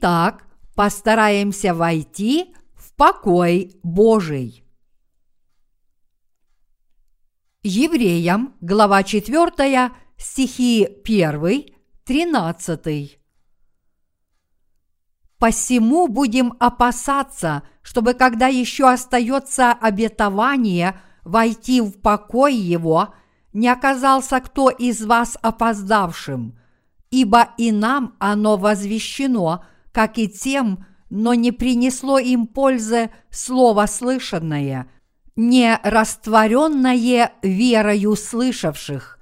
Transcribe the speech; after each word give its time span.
Итак, 0.00 0.44
постараемся 0.76 1.74
войти 1.74 2.54
в 2.76 2.94
покой 2.94 3.72
Божий. 3.82 4.64
Евреям, 7.64 8.54
глава 8.60 9.02
4, 9.02 9.90
стихи 10.16 10.84
1, 11.04 11.64
13. 12.04 13.18
Посему 15.38 16.06
будем 16.06 16.54
опасаться, 16.60 17.64
чтобы 17.82 18.14
когда 18.14 18.46
еще 18.46 18.88
остается 18.88 19.72
обетование 19.72 21.00
войти 21.24 21.80
в 21.80 22.00
покой 22.00 22.54
его, 22.54 23.14
не 23.52 23.66
оказался 23.66 24.38
кто 24.38 24.70
из 24.70 25.04
вас 25.04 25.36
опоздавшим, 25.42 26.56
ибо 27.10 27.48
и 27.58 27.72
нам 27.72 28.14
оно 28.20 28.56
возвещено, 28.56 29.64
как 29.98 30.16
и 30.16 30.28
тем, 30.28 30.86
но 31.10 31.34
не 31.34 31.50
принесло 31.50 32.20
им 32.20 32.46
пользы 32.46 33.10
слово 33.30 33.86
слышанное, 33.86 34.88
не 35.34 35.76
растворенное 35.82 37.32
верою 37.42 38.14
слышавших, 38.14 39.18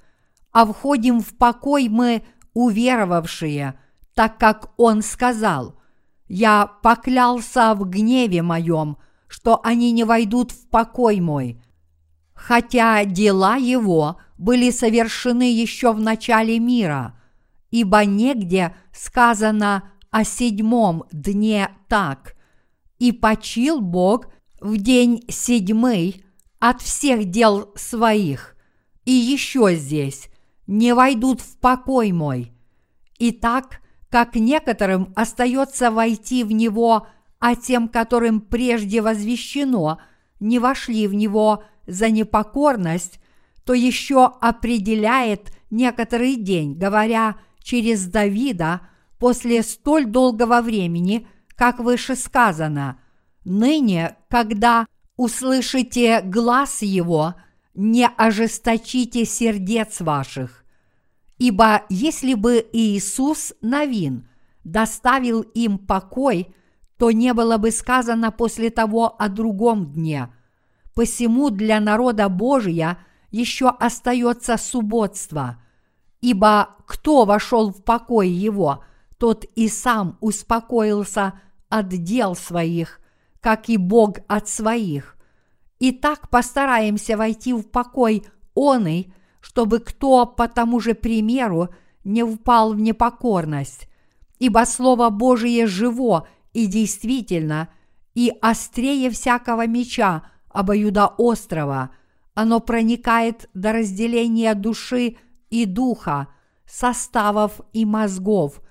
а 0.51 0.67
входим 0.67 1.21
в 1.21 1.35
покой 1.35 1.89
мы, 1.89 2.21
уверовавшие, 2.53 3.79
так 4.13 4.37
как 4.37 4.69
Он 4.77 5.01
сказал, 5.01 5.79
«Я 6.27 6.67
поклялся 6.67 7.73
в 7.73 7.83
гневе 7.89 8.43
моем, 8.43 8.97
что 9.27 9.59
они 9.63 9.91
не 9.91 10.03
войдут 10.03 10.51
в 10.51 10.69
покой 10.69 11.19
мой», 11.21 11.59
хотя 12.35 13.03
дела 13.03 13.55
Его 13.55 14.19
были 14.37 14.69
совершены 14.69 15.51
еще 15.51 15.91
в 15.91 15.99
начале 15.99 16.59
мира– 16.59 17.19
ибо 17.71 18.05
негде 18.05 18.75
сказано 18.93 19.91
о 20.17 20.23
седьмом 20.23 21.03
дне 21.11 21.69
так. 21.87 22.35
И 22.97 23.11
почил 23.11 23.81
Бог 23.81 24.29
в 24.59 24.77
день 24.77 25.23
седьмый 25.29 26.23
от 26.57 26.81
всех 26.81 27.25
дел 27.25 27.71
своих. 27.75 28.55
И 29.05 29.11
еще 29.11 29.75
здесь 29.75 30.29
не 30.65 30.95
войдут 30.95 31.41
в 31.41 31.59
покой 31.59 32.11
мой. 32.13 32.51
И 33.19 33.31
так, 33.31 33.81
как 34.09 34.33
некоторым 34.33 35.13
остается 35.15 35.91
войти 35.91 36.43
в 36.43 36.51
него, 36.51 37.05
а 37.37 37.55
тем, 37.55 37.87
которым 37.87 38.41
прежде 38.41 39.03
возвещено, 39.03 39.99
не 40.39 40.57
вошли 40.57 41.05
в 41.05 41.13
него 41.13 41.63
за 41.85 42.09
непокорность, 42.09 43.19
то 43.65 43.75
еще 43.75 44.25
определяет 44.41 45.55
некоторый 45.69 46.37
день, 46.37 46.73
говоря– 46.73 47.35
через 47.67 48.05
Давида 48.05 48.79
после 49.19 49.63
столь 49.63 50.05
долгого 50.05 50.61
времени, 50.61 51.27
как 51.55 51.79
выше 51.79 52.15
сказано, 52.15 52.99
ныне, 53.43 54.17
когда 54.29 54.87
услышите 55.15 56.21
глаз 56.21 56.81
его, 56.81 57.35
не 57.73 58.07
ожесточите 58.07 59.25
сердец 59.25 60.01
ваших. 60.01 60.63
Ибо 61.37 61.83
если 61.89 62.33
бы 62.33 62.67
Иисус 62.73 63.53
Новин 63.61 64.27
доставил 64.63 65.41
им 65.41 65.77
покой, 65.77 66.55
то 66.97 67.11
не 67.11 67.33
было 67.33 67.57
бы 67.57 67.71
сказано 67.71 68.31
после 68.31 68.71
того 68.71 69.15
о 69.19 69.29
другом 69.29 69.93
дне. 69.93 70.33
Посему 70.95 71.51
для 71.51 71.79
народа 71.79 72.27
Божия 72.27 72.97
еще 73.29 73.69
остается 73.69 74.57
субботство– 74.57 75.61
Ибо 76.21 76.75
кто 76.85 77.25
вошел 77.25 77.71
в 77.71 77.83
покой 77.83 78.29
его, 78.29 78.83
тот 79.17 79.45
и 79.55 79.67
сам 79.67 80.17
успокоился 80.21 81.39
от 81.69 81.89
дел 81.89 82.35
своих, 82.35 82.99
как 83.41 83.69
и 83.69 83.77
Бог 83.77 84.17
от 84.27 84.47
своих. 84.47 85.17
И 85.79 85.91
так 85.91 86.29
постараемся 86.29 87.17
войти 87.17 87.53
в 87.53 87.63
покой 87.63 88.25
оный, 88.53 89.13
чтобы 89.41 89.79
кто 89.79 90.25
по 90.25 90.47
тому 90.47 90.79
же 90.79 90.93
примеру 90.93 91.69
не 92.03 92.23
впал 92.23 92.73
в 92.73 92.79
непокорность. 92.79 93.87
Ибо 94.39 94.65
Слово 94.65 95.09
Божие 95.09 95.67
живо 95.67 96.27
и 96.53 96.67
действительно, 96.67 97.69
и 98.15 98.33
острее 98.41 99.09
всякого 99.09 99.67
меча 99.67 100.23
обоюдоострого, 100.49 101.91
оно 102.33 102.59
проникает 102.59 103.49
до 103.53 103.73
разделения 103.73 104.53
души 104.53 105.17
и 105.49 105.65
духа, 105.65 106.27
составов 106.65 107.61
и 107.73 107.85
мозгов, 107.85 108.61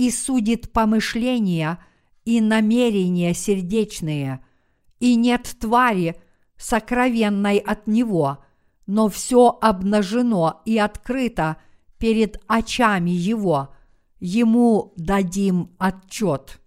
и 0.00 0.10
судит 0.10 0.72
помышления 0.72 1.78
и 2.24 2.40
намерения 2.40 3.34
сердечные, 3.34 4.42
и 4.98 5.14
нет 5.14 5.54
твари, 5.60 6.18
сокровенной 6.56 7.58
от 7.58 7.86
него, 7.86 8.42
но 8.86 9.10
все 9.10 9.58
обнажено 9.60 10.62
и 10.64 10.78
открыто 10.78 11.58
перед 11.98 12.42
очами 12.46 13.10
его, 13.10 13.74
ему 14.20 14.94
дадим 14.96 15.76
отчет. 15.78 16.62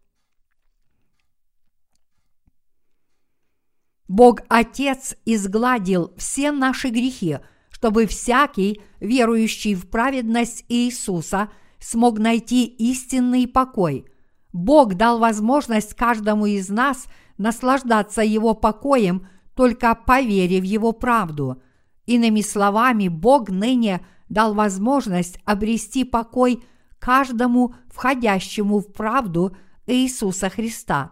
Бог 4.08 4.42
Отец 4.48 5.16
изгладил 5.26 6.14
все 6.18 6.52
наши 6.52 6.90
грехи– 6.90 7.40
чтобы 7.84 8.06
всякий, 8.06 8.82
верующий 9.02 9.76
в 9.76 9.90
праведность 9.90 10.64
Иисуса, 10.70 11.52
смог 11.84 12.20
найти 12.20 12.66
истинный 12.66 13.48
покой. 13.48 14.06
Бог 14.52 14.96
дал 14.96 15.20
возможность 15.20 15.96
каждому 15.96 16.46
из 16.46 16.70
нас 16.70 17.08
наслаждаться 17.38 18.22
Его 18.22 18.54
покоем, 18.54 19.28
только 19.56 19.94
поверив 19.96 20.62
в 20.62 20.66
Его 20.66 20.92
правду. 20.94 21.62
Иными 22.06 22.42
словами, 22.42 23.08
Бог 23.08 23.50
ныне 23.50 24.06
дал 24.30 24.54
возможность 24.54 25.40
обрести 25.46 26.04
покой 26.04 26.64
каждому 27.00 27.76
входящему 27.88 28.80
в 28.80 28.94
правду 28.94 29.56
Иисуса 29.86 30.50
Христа, 30.50 31.12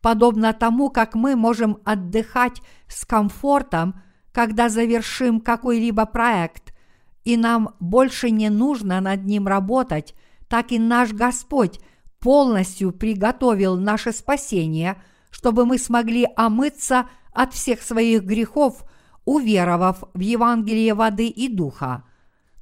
подобно 0.00 0.52
тому, 0.52 0.90
как 0.90 1.14
мы 1.14 1.36
можем 1.36 1.78
отдыхать 1.84 2.62
с 2.86 3.04
комфортом– 3.04 4.00
когда 4.32 4.68
завершим 4.68 5.40
какой-либо 5.40 6.06
проект, 6.06 6.71
и 7.24 7.36
нам 7.36 7.74
больше 7.80 8.30
не 8.30 8.50
нужно 8.50 9.00
над 9.00 9.24
ним 9.24 9.46
работать, 9.46 10.14
так 10.48 10.72
и 10.72 10.78
наш 10.78 11.12
Господь 11.12 11.80
полностью 12.18 12.92
приготовил 12.92 13.76
наше 13.76 14.12
спасение, 14.12 15.02
чтобы 15.30 15.64
мы 15.64 15.78
смогли 15.78 16.26
омыться 16.36 17.08
от 17.32 17.54
всех 17.54 17.82
своих 17.82 18.24
грехов, 18.24 18.84
уверовав 19.24 20.04
в 20.14 20.20
Евангелие 20.20 20.94
воды 20.94 21.28
и 21.28 21.48
духа. 21.48 22.04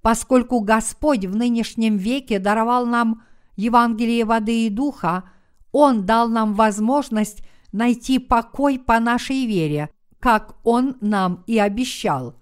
Поскольку 0.03 0.61
Господь 0.61 1.25
в 1.27 1.37
нынешнем 1.37 1.97
веке 1.97 2.39
даровал 2.39 2.87
нам 2.87 3.23
Евангелие 3.57 4.25
воды 4.25 4.67
и 4.67 4.71
духа, 4.71 5.25
Он 5.73 6.07
дал 6.07 6.29
нам 6.29 6.55
возможность 6.55 7.43
найти 7.73 8.19
покой 8.19 8.79
по 8.79 8.99
нашей 9.01 9.47
вере– 9.47 9.91
как 10.21 10.57
Он 10.63 10.97
нам 11.01 11.43
и 11.47 11.59
обещал. 11.59 12.35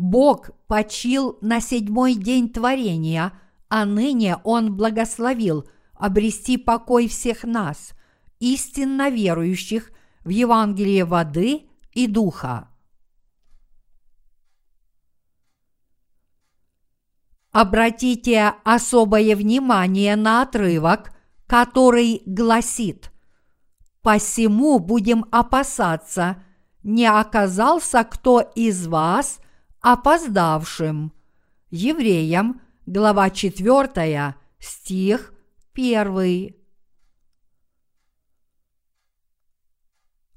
Бог 0.00 0.52
почил 0.66 1.36
на 1.42 1.60
седьмой 1.60 2.14
день 2.14 2.48
творения, 2.48 3.38
а 3.68 3.84
ныне 3.84 4.38
Он 4.44 4.74
благословил 4.74 5.68
обрести 5.92 6.56
покой 6.56 7.06
всех 7.06 7.44
нас, 7.44 7.92
истинно 8.38 9.10
верующих 9.10 9.92
в 10.24 10.30
Евангелие 10.30 11.04
воды 11.04 11.68
и 11.92 12.06
духа. 12.06 12.70
Обратите 17.52 18.54
особое 18.64 19.36
внимание 19.36 20.16
на 20.16 20.40
отрывок, 20.40 21.12
который 21.46 22.22
гласит 22.24 23.12
«Посему 24.00 24.78
будем 24.78 25.26
опасаться, 25.30 26.42
не 26.82 27.04
оказался 27.04 28.02
кто 28.04 28.40
из 28.40 28.86
вас 28.86 29.40
опоздавшим. 29.80 31.12
Евреям, 31.70 32.60
глава 32.86 33.30
4, 33.30 34.34
стих 34.58 35.32
1. 35.74 36.54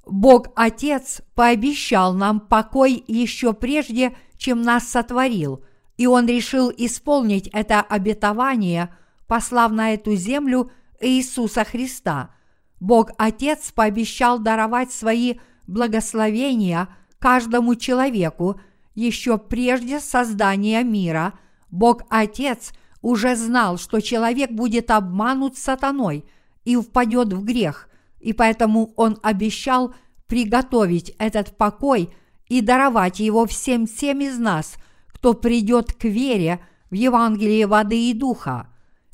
Бог 0.06 0.48
Отец 0.56 1.22
пообещал 1.34 2.13
нам 2.13 2.40
покой 2.40 3.04
еще 3.07 3.54
прежде, 3.54 4.16
чем 4.38 4.62
нас 4.62 4.88
сотворил, 4.88 5.63
и 5.98 6.07
Он 6.07 6.28
решил 6.28 6.72
исполнить 6.75 7.48
это 7.48 7.81
обетование, 7.81 8.95
послав 9.28 9.72
на 9.72 9.94
эту 9.94 10.16
землю 10.16 10.72
Иисуса 11.00 11.63
Христа. 11.63 12.36
Бог 12.80 13.12
Отец 13.18 13.72
пообещал 13.72 14.40
даровать 14.40 14.92
свои 14.92 15.40
благословения 15.68 16.90
каждому 17.19 17.75
человеку 17.75 18.60
еще 18.95 19.38
прежде 19.38 20.00
создания 20.00 20.84
мира, 20.84 21.34
Бог 21.69 22.04
Отец 22.10 22.72
уже 23.01 23.36
знал, 23.36 23.78
что 23.78 24.00
человек 24.00 24.51
будет 24.51 24.92
обманут 24.92 25.57
сатаной 25.57 26.25
и 26.63 26.75
впадет 26.75 27.34
в 27.34 27.44
грех, 27.44 27.90
и 28.19 28.34
поэтому 28.34 28.94
Он 28.95 29.18
обещал 29.22 29.94
приготовить 30.28 31.13
этот 31.19 31.57
покой 31.57 32.10
и 32.48 32.62
даровать 32.62 33.19
его 33.19 33.45
всем 33.45 33.88
тем 33.88 34.22
из 34.22 34.38
нас, 34.38 34.75
кто 35.07 35.34
придет 35.34 35.94
к 35.94 36.06
вере 36.06 36.63
в 36.90 36.95
Евангелие 36.95 37.68
воды 37.68 38.10
и 38.10 38.13
духа. 38.13 38.69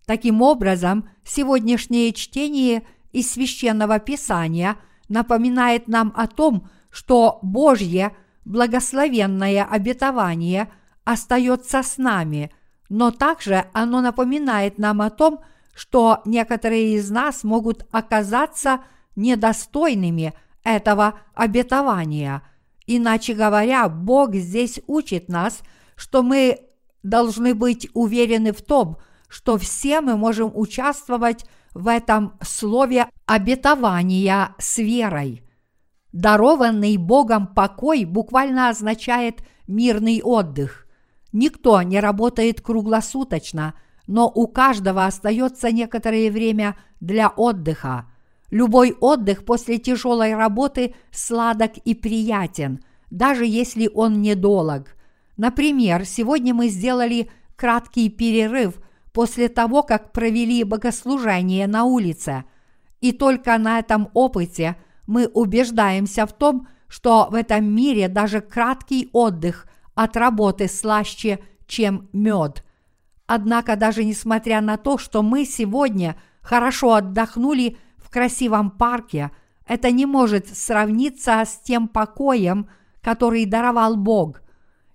Таким 0.05 0.41
образом, 0.41 1.09
сегодняшнее 1.23 2.13
чтение 2.13 2.83
из 3.11 3.31
священного 3.31 3.99
писания 3.99 4.77
напоминает 5.07 5.87
нам 5.87 6.13
о 6.15 6.27
том, 6.27 6.69
что 6.89 7.39
Божье 7.41 8.15
благословенное 8.49 9.63
обетование 9.63 10.71
остается 11.05 11.83
с 11.83 11.97
нами, 11.97 12.51
но 12.89 13.11
также 13.11 13.65
оно 13.73 14.01
напоминает 14.01 14.79
нам 14.79 15.01
о 15.01 15.11
том, 15.11 15.41
что 15.75 16.21
некоторые 16.25 16.95
из 16.95 17.11
нас 17.11 17.43
могут 17.43 17.85
оказаться 17.91 18.81
недостойными 19.15 20.33
этого 20.63 21.19
обетования. 21.35 22.41
Иначе 22.87 23.35
говоря, 23.35 23.87
Бог 23.87 24.33
здесь 24.33 24.81
учит 24.87 25.29
нас, 25.29 25.61
что 25.95 26.23
мы 26.23 26.59
должны 27.03 27.53
быть 27.53 27.87
уверены 27.93 28.51
в 28.51 28.63
том, 28.63 28.97
что 29.27 29.59
все 29.59 30.01
мы 30.01 30.17
можем 30.17 30.51
участвовать 30.55 31.45
в 31.75 31.87
этом 31.87 32.33
слове 32.41 33.09
обетования 33.27 34.55
с 34.57 34.79
верой. 34.79 35.43
Дарованный 36.11 36.97
Богом 36.97 37.47
покой 37.47 38.05
буквально 38.05 38.69
означает 38.69 39.43
мирный 39.67 40.21
отдых. 40.23 40.87
Никто 41.31 41.81
не 41.81 41.99
работает 41.99 42.61
круглосуточно– 42.61 43.73
но 44.09 44.27
у 44.27 44.47
каждого 44.47 45.05
остается 45.05 45.71
некоторое 45.71 46.31
время 46.31 46.75
для 46.99 47.29
отдыха. 47.29 48.09
Любой 48.49 48.97
отдых 48.99 49.45
после 49.45 49.77
тяжелой 49.77 50.33
работы 50.33 50.95
сладок 51.11 51.77
и 51.85 51.93
приятен, 51.93 52.83
даже 53.11 53.45
если 53.45 53.87
он 53.93 54.19
недолг. 54.19 54.95
Например, 55.37 56.05
сегодня 56.05 56.55
мы 56.55 56.69
сделали 56.69 57.29
краткий 57.55 58.09
перерыв 58.09 58.81
после 59.13 59.47
того, 59.47 59.83
как 59.83 60.11
провели 60.11 60.63
богослужение 60.63 61.67
на 61.67 61.83
улице. 61.83 62.45
И 63.01 63.11
только 63.11 63.59
на 63.59 63.77
этом 63.77 64.09
опыте 64.15 64.75
мы 65.09 65.27
убеждаемся 65.27 66.25
в 66.25 66.33
том, 66.33 66.67
что 66.87 67.27
в 67.29 67.35
этом 67.35 67.65
мире 67.65 68.07
даже 68.07 68.41
краткий 68.41 69.09
отдых 69.11 69.67
от 69.95 70.15
работы 70.15 70.67
слаще, 70.67 71.39
чем 71.67 72.07
мед– 72.13 72.63
Однако 73.31 73.75
даже 73.75 74.03
несмотря 74.05 74.59
на 74.59 74.77
то, 74.77 74.97
что 74.97 75.21
мы 75.21 75.45
сегодня 75.45 76.15
хорошо 76.41 76.95
отдохнули 76.95 77.77
в 77.97 78.09
красивом 78.09 78.71
парке, 78.71 79.29
это 79.67 79.91
не 79.91 80.07
может 80.07 80.47
сравниться 80.47 81.33
с 81.45 81.59
тем 81.59 81.87
покоем, 81.87 82.67
который 83.03 83.45
даровал 83.45 83.97
Бог. 83.97 84.41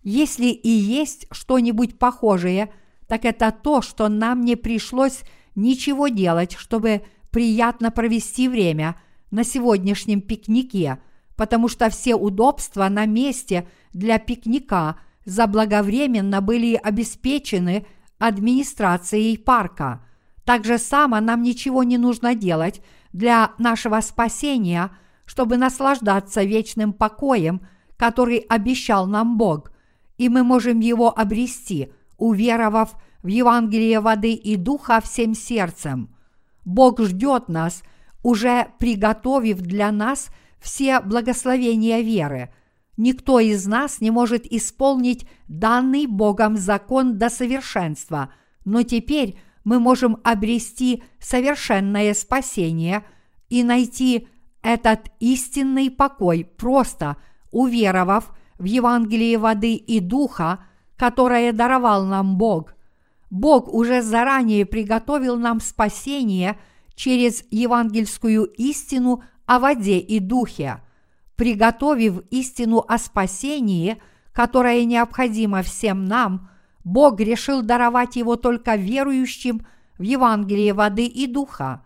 Если 0.03 0.47
и 0.47 0.69
есть 0.69 1.29
что-нибудь 1.31 1.97
похожее, 1.97 2.73
так 3.07 3.25
это 3.25 3.53
то, 3.53 3.83
что 3.83 4.09
нам 4.09 4.41
не 4.41 4.57
пришлось 4.57 5.21
ничего 5.55 6.09
делать, 6.09 6.57
чтобы 6.59 7.03
приятно 7.31 7.93
провести 7.93 8.49
время 8.49 9.01
на 9.35 9.43
сегодняшнем 9.43 10.21
пикнике, 10.21 11.01
потому 11.35 11.67
что 11.67 11.91
все 11.91 12.15
удобства 12.15 12.89
на 12.89 13.05
месте 13.05 13.67
для 13.93 14.21
пикника 14.21 14.97
заблаговременно 15.25 16.41
были 16.41 16.77
обеспечены 16.77 17.85
администрацией 18.19 19.37
парка. 19.37 20.07
Так 20.45 20.65
же 20.65 20.79
само 20.79 21.19
нам 21.19 21.43
ничего 21.43 21.83
не 21.83 21.99
нужно 21.99 22.37
делать 22.37 22.81
для 23.13 23.51
нашего 23.59 24.01
спасения, 24.03 24.93
чтобы 25.25 25.57
наслаждаться 25.57 26.45
вечным 26.45 26.93
покоем, 26.93 27.67
который 27.97 28.39
обещал 28.39 29.09
нам 29.09 29.37
Бог, 29.37 29.73
и 30.17 30.29
мы 30.29 30.45
можем 30.45 30.79
его 30.79 31.11
обрести, 31.11 31.93
уверовав 32.19 32.95
в 33.25 33.27
Евангелие 33.27 33.99
воды 33.99 34.35
и 34.35 34.55
духа 34.55 35.01
всем 35.01 35.35
сердцем. 35.35 36.15
Бог 36.65 37.01
ждет 37.01 37.49
нас, 37.49 37.83
уже 38.25 38.67
приготовив 38.81 39.61
для 39.61 39.93
нас 39.93 40.31
все 40.59 40.99
благословения 40.99 42.01
веры– 42.01 42.53
Никто 42.97 43.41
из 43.41 43.67
нас 43.67 44.01
не 44.01 44.11
может 44.11 44.47
исполнить 44.47 45.27
данный 45.49 46.07
Богом 46.07 46.57
закон 46.57 47.19
до 47.19 47.29
совершенства, 47.29 48.33
но 48.65 48.83
теперь 48.83 49.37
мы 49.65 49.81
можем 49.81 50.19
обрести 50.23 51.03
совершенное 51.19 52.15
спасение 52.15 53.05
и 53.49 53.65
найти 53.65 54.29
этот 54.63 55.11
истинный 55.19 55.91
покой 55.91 56.45
просто 56.57 57.17
уверовав 57.51 58.33
в 58.59 58.65
Евангелие 58.65 59.39
воды 59.39 59.75
и 59.75 59.99
духа, 60.01 60.65
которое 60.97 61.53
даровал 61.53 62.05
нам 62.05 62.37
Бог. 62.37 62.75
Бог 63.29 63.73
уже 63.73 64.03
заранее 64.03 64.65
приготовил 64.65 65.37
нам 65.37 65.61
спасение 65.61 66.57
через 66.95 67.45
евангельскую 67.51 68.45
истину 68.45 69.23
о 69.47 69.59
воде 69.59 69.99
и 69.99 70.21
духе– 70.21 70.81
приготовив 71.37 72.23
истину 72.31 72.85
о 72.87 72.99
спасении, 72.99 74.01
которая 74.33 74.85
необходима 74.85 75.63
всем 75.63 76.05
нам, 76.05 76.51
Бог 76.85 77.21
решил 77.21 77.63
даровать 77.63 78.17
его 78.17 78.37
только 78.37 78.77
верующим 78.77 79.67
в 79.99 80.03
Евангелие 80.03 80.75
воды 80.75 81.07
и 81.07 81.27
духа. 81.27 81.85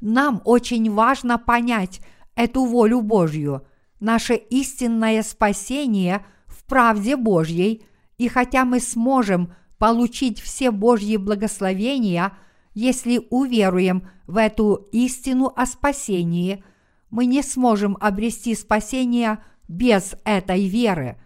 Нам 0.00 0.40
очень 0.44 0.90
важно 0.92 1.38
понять 1.38 2.00
эту 2.34 2.64
волю 2.64 3.00
Божью, 3.00 3.66
наше 3.98 4.34
истинное 4.34 5.22
спасение 5.22 6.24
в 6.46 6.64
правде 6.64 7.16
Божьей, 7.16 7.84
и 8.18 8.28
хотя 8.28 8.64
мы 8.64 8.80
сможем 8.80 9.52
получить 9.78 10.40
все 10.40 10.70
Божьи 10.70 11.16
благословения, 11.16 12.32
если 12.76 13.26
уверуем 13.30 14.08
в 14.28 14.36
эту 14.36 14.86
истину 14.92 15.52
о 15.56 15.66
спасении– 15.66 16.62
мы 17.10 17.26
не 17.26 17.42
сможем 17.42 17.96
обрести 18.00 18.54
спасение 18.54 19.38
без 19.68 20.16
этой 20.24 20.68
веры. 20.68 21.16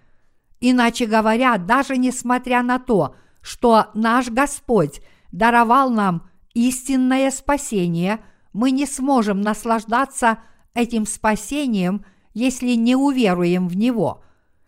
Иначе 0.61 1.07
говоря, 1.07 1.57
даже 1.59 1.97
несмотря 1.97 2.63
на 2.63 2.79
то, 2.79 3.15
что 3.41 3.87
наш 3.95 4.29
Господь 4.29 5.01
даровал 5.33 5.91
нам 5.91 6.29
истинное 6.55 7.31
спасение, 7.31 8.21
мы 8.53 8.71
не 8.71 8.87
сможем 8.87 9.41
наслаждаться 9.41 10.39
этим 10.75 11.07
спасением, 11.07 12.05
если 12.35 12.75
не 12.75 12.95
уверуем 12.95 13.69
в 13.69 13.77
него. 13.77 14.23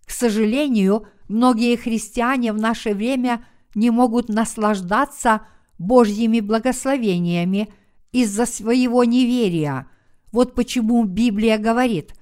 К 0.07 0.11
сожалению, 0.11 1.07
многие 1.29 1.77
христиане 1.77 2.53
в 2.53 2.57
наше 2.57 2.95
время 2.95 3.45
не 3.75 3.91
могут 3.91 4.29
наслаждаться 4.29 5.43
Божьими 5.83 6.41
благословениями 6.41 7.69
из-за 8.13 8.47
своего 8.47 9.05
неверия– 9.05 9.87
вот 10.33 10.55
почему 10.55 11.05
Библия 11.05 11.59
говорит, 11.59 12.15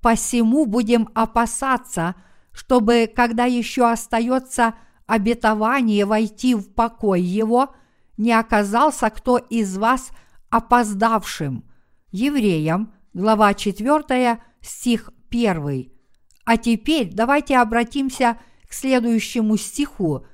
«Посему 0.00 0.66
будем 0.66 1.08
опасаться, 1.14 2.14
чтобы, 2.52 3.10
когда 3.12 3.44
еще 3.44 3.90
остается 3.90 4.74
обетование 5.06 6.06
войти 6.06 6.54
в 6.54 6.72
покой 6.72 7.20
его, 7.20 7.74
не 8.16 8.32
оказался 8.32 9.10
кто 9.10 9.36
из 9.36 9.76
вас 9.76 10.10
опоздавшим». 10.48 11.64
Евреям, 12.12 12.94
глава 13.12 13.52
4, 13.52 14.40
стих 14.60 15.10
1. 15.28 15.92
А 16.44 16.56
теперь 16.56 17.10
давайте 17.12 17.58
обратимся 17.58 18.38
к 18.68 18.72
следующему 18.72 19.56
стиху. 19.56 20.24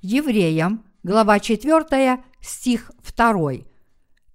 Евреям, 0.00 0.84
глава 1.02 1.40
4, 1.40 2.22
стих 2.40 2.90
2 3.16 3.52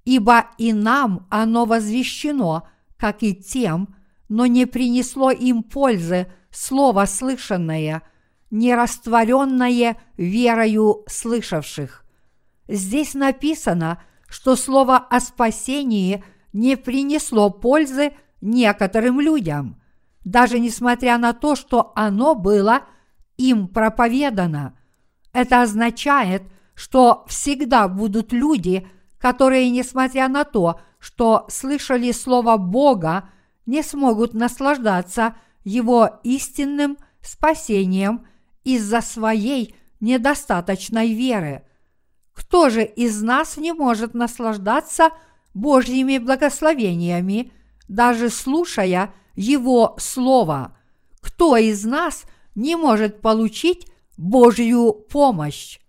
ибо 0.05 0.47
и 0.57 0.71
нам 0.71 1.27
оно 1.29 1.65
возвещено, 1.65 2.65
как 2.95 3.23
и 3.23 3.35
тем, 3.35 3.93
но 4.29 4.45
не 4.45 4.65
принесло 4.65 5.31
им 5.31 5.63
пользы 5.63 6.31
слово 6.49 7.05
слышанное, 7.05 8.03
не 8.49 8.73
растворенное 8.73 9.97
верою 10.15 11.03
слышавших. 11.07 12.05
Здесь 12.69 13.15
написано, 13.15 14.01
что 14.29 14.55
слово 14.55 14.95
о 14.97 15.19
спасении 15.19 16.23
не 16.53 16.77
принесло 16.77 17.49
пользы 17.49 18.13
некоторым 18.39 19.19
людям, 19.19 19.81
даже 20.23 20.57
несмотря 20.57 21.17
на 21.17 21.33
то, 21.33 21.57
что 21.57 21.91
оно 21.95 22.33
было 22.33 22.83
им 23.35 23.67
проповедано. 23.67 24.77
Это 25.33 25.61
означает, 25.63 26.43
что 26.77 27.25
всегда 27.27 27.87
будут 27.87 28.31
люди, 28.31 28.87
которые, 29.17 29.71
несмотря 29.71 30.27
на 30.27 30.43
то, 30.43 30.79
что 30.99 31.47
слышали 31.49 32.11
Слово 32.11 32.57
Бога, 32.57 33.29
не 33.65 33.81
смогут 33.81 34.35
наслаждаться 34.35 35.35
Его 35.63 36.19
истинным 36.23 36.99
спасением 37.19 38.27
из-за 38.63 39.01
своей 39.01 39.75
недостаточной 40.01 41.13
веры. 41.13 41.63
Кто 42.31 42.69
же 42.69 42.85
из 42.85 43.23
нас 43.23 43.57
не 43.57 43.73
может 43.73 44.13
наслаждаться 44.13 45.09
Божьими 45.55 46.19
благословениями, 46.19 47.51
даже 47.87 48.29
слушая 48.29 49.15
Его 49.33 49.95
Слово. 49.97 50.77
Кто 51.21 51.57
из 51.57 51.83
нас 51.85 52.25
не 52.53 52.75
может 52.75 53.19
получить 53.21 53.87
Божью 54.15 54.93
помощь? 54.93 55.79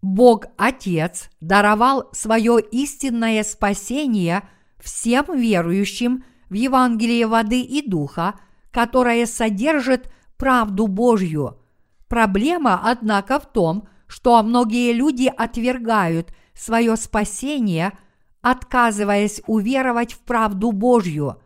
Бог 0.00 0.46
Отец 0.56 1.28
даровал 1.40 2.08
свое 2.12 2.60
истинное 2.60 3.42
спасение 3.42 4.48
всем 4.78 5.36
верующим 5.36 6.24
в 6.48 6.54
Евангелие 6.54 7.26
воды 7.26 7.60
и 7.60 7.86
духа, 7.86 8.38
которое 8.70 9.26
содержит 9.26 10.10
правду 10.36 10.86
Божью. 10.86 11.58
Проблема, 12.06 12.80
однако, 12.84 13.40
в 13.40 13.46
том, 13.46 13.88
что 14.06 14.40
многие 14.42 14.92
люди 14.92 15.30
отвергают 15.36 16.32
свое 16.54 16.96
спасение, 16.96 17.92
отказываясь 18.40 19.42
уверовать 19.46 20.12
в 20.12 20.20
правду 20.20 20.70
Божью. 20.70 21.42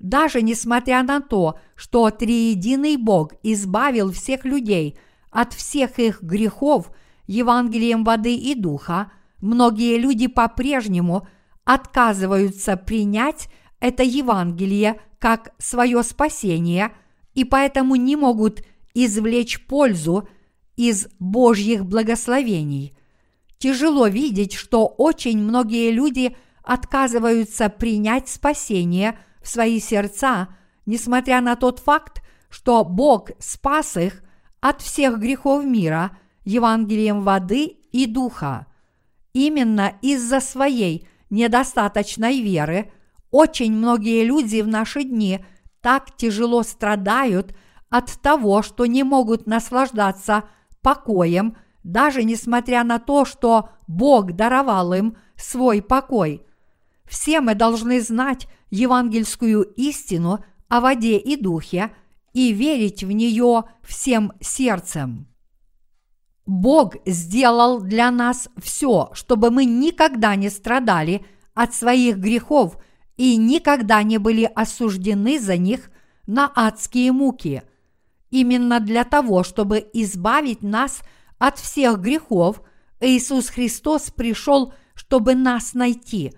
Даже 0.00 0.42
несмотря 0.42 1.02
на 1.04 1.20
то, 1.20 1.58
что 1.76 2.10
триединый 2.10 2.96
Бог 2.96 3.32
избавил 3.42 4.12
всех 4.12 4.44
людей 4.44 4.98
от 5.30 5.52
всех 5.52 6.00
их 6.00 6.20
грехов– 6.20 6.90
Евангелием 7.26 8.04
воды 8.04 8.36
и 8.36 8.54
духа, 8.54 9.10
многие 9.40 9.98
люди 9.98 10.26
по-прежнему 10.26 11.26
отказываются 11.64 12.76
принять 12.76 13.48
это 13.80 14.02
Евангелие 14.02 15.00
как 15.18 15.52
свое 15.58 16.02
спасение 16.02 16.92
и 17.34 17.44
поэтому 17.44 17.96
не 17.96 18.16
могут 18.16 18.62
извлечь 18.94 19.66
пользу 19.66 20.28
из 20.76 21.08
Божьих 21.18 21.84
благословений. 21.84 22.96
Тяжело 23.58 24.06
видеть, 24.06 24.54
что 24.54 24.86
очень 24.86 25.38
многие 25.38 25.90
люди 25.90 26.36
отказываются 26.62 27.68
принять 27.68 28.28
спасение 28.28 29.18
в 29.42 29.48
свои 29.48 29.80
сердца, 29.80 30.48
несмотря 30.86 31.40
на 31.40 31.56
тот 31.56 31.78
факт, 31.80 32.22
что 32.48 32.84
Бог 32.84 33.30
спас 33.38 33.96
их 33.96 34.22
от 34.60 34.80
всех 34.80 35.18
грехов 35.18 35.64
мира– 35.64 36.16
Евангелием 36.46 37.22
воды 37.22 37.76
и 37.92 38.06
духа. 38.06 38.66
Именно 39.34 39.98
из-за 40.00 40.40
своей 40.40 41.06
недостаточной 41.28 42.40
веры 42.40 42.92
очень 43.30 43.72
многие 43.72 44.24
люди 44.24 44.62
в 44.62 44.68
наши 44.68 45.02
дни 45.02 45.44
так 45.82 46.16
тяжело 46.16 46.62
страдают 46.62 47.54
от 47.90 48.10
того, 48.22 48.62
что 48.62 48.86
не 48.86 49.02
могут 49.02 49.46
наслаждаться 49.46 50.44
покоем, 50.82 51.56
даже 51.82 52.22
несмотря 52.24 52.84
на 52.84 52.98
то, 52.98 53.24
что 53.24 53.70
Бог 53.86 54.32
даровал 54.32 54.92
им 54.94 55.16
свой 55.36 55.82
покой. 55.82 56.46
Все 57.04 57.40
мы 57.40 57.54
должны 57.54 58.00
знать 58.00 58.48
евангельскую 58.70 59.62
истину 59.76 60.44
о 60.68 60.80
воде 60.80 61.18
и 61.18 61.36
духе 61.36 61.90
и 62.32 62.52
верить 62.52 63.02
в 63.02 63.10
нее 63.10 63.64
всем 63.82 64.32
сердцем. 64.40 65.28
Бог 66.46 66.94
сделал 67.04 67.80
для 67.80 68.10
нас 68.12 68.48
все, 68.56 69.10
чтобы 69.12 69.50
мы 69.50 69.64
никогда 69.64 70.36
не 70.36 70.48
страдали 70.48 71.26
от 71.54 71.74
своих 71.74 72.18
грехов 72.18 72.78
и 73.16 73.36
никогда 73.36 74.02
не 74.04 74.18
были 74.18 74.44
осуждены 74.44 75.40
за 75.40 75.56
них 75.56 75.90
на 76.26 76.50
адские 76.54 77.10
муки. 77.12 77.62
Именно 78.30 78.78
для 78.80 79.04
того, 79.04 79.42
чтобы 79.42 79.88
избавить 79.92 80.62
нас 80.62 81.00
от 81.38 81.58
всех 81.58 82.00
грехов, 82.00 82.62
Иисус 83.00 83.48
Христос 83.48 84.10
пришел, 84.10 84.72
чтобы 84.94 85.34
нас 85.34 85.74
найти. 85.74 86.32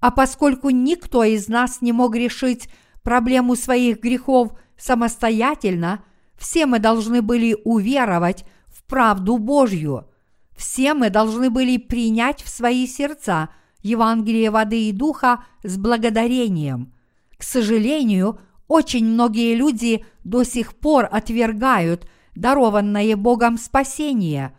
А 0.00 0.10
поскольку 0.10 0.70
никто 0.70 1.24
из 1.24 1.48
нас 1.48 1.80
не 1.82 1.92
мог 1.92 2.16
решить 2.16 2.68
проблему 3.02 3.54
своих 3.54 4.00
грехов 4.00 4.52
самостоятельно, 4.76 6.04
все 6.36 6.66
мы 6.66 6.80
должны 6.80 7.22
были 7.22 7.56
уверовать 7.64 8.44
правду 8.86 9.38
Божью. 9.38 10.06
Все 10.56 10.94
мы 10.94 11.10
должны 11.10 11.50
были 11.50 11.76
принять 11.76 12.42
в 12.42 12.48
свои 12.48 12.86
сердца 12.86 13.50
Евангелие 13.82 14.50
воды 14.50 14.88
и 14.88 14.92
духа 14.92 15.44
с 15.62 15.76
благодарением. 15.76 16.94
К 17.36 17.42
сожалению, 17.42 18.40
очень 18.66 19.04
многие 19.04 19.54
люди 19.54 20.04
до 20.24 20.44
сих 20.44 20.74
пор 20.74 21.08
отвергают 21.10 22.08
дарованное 22.34 23.16
Богом 23.16 23.58
спасение. 23.58 24.56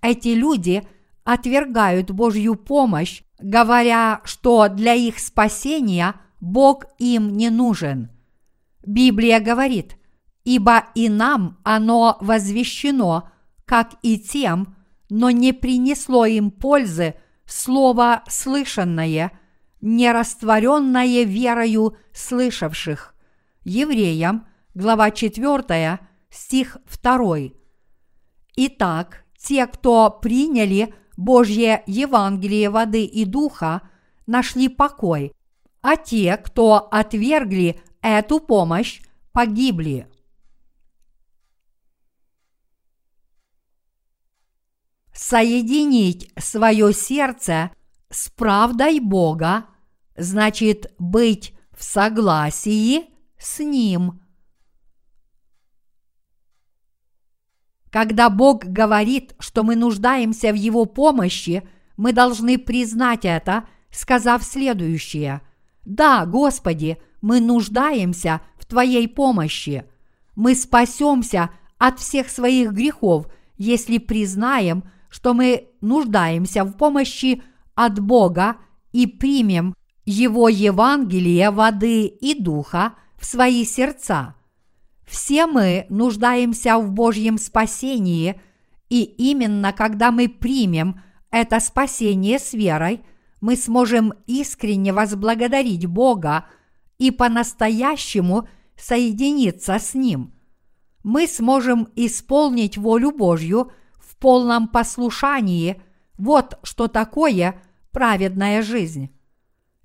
Эти 0.00 0.28
люди 0.28 0.86
отвергают 1.24 2.10
Божью 2.10 2.54
помощь, 2.54 3.22
говоря, 3.38 4.20
что 4.24 4.68
для 4.68 4.94
их 4.94 5.18
спасения 5.18 6.14
Бог 6.40 6.86
им 6.98 7.36
не 7.36 7.50
нужен. 7.50 8.10
Библия 8.86 9.40
говорит, 9.40 9.96
ибо 10.44 10.84
и 10.94 11.08
нам 11.08 11.58
оно 11.64 12.16
возвещено– 12.20 13.28
как 13.70 13.94
и 14.02 14.18
тем, 14.18 14.74
но 15.10 15.30
не 15.30 15.52
принесло 15.52 16.26
им 16.26 16.50
пользы 16.50 17.14
слово 17.46 18.24
слышанное, 18.28 19.30
не 19.80 20.10
растворенное 20.10 21.22
верою 21.22 21.96
слышавших. 22.12 23.14
Евреям, 23.62 24.48
глава 24.74 25.12
4, 25.12 26.00
стих 26.30 26.78
2. 27.00 27.50
Итак, 28.56 29.24
те, 29.38 29.68
кто 29.68 30.18
приняли 30.20 30.92
Божье 31.16 31.84
Евангелие 31.86 32.70
воды 32.70 33.04
и 33.04 33.24
духа, 33.24 33.82
нашли 34.26 34.68
покой, 34.68 35.32
а 35.80 35.94
те, 35.94 36.36
кто 36.38 36.88
отвергли 36.90 37.80
эту 38.02 38.40
помощь, 38.40 39.00
погибли. 39.30 40.09
Соединить 45.22 46.32
свое 46.38 46.94
сердце 46.94 47.72
с 48.08 48.30
правдой 48.30 49.00
Бога 49.00 49.66
значит 50.16 50.94
быть 50.98 51.52
в 51.76 51.84
согласии 51.84 53.04
с 53.38 53.58
Ним. 53.58 54.22
Когда 57.90 58.30
Бог 58.30 58.64
говорит, 58.64 59.34
что 59.38 59.62
мы 59.62 59.76
нуждаемся 59.76 60.52
в 60.52 60.54
Его 60.54 60.86
помощи, 60.86 61.68
мы 61.98 62.14
должны 62.14 62.56
признать 62.56 63.26
это, 63.26 63.68
сказав 63.90 64.42
следующее. 64.42 65.42
«Да, 65.84 66.24
Господи, 66.24 66.96
мы 67.20 67.40
нуждаемся 67.40 68.40
в 68.56 68.64
Твоей 68.64 69.06
помощи. 69.06 69.84
Мы 70.34 70.54
спасемся 70.54 71.50
от 71.76 71.98
всех 72.00 72.30
своих 72.30 72.72
грехов, 72.72 73.26
если 73.58 73.98
признаем, 73.98 74.82
что 75.10 75.34
мы 75.34 75.68
нуждаемся 75.80 76.64
в 76.64 76.72
помощи 76.76 77.42
от 77.74 77.98
Бога 77.98 78.56
и 78.92 79.06
примем 79.06 79.74
Его 80.04 80.48
Евангелие 80.48 81.50
воды 81.50 82.06
и 82.06 82.40
духа 82.40 82.94
в 83.18 83.26
свои 83.26 83.64
сердца. 83.64 84.36
Все 85.06 85.46
мы 85.46 85.86
нуждаемся 85.90 86.78
в 86.78 86.92
Божьем 86.92 87.36
спасении, 87.36 88.40
и 88.88 89.02
именно 89.02 89.72
когда 89.72 90.12
мы 90.12 90.28
примем 90.28 91.02
это 91.30 91.58
спасение 91.60 92.38
с 92.38 92.52
верой, 92.52 93.00
мы 93.40 93.56
сможем 93.56 94.14
искренне 94.26 94.92
возблагодарить 94.92 95.86
Бога 95.86 96.46
и 96.98 97.10
по-настоящему 97.10 98.48
соединиться 98.76 99.78
с 99.78 99.94
Ним. 99.94 100.34
Мы 101.02 101.26
сможем 101.26 101.88
исполнить 101.96 102.78
волю 102.78 103.10
Божью– 103.10 103.72
полном 104.20 104.68
послушании– 104.68 105.82
вот 106.20 106.58
что 106.62 106.86
такое 106.86 107.62
праведная 107.92 108.62
жизнь. 108.62 109.10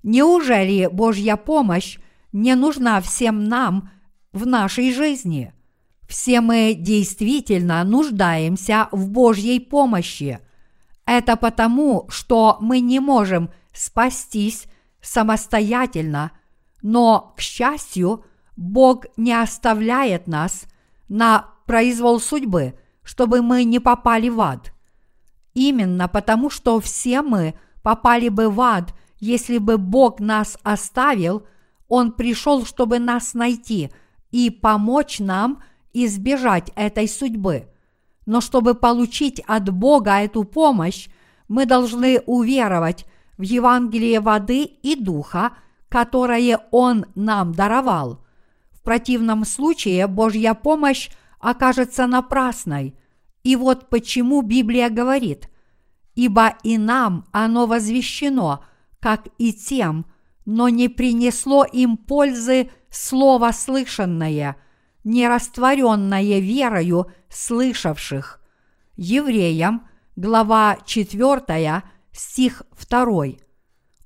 Неужели 0.02 0.86
Божья 0.86 1.36
помощь 1.36 1.98
не 2.30 2.54
нужна 2.54 3.00
всем 3.00 3.44
нам 3.44 3.90
в 4.32 4.46
нашей 4.46 4.92
жизни? 4.92 5.54
Все 6.06 6.42
мы 6.42 6.74
действительно 6.78 7.82
нуждаемся 7.84 8.88
в 8.92 9.08
Божьей 9.08 9.60
помощи. 9.60 10.38
Это 11.06 11.36
потому, 11.36 12.04
что 12.10 12.58
мы 12.60 12.80
не 12.80 13.00
можем 13.00 13.50
спастись 13.72 14.66
самостоятельно, 15.00 16.32
но, 16.82 17.32
к 17.36 17.40
счастью, 17.40 18.26
Бог 18.56 19.06
не 19.16 19.32
оставляет 19.32 20.26
нас 20.26 20.66
на 21.08 21.46
произвол 21.64 22.20
судьбы– 22.20 22.78
чтобы 23.06 23.40
мы 23.40 23.62
не 23.62 23.78
попали 23.78 24.28
в 24.28 24.40
ад. 24.40 24.72
Именно 25.54 26.08
потому, 26.08 26.50
что 26.50 26.80
все 26.80 27.22
мы 27.22 27.54
попали 27.82 28.28
бы 28.28 28.50
в 28.50 28.60
ад, 28.60 28.92
если 29.20 29.58
бы 29.58 29.78
Бог 29.78 30.18
нас 30.18 30.58
оставил, 30.64 31.46
Он 31.88 32.10
пришел, 32.12 32.66
чтобы 32.66 32.98
нас 32.98 33.32
найти 33.32 33.90
и 34.32 34.50
помочь 34.50 35.20
нам 35.20 35.62
избежать 35.92 36.72
этой 36.74 37.08
судьбы. 37.08 37.68
Но 38.26 38.40
чтобы 38.40 38.74
получить 38.74 39.40
от 39.46 39.70
Бога 39.72 40.18
эту 40.20 40.42
помощь, 40.42 41.08
мы 41.46 41.64
должны 41.64 42.20
уверовать 42.26 43.06
в 43.38 43.42
Евангелие 43.42 44.18
воды 44.18 44.64
и 44.64 44.96
духа, 44.96 45.52
которое 45.88 46.58
Он 46.72 47.06
нам 47.14 47.52
даровал. 47.52 48.24
В 48.72 48.82
противном 48.82 49.44
случае 49.44 50.08
Божья 50.08 50.54
помощь 50.54 51.08
окажется 51.46 52.08
напрасной. 52.08 52.98
И 53.44 53.54
вот 53.54 53.88
почему 53.88 54.42
Библия 54.42 54.90
говорит, 54.90 55.48
«Ибо 56.16 56.56
и 56.64 56.76
нам 56.76 57.26
оно 57.30 57.66
возвещено, 57.66 58.64
как 58.98 59.28
и 59.38 59.52
тем, 59.52 60.06
но 60.44 60.68
не 60.68 60.88
принесло 60.88 61.64
им 61.64 61.96
пользы 61.96 62.70
слово 62.90 63.52
слышанное, 63.52 64.56
не 65.04 65.28
растворенное 65.28 66.40
верою 66.40 67.12
слышавших». 67.28 68.40
Евреям, 68.96 69.86
глава 70.16 70.78
4, 70.84 71.82
стих 72.10 72.62
2. 72.90 73.24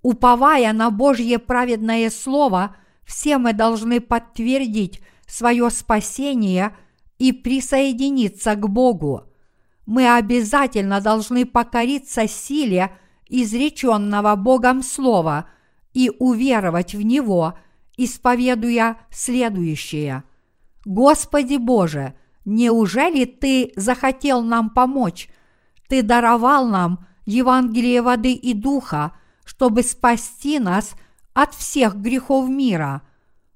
Уповая 0.02 0.72
на 0.74 0.90
Божье 0.90 1.38
праведное 1.38 2.10
Слово, 2.10 2.76
все 3.04 3.38
мы 3.38 3.54
должны 3.54 4.00
подтвердить 4.00 5.00
свое 5.26 5.70
спасение 5.70 6.76
и 7.20 7.32
присоединиться 7.32 8.54
к 8.56 8.66
Богу. 8.66 9.24
Мы 9.84 10.12
обязательно 10.12 11.02
должны 11.02 11.44
покориться 11.44 12.26
силе 12.26 12.96
изреченного 13.28 14.34
Богом 14.36 14.82
Слова 14.82 15.46
и 15.92 16.10
уверовать 16.18 16.94
в 16.94 17.02
Него, 17.02 17.58
исповедуя 17.98 18.96
следующее. 19.10 20.24
«Господи 20.86 21.56
Боже, 21.56 22.14
неужели 22.46 23.26
Ты 23.26 23.72
захотел 23.76 24.42
нам 24.42 24.70
помочь? 24.70 25.28
Ты 25.88 26.02
даровал 26.02 26.66
нам 26.66 27.06
Евангелие 27.26 28.00
воды 28.00 28.32
и 28.32 28.54
духа, 28.54 29.12
чтобы 29.44 29.82
спасти 29.82 30.58
нас 30.58 30.94
от 31.34 31.52
всех 31.52 31.96
грехов 31.96 32.48
мира. 32.48 33.02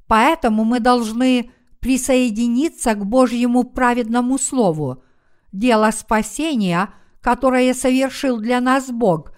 Поэтому 0.06 0.64
мы 0.64 0.80
должны 0.80 1.50
присоединиться 1.84 2.94
к 2.94 3.04
Божьему 3.04 3.62
праведному 3.62 4.38
Слову. 4.38 5.04
Дело 5.52 5.90
спасения, 5.92 6.88
которое 7.20 7.74
совершил 7.74 8.38
для 8.38 8.60
нас 8.60 8.90
Бог, 8.90 9.32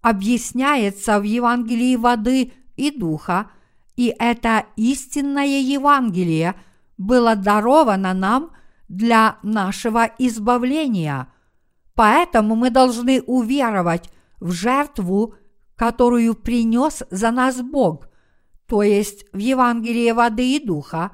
объясняется 0.00 1.18
в 1.18 1.24
Евангелии 1.24 1.96
воды 1.96 2.52
и 2.76 2.90
духа, 2.90 3.50
и 3.96 4.14
это 4.18 4.64
истинное 4.76 5.60
Евангелие 5.60 6.54
было 6.96 7.36
даровано 7.36 8.14
нам 8.14 8.52
для 8.88 9.36
нашего 9.42 10.08
избавления– 10.18 11.28
Поэтому 11.98 12.54
мы 12.54 12.70
должны 12.70 13.20
уверовать 13.22 14.08
в 14.38 14.52
жертву, 14.52 15.34
которую 15.74 16.36
принес 16.36 17.02
за 17.10 17.32
нас 17.32 17.60
Бог, 17.60 18.06
то 18.68 18.84
есть 18.84 19.26
в 19.32 19.38
Евангелие 19.38 20.14
воды 20.14 20.54
и 20.54 20.64
духа, 20.64 21.10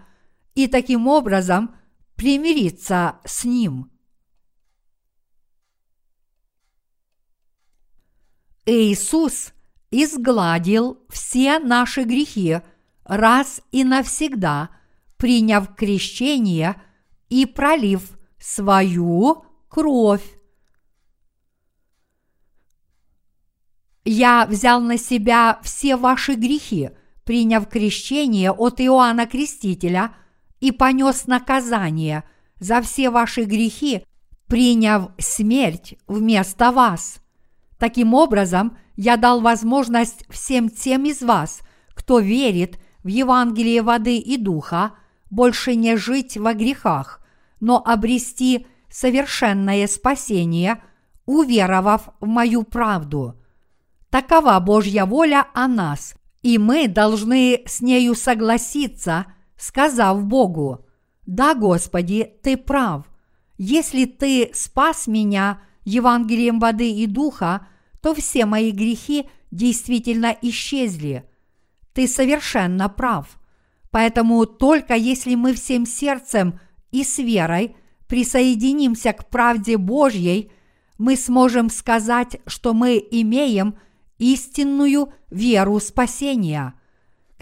и 0.54 0.68
таким 0.68 1.08
образом 1.08 1.74
примириться 2.16 3.20
с 3.24 3.44
Ним. 3.44 3.90
Иисус 8.66 9.52
изгладил 9.90 11.04
все 11.10 11.58
наши 11.58 12.04
грехи 12.04 12.60
раз 13.04 13.60
и 13.72 13.84
навсегда, 13.84 14.70
приняв 15.16 15.74
крещение 15.74 16.80
и 17.28 17.46
пролив 17.46 18.16
свою 18.38 19.44
кровь 19.68 20.24
Я 24.04 24.46
взял 24.46 24.80
на 24.80 24.98
себя 24.98 25.58
все 25.62 25.96
ваши 25.96 26.34
грехи, 26.34 26.90
приняв 27.24 27.68
крещение 27.68 28.52
от 28.52 28.80
Иоанна 28.80 29.26
Крестителя 29.26 30.14
и 30.64 30.72
понес 30.72 31.26
наказание 31.26 32.24
за 32.58 32.80
все 32.80 33.10
ваши 33.10 33.44
грехи, 33.44 34.06
приняв 34.46 35.10
смерть 35.18 35.96
вместо 36.06 36.72
вас. 36.72 37.18
Таким 37.78 38.14
образом, 38.14 38.78
я 38.96 39.18
дал 39.18 39.42
возможность 39.42 40.24
всем 40.30 40.70
тем 40.70 41.04
из 41.04 41.20
вас, 41.20 41.60
кто 41.88 42.18
верит 42.18 42.80
в 43.02 43.08
Евангелие 43.08 43.82
воды 43.82 44.16
и 44.16 44.38
духа, 44.38 44.92
больше 45.30 45.74
не 45.74 45.96
жить 45.96 46.38
во 46.38 46.54
грехах, 46.54 47.20
но 47.60 47.82
обрести 47.84 48.66
совершенное 48.88 49.86
спасение, 49.86 50.82
уверовав 51.26 52.08
в 52.20 52.26
мою 52.26 52.62
правду– 52.62 53.38
Такова 54.14 54.60
Божья 54.60 55.06
воля 55.06 55.48
о 55.54 55.66
нас, 55.66 56.14
и 56.40 56.56
мы 56.56 56.86
должны 56.86 57.62
с 57.66 57.80
нею 57.80 58.14
согласиться, 58.14 59.26
сказав 59.56 60.24
Богу, 60.24 60.84
«Да, 61.26 61.54
Господи, 61.54 62.32
Ты 62.42 62.56
прав. 62.56 63.04
Если 63.56 64.04
Ты 64.04 64.50
спас 64.52 65.06
меня 65.06 65.60
Евангелием 65.84 66.58
воды 66.58 66.90
и 66.90 67.06
духа, 67.06 67.66
то 68.00 68.14
все 68.14 68.46
мои 68.46 68.70
грехи 68.70 69.28
действительно 69.50 70.36
исчезли. 70.42 71.24
Ты 71.92 72.08
совершенно 72.08 72.88
прав. 72.88 73.38
Поэтому 73.90 74.44
только 74.46 74.94
если 74.94 75.34
мы 75.34 75.54
всем 75.54 75.86
сердцем 75.86 76.58
и 76.90 77.04
с 77.04 77.18
верой 77.18 77.76
присоединимся 78.08 79.12
к 79.12 79.28
правде 79.30 79.78
Божьей, 79.78 80.50
мы 80.98 81.16
сможем 81.16 81.70
сказать, 81.70 82.40
что 82.46 82.74
мы 82.74 82.96
имеем– 83.10 83.76
истинную 84.18 85.12
веру 85.30 85.80
спасения. 85.80 86.74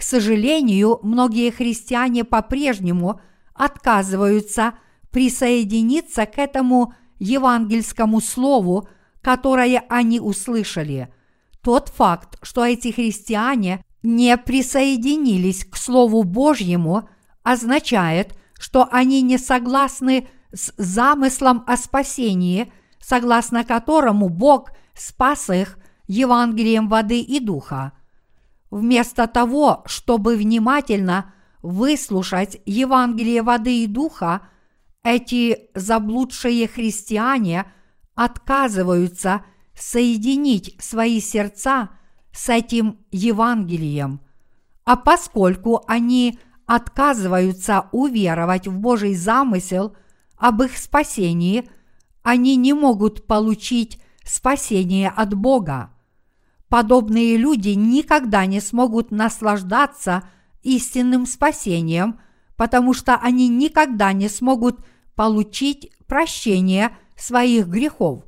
К 0.03 0.05
сожалению, 0.05 0.99
многие 1.01 1.49
христиане 1.49 2.25
по-прежнему 2.25 3.21
отказываются 3.53 4.73
присоединиться 5.11 6.25
к 6.25 6.39
этому 6.39 6.93
евангельскому 7.19 8.19
слову, 8.19 8.89
которое 9.21 9.81
они 9.87 10.19
услышали. 10.19 11.07
Тот 11.61 11.87
факт, 11.87 12.37
что 12.41 12.65
эти 12.65 12.91
христиане 12.91 13.81
не 14.03 14.35
присоединились 14.35 15.63
к 15.63 15.77
Слову 15.77 16.23
Божьему, 16.23 17.07
означает, 17.41 18.37
что 18.59 18.89
они 18.91 19.21
не 19.21 19.37
согласны 19.37 20.27
с 20.51 20.73
замыслом 20.75 21.63
о 21.65 21.77
спасении, 21.77 22.73
согласно 22.99 23.63
которому 23.63 24.27
Бог 24.27 24.71
спас 24.95 25.49
их 25.49 25.79
Евангелием 26.07 26.89
воды 26.89 27.21
и 27.21 27.39
духа. 27.39 27.93
Вместо 28.73 29.27
того, 29.27 29.83
чтобы 29.85 30.35
внимательно 30.35 31.31
выслушать 31.61 32.59
Евангелие 32.65 33.43
воды 33.43 33.83
и 33.83 33.87
духа, 33.87 34.47
эти 35.03 35.69
заблудшие 35.75 36.67
христиане 36.67 37.71
отказываются 38.15 39.45
соединить 39.75 40.75
свои 40.81 41.21
сердца 41.21 41.91
с 42.31 42.49
этим 42.49 42.97
Евангелием. 43.11 44.21
А 44.85 44.95
поскольку 44.95 45.83
они 45.87 46.39
отказываются 46.65 47.89
уверовать 47.91 48.67
в 48.67 48.79
Божий 48.79 49.13
замысел 49.13 49.95
об 50.35 50.63
их 50.63 50.79
спасении, 50.79 51.69
они 52.23 52.55
не 52.55 52.73
могут 52.73 53.27
получить 53.27 54.01
спасение 54.23 55.09
от 55.09 55.35
Бога. 55.35 55.92
Подобные 56.73 57.37
люди 57.37 57.69
никогда 57.69 58.47
не 58.47 58.59
смогут 58.59 59.11
наслаждаться 59.11 60.23
истинным 60.63 61.27
спасением, 61.27 62.19
потому 62.55 62.95
что 62.95 63.13
они 63.13 63.47
никогда 63.47 64.11
не 64.11 64.27
смогут 64.27 64.83
получить 65.13 65.91
прощение 66.07 66.97
своих 67.15 67.67
грехов. 67.67 68.23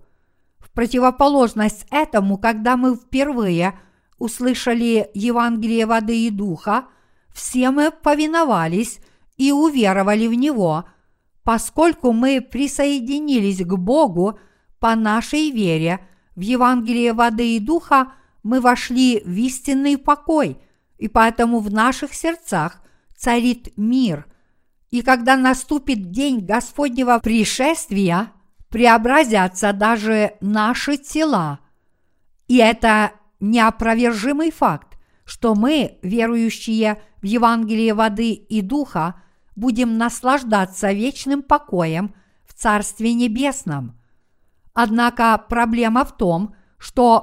В 0.59 0.69
противоположность 0.69 1.87
этому, 1.89 2.37
когда 2.37 2.77
мы 2.77 2.95
впервые 2.95 3.79
услышали 4.19 5.09
Евангелие 5.15 5.87
воды 5.87 6.27
и 6.27 6.29
духа, 6.29 6.85
все 7.33 7.71
мы 7.71 7.89
повиновались 7.89 8.99
и 9.37 9.51
уверовали 9.51 10.27
в 10.27 10.35
него, 10.35 10.85
поскольку 11.41 12.11
мы 12.11 12.41
присоединились 12.41 13.65
к 13.65 13.73
Богу 13.75 14.37
по 14.79 14.93
нашей 14.93 15.49
вере 15.49 16.07
в 16.35 16.41
Евангелие 16.41 17.13
воды 17.13 17.55
и 17.55 17.59
духа– 17.59 18.11
мы 18.45 18.61
вошли 18.61 19.23
в 19.25 19.35
истинный 19.37 19.97
покой, 19.97 20.59
и 20.99 21.07
поэтому 21.07 21.59
в 21.59 21.73
наших 21.73 22.13
сердцах 22.13 22.79
царит 23.17 23.75
мир. 23.75 24.27
И 24.91 25.01
когда 25.01 25.35
наступит 25.35 26.11
день 26.11 26.45
Господнего 26.45 27.17
пришествия, 27.17 28.31
преобразятся 28.69 29.73
даже 29.73 30.33
наши 30.41 30.97
тела. 30.97 31.59
И 32.47 32.57
это 32.57 33.13
неопровержимый 33.39 34.51
факт, 34.51 34.99
что 35.25 35.55
мы, 35.55 35.97
верующие 36.03 37.01
в 37.23 37.25
Евангелие 37.25 37.95
воды 37.95 38.33
и 38.33 38.61
духа, 38.61 39.15
будем 39.55 39.97
наслаждаться 39.97 40.91
вечным 40.91 41.41
покоем 41.41 42.13
в 42.45 42.53
Царстве 42.53 43.15
Небесном. 43.15 43.99
Однако 44.75 45.43
проблема 45.49 46.05
в 46.05 46.15
том, 46.15 46.49
что 46.49 46.64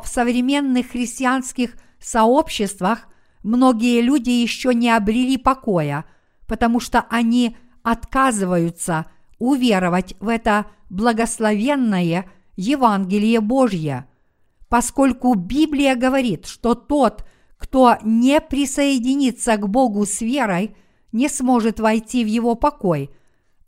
в 0.02 0.08
современных 0.08 0.90
христианских 0.90 1.76
сообществах 2.00 3.06
многие 3.44 4.00
люди 4.00 4.30
еще 4.30 4.74
не 4.74 4.90
обрели 4.90 5.36
покоя, 5.36 6.04
потому 6.48 6.80
что 6.80 7.06
они 7.10 7.56
отказываются 7.82 9.06
уверовать 9.38 10.14
в 10.20 10.28
это 10.28 10.66
благословенное 10.90 12.26
Евангелие 12.56 13.40
Божье, 13.40 14.06
поскольку 14.68 15.34
Библия 15.34 15.94
говорит, 15.94 16.46
что 16.46 16.74
тот, 16.74 17.24
кто 17.56 17.96
не 18.02 18.40
присоединится 18.40 19.56
к 19.56 19.68
Богу 19.68 20.04
с 20.06 20.20
верой, 20.20 20.76
не 21.12 21.28
сможет 21.28 21.78
войти 21.78 22.24
в 22.24 22.26
его 22.26 22.54
покой. 22.54 23.10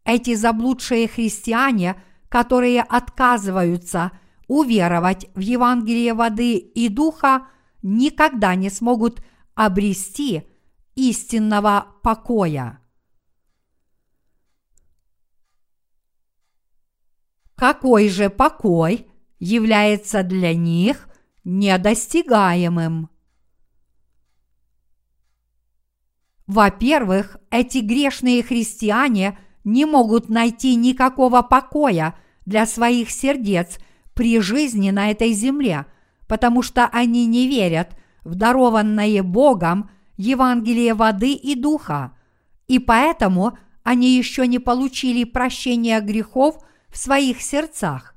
Эти 0.05 0.35
заблудшие 0.35 1.09
христиане, 1.09 1.97
которые 2.29 2.83
отказываются 2.83 4.11
уверовать 4.49 5.27
в 5.35 5.41
Евангелие 5.41 6.15
воды 6.15 6.57
и 6.57 6.89
духа, 6.89 7.49
никогда 7.83 8.55
не 8.55 8.71
смогут 8.71 9.23
обрести 9.55 10.43
истинного 10.95 11.87
покоя. 12.03 12.81
Какой 17.55 18.09
же 18.09 18.31
покой 18.31 19.07
является 19.39 20.23
для 20.23 20.55
них 20.55 21.09
недостигаемым? 21.45 23.11
Во-первых, 26.47 27.39
эти 27.51 27.79
грешные 27.79 28.43
христиане 28.43 29.39
не 29.65 29.87
могут 29.87 30.29
найти 30.29 30.75
никакого 30.75 31.43
покоя 31.43 32.19
для 32.45 32.67
своих 32.67 33.11
сердец 33.11 33.79
при 34.15 34.41
жизни 34.41 34.91
на 34.91 35.11
этой 35.11 35.33
земле, 35.33 35.87
потому 36.27 36.63
что 36.63 36.87
они 36.87 37.27
не 37.27 37.47
верят 37.49 37.97
в 38.25 38.35
дарованное 38.35 39.23
Богом 39.23 39.91
Евангелие 40.17 40.95
воды 40.95 41.33
и 41.33 41.55
духа, 41.55 42.17
и 42.69 42.79
поэтому 42.79 43.59
они 43.83 44.17
еще 44.17 44.47
не 44.47 44.59
получили 44.59 45.25
прощения 45.25 46.01
грехов 46.01 46.59
в 46.89 46.97
своих 46.97 47.43
сердцах. 47.43 48.15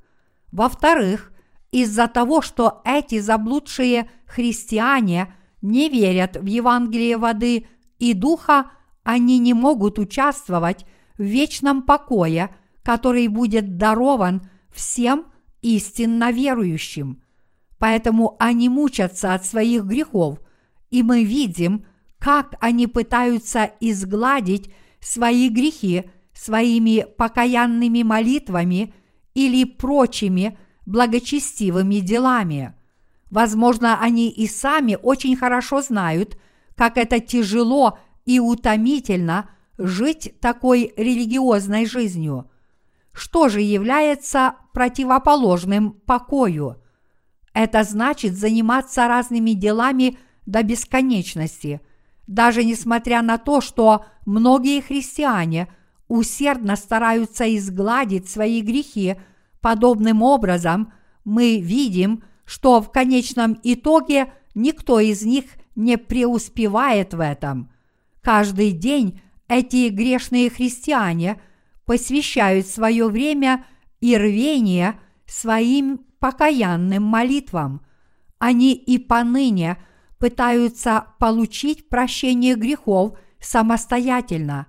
Во-вторых, 0.51 1.33
из-за 1.71 2.07
того, 2.07 2.41
что 2.41 2.81
эти 2.86 3.19
заблудшие 3.19 4.10
христиане 4.25 5.33
не 5.62 5.89
верят 5.89 6.38
в 6.38 6.45
Евангелие 6.45 7.17
воды 7.17 7.67
и 7.99 8.13
духа, 8.13 8.71
они 9.03 9.39
не 9.39 9.53
могут 9.53 9.99
участвовать 9.99 10.86
в 11.17 11.23
вечном 11.23 11.81
покое, 11.81 12.55
который 12.83 13.27
будет 13.27 13.77
дарован 13.77 14.49
всем 14.73 15.25
истинно 15.61 16.31
верующим. 16.31 17.21
Поэтому 17.77 18.35
они 18.39 18.69
мучатся 18.69 19.33
от 19.33 19.45
своих 19.45 19.83
грехов, 19.83 20.39
и 20.89 21.03
мы 21.03 21.23
видим, 21.23 21.85
как 22.19 22.55
они 22.59 22.87
пытаются 22.87 23.71
изгладить 23.79 24.71
свои 24.99 25.49
грехи 25.49 26.05
своими 26.33 27.05
покаянными 27.17 28.03
молитвами 28.03 28.93
или 29.33 29.63
прочими 29.63 30.57
благочестивыми 30.85 31.95
делами. 31.95 32.75
Возможно, 33.29 33.99
они 33.99 34.29
и 34.29 34.47
сами 34.47 34.97
очень 35.01 35.35
хорошо 35.35 35.81
знают, 35.81 36.37
как 36.75 36.97
это 36.97 37.19
тяжело 37.19 37.99
и 38.25 38.39
утомительно 38.39 39.49
жить 39.77 40.33
такой 40.39 40.93
религиозной 40.95 41.85
жизнью. 41.85 42.49
Что 43.17 43.49
же 43.49 43.62
является 43.62 44.58
противоположным 44.73 45.91
покою? 45.91 46.77
Это 47.51 47.84
значит 47.84 48.38
заниматься 48.38 49.08
разными 49.08 49.51
делами 49.51 50.19
до 50.45 50.62
бесконечности, 50.62 51.82
даже 52.27 52.63
несмотря 52.63 53.23
на 53.23 53.39
то, 53.39 53.60
что 53.60 54.06
многие 54.27 54.82
христиане 54.82 55.67
усердно 56.08 56.75
стараются 56.75 57.43
изгладить 57.58 58.30
свои 58.30 58.62
грехи 58.62 59.15
подобным 59.62 60.21
образом, 60.21 60.93
мы 61.25 61.60
видим, 61.60 62.23
что 62.45 62.82
в 62.82 62.91
конечном 62.91 63.58
итоге 63.63 64.32
никто 64.53 64.99
из 64.99 65.23
них 65.23 65.45
не 65.75 65.97
преуспевает 65.97 67.15
в 67.15 67.19
этом. 67.19 67.71
Каждый 68.21 68.73
день 68.73 69.19
эти 69.47 69.89
грешные 69.89 70.51
христиане 70.51 71.41
посвящают 71.88 72.67
свое 72.67 73.08
время 73.08 73.65
и 74.02 74.15
рвение 74.15 75.00
своим 75.26 76.06
покаянным 76.19 77.02
молитвам. 77.02 77.82
Они 78.38 78.73
и 78.73 79.00
поныне 79.00 79.78
пытаются 80.19 81.08
получить 81.17 81.89
прощение 81.89 82.56
грехов 82.56 83.17
самостоятельно. 83.39 84.67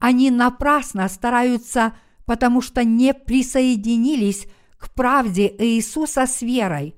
Они 0.00 0.30
напрасно 0.30 1.08
стараются, 1.08 1.94
потому 2.26 2.60
что 2.60 2.84
не 2.84 3.14
присоединились 3.14 4.46
к 4.78 4.92
правде 4.94 5.54
Иисуса 5.58 6.26
с 6.26 6.42
верой. 6.42 6.96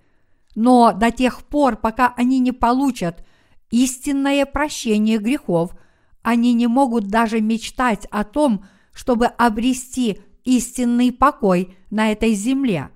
Но 0.54 0.92
до 0.92 1.10
тех 1.10 1.44
пор, 1.44 1.76
пока 1.76 2.14
они 2.16 2.38
не 2.38 2.52
получат 2.52 3.26
истинное 3.70 4.46
прощение 4.46 5.18
грехов, 5.18 5.72
они 6.22 6.54
не 6.54 6.66
могут 6.66 7.08
даже 7.08 7.40
мечтать 7.40 8.06
о 8.10 8.24
том, 8.24 8.64
чтобы 9.00 9.24
обрести 9.28 10.20
истинный 10.44 11.10
покой 11.10 11.74
на 11.88 12.12
этой 12.12 12.34
земле. 12.34 12.90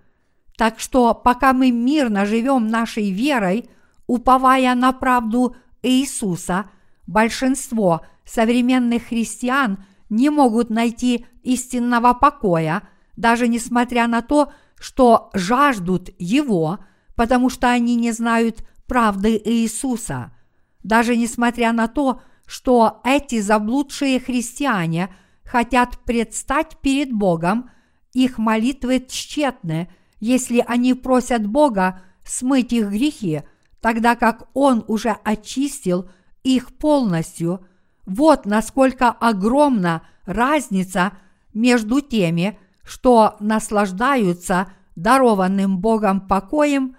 Так 0.59 0.79
что 0.79 1.15
пока 1.15 1.55
мы 1.55 1.71
мирно 1.71 2.27
живем 2.27 2.67
нашей 2.67 3.11
верой, 3.11 3.71
уповая 4.07 4.75
на 4.75 4.93
правду 4.93 5.57
Иисуса, 5.83 6.67
большинство 7.07 8.03
современных 8.27 9.05
христиан 9.05 9.83
не 10.11 10.29
могут 10.29 10.69
найти 10.69 11.25
истинного 11.43 12.13
покоя, 12.13 12.83
даже 13.17 13.49
несмотря 13.49 14.07
на 14.07 14.21
то, 14.21 14.53
что 14.79 15.31
жаждут 15.33 16.11
Его, 16.19 16.81
потому 17.15 17.49
что 17.49 17.71
они 17.71 17.97
не 17.97 18.13
знают 18.13 18.63
правды 18.87 19.41
Иисуса. 19.43 20.35
Даже 20.83 21.17
несмотря 21.17 21.73
на 21.73 21.89
то, 21.89 22.21
что 22.45 23.01
эти 23.05 23.41
заблудшие 23.41 24.21
христиане 24.21 25.09
хотят 25.45 25.99
предстать 26.05 26.79
перед 26.81 27.13
Богом, 27.13 27.71
их 28.13 28.39
молитвы 28.39 29.05
тщетны, 29.07 29.89
если 30.21 30.65
они 30.67 30.95
просят 30.95 31.47
Бога 31.47 32.01
смыть 32.25 32.73
их 32.73 32.89
грехи, 32.89 33.43
тогда 33.81 34.17
как 34.17 34.49
Он 34.55 34.85
уже 34.89 35.11
очистил 35.25 36.09
их 36.43 36.77
полностью. 36.77 37.67
Вот 38.07 38.47
насколько 38.47 39.11
огромна 39.11 40.03
разница 40.25 41.13
между 41.53 42.01
теми, 42.01 42.59
что 42.83 43.37
наслаждаются 43.41 44.73
дарованным 44.97 45.79
Богом 45.79 46.27
покоем, 46.27 46.97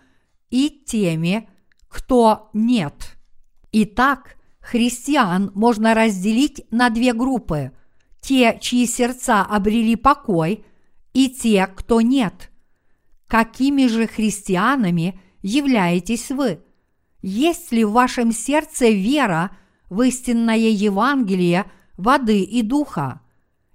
и 0.51 0.69
теми, 0.69 1.49
кто 1.87 2.49
нет. 2.53 3.17
Итак, 3.71 4.35
христиан 4.59 5.51
можно 5.55 5.93
разделить 5.93 6.65
на 6.71 6.89
две 6.89 7.13
группы– 7.13 7.71
те, 8.25 8.57
чьи 8.59 8.87
сердца 8.87 9.43
обрели 9.43 9.95
покой, 9.95 10.65
и 11.13 11.29
те, 11.29 11.67
кто 11.67 12.01
нет. 12.01 12.51
Какими 13.27 13.85
же 13.85 14.07
христианами 14.07 15.19
являетесь 15.43 16.31
вы? 16.31 16.59
Есть 17.21 17.71
ли 17.71 17.85
в 17.85 17.91
вашем 17.91 18.31
сердце 18.31 18.89
вера 18.89 19.51
в 19.89 20.01
истинное 20.01 20.57
Евангелие 20.57 21.65
воды 21.97 22.41
и 22.41 22.63
духа? 22.63 23.21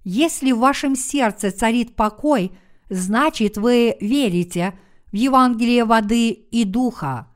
Если 0.03 0.51
в 0.51 0.59
вашем 0.59 0.97
сердце 0.97 1.53
царит 1.53 1.95
покой, 1.95 2.51
значит 2.89 3.57
вы 3.57 3.97
верите 4.01 4.77
в 5.13 5.17
Евангелие 5.17 5.85
воды 5.85 6.31
и 6.31 6.65
духа. 6.65 7.29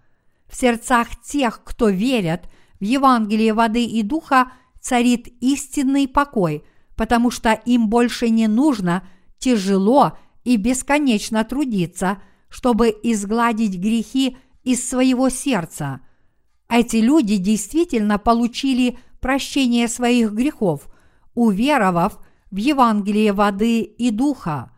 В 0.49 0.57
сердцах 0.57 1.09
тех, 1.23 1.63
кто 1.63 1.91
верят 1.91 2.49
в 2.81 2.85
Евангелие 2.85 3.55
воды 3.55 3.85
и 3.85 4.03
духа, 4.03 4.51
царит 4.81 5.29
истинный 5.41 6.09
покой– 6.09 6.65
потому 6.97 7.31
что 7.31 7.53
им 7.53 7.89
больше 7.89 8.29
не 8.31 8.49
нужно 8.49 9.07
тяжело 9.39 10.19
и 10.45 10.57
бесконечно 10.57 11.45
трудиться, 11.45 12.23
чтобы 12.49 12.95
изгладить 13.03 13.79
грехи 13.79 14.37
из 14.63 14.89
своего 14.89 15.29
сердца. 15.29 16.01
Эти 16.69 16.97
люди 16.97 17.37
действительно 17.37 18.19
получили 18.19 18.99
прощение 19.21 19.89
своих 19.89 20.33
грехов, 20.33 20.89
уверовав 21.35 22.19
в 22.51 22.57
Евангелие 22.57 23.33
воды 23.33 23.83
и 23.83 24.11
духа. 24.11 24.71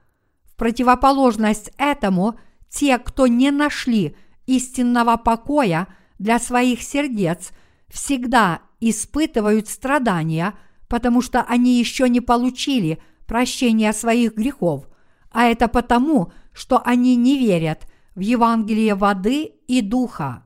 В 0.44 0.56
противоположность 0.56 1.70
этому, 1.76 2.38
те, 2.68 2.98
кто 2.98 3.26
не 3.26 3.50
нашли 3.50 4.16
истинного 4.46 5.16
покоя 5.16 5.88
для 6.18 6.38
своих 6.38 6.82
сердец, 6.82 7.50
всегда 7.88 8.60
испытывают 8.80 9.68
страдания– 9.68 10.54
потому 10.88 11.22
что 11.22 11.42
они 11.42 11.78
еще 11.78 12.08
не 12.08 12.20
получили 12.20 12.98
прощения 13.26 13.92
своих 13.92 14.34
грехов, 14.34 14.88
а 15.30 15.44
это 15.44 15.68
потому, 15.68 16.32
что 16.52 16.80
они 16.84 17.16
не 17.16 17.38
верят 17.38 17.86
в 18.14 18.20
Евангелие 18.20 18.94
воды 18.94 19.52
и 19.66 19.82
духа. 19.82 20.44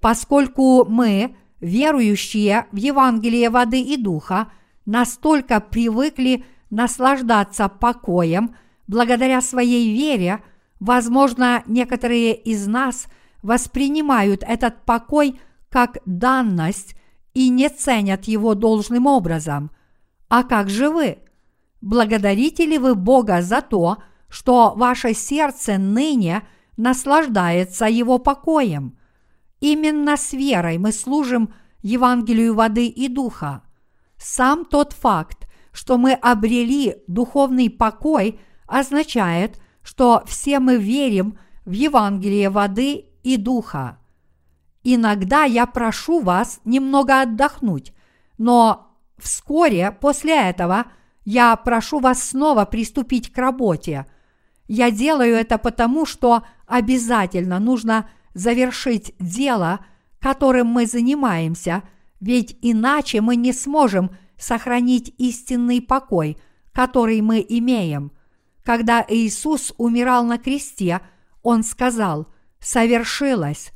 Поскольку 0.00 0.84
мы, 0.84 1.36
верующие 1.60 2.66
в 2.72 2.76
Евангелие 2.76 3.48
воды 3.48 3.80
и 3.80 3.96
духа, 3.96 4.52
настолько 4.84 5.60
привыкли 5.60 6.44
наслаждаться 6.68 7.68
покоем 7.68 8.54
благодаря 8.86 9.40
своей 9.40 9.94
вере, 9.96 10.42
возможно, 10.80 11.62
некоторые 11.66 12.34
из 12.34 12.66
нас 12.66 13.06
воспринимают 13.42 14.42
этот 14.46 14.84
покой 14.84 15.40
как 15.70 15.98
данность 16.04 16.96
и 17.34 17.48
не 17.50 17.68
ценят 17.68 18.24
его 18.24 18.54
должным 18.54 19.06
образом. 19.06 19.70
А 20.28 20.44
как 20.44 20.70
же 20.70 20.88
вы? 20.88 21.18
Благодарите 21.80 22.64
ли 22.64 22.78
вы 22.78 22.94
Бога 22.94 23.42
за 23.42 23.60
то, 23.60 23.98
что 24.28 24.72
ваше 24.74 25.12
сердце 25.12 25.76
ныне 25.76 26.46
наслаждается 26.76 27.86
Его 27.86 28.18
покоем? 28.18 28.96
Именно 29.60 30.16
с 30.16 30.32
верой 30.32 30.78
мы 30.78 30.92
служим 30.92 31.52
Евангелию 31.82 32.54
воды 32.54 32.86
и 32.86 33.08
духа. 33.08 33.62
Сам 34.16 34.64
тот 34.64 34.92
факт, 34.92 35.46
что 35.72 35.98
мы 35.98 36.12
обрели 36.12 36.96
духовный 37.06 37.68
покой, 37.68 38.40
означает, 38.66 39.60
что 39.82 40.22
все 40.26 40.60
мы 40.60 40.78
верим 40.78 41.38
в 41.64 41.72
Евангелие 41.72 42.48
воды 42.48 43.04
и 43.22 43.36
духа. 43.36 43.98
Иногда 44.84 45.44
я 45.44 45.64
прошу 45.64 46.20
вас 46.20 46.60
немного 46.66 47.22
отдохнуть, 47.22 47.94
но 48.36 48.94
вскоре 49.16 49.90
после 49.90 50.50
этого 50.50 50.84
я 51.24 51.56
прошу 51.56 52.00
вас 52.00 52.22
снова 52.22 52.66
приступить 52.66 53.32
к 53.32 53.38
работе. 53.38 54.06
Я 54.68 54.90
делаю 54.90 55.36
это 55.36 55.56
потому, 55.56 56.04
что 56.04 56.42
обязательно 56.66 57.58
нужно 57.60 58.10
завершить 58.34 59.14
дело, 59.18 59.80
которым 60.20 60.66
мы 60.66 60.86
занимаемся, 60.86 61.82
ведь 62.20 62.58
иначе 62.60 63.22
мы 63.22 63.36
не 63.36 63.54
сможем 63.54 64.10
сохранить 64.36 65.14
истинный 65.16 65.80
покой, 65.80 66.36
который 66.72 67.22
мы 67.22 67.44
имеем. 67.48 68.12
Когда 68.62 69.04
Иисус 69.08 69.72
умирал 69.78 70.24
на 70.24 70.36
кресте, 70.36 71.00
Он 71.42 71.62
сказал 71.62 72.28
«совершилось», 72.58 73.73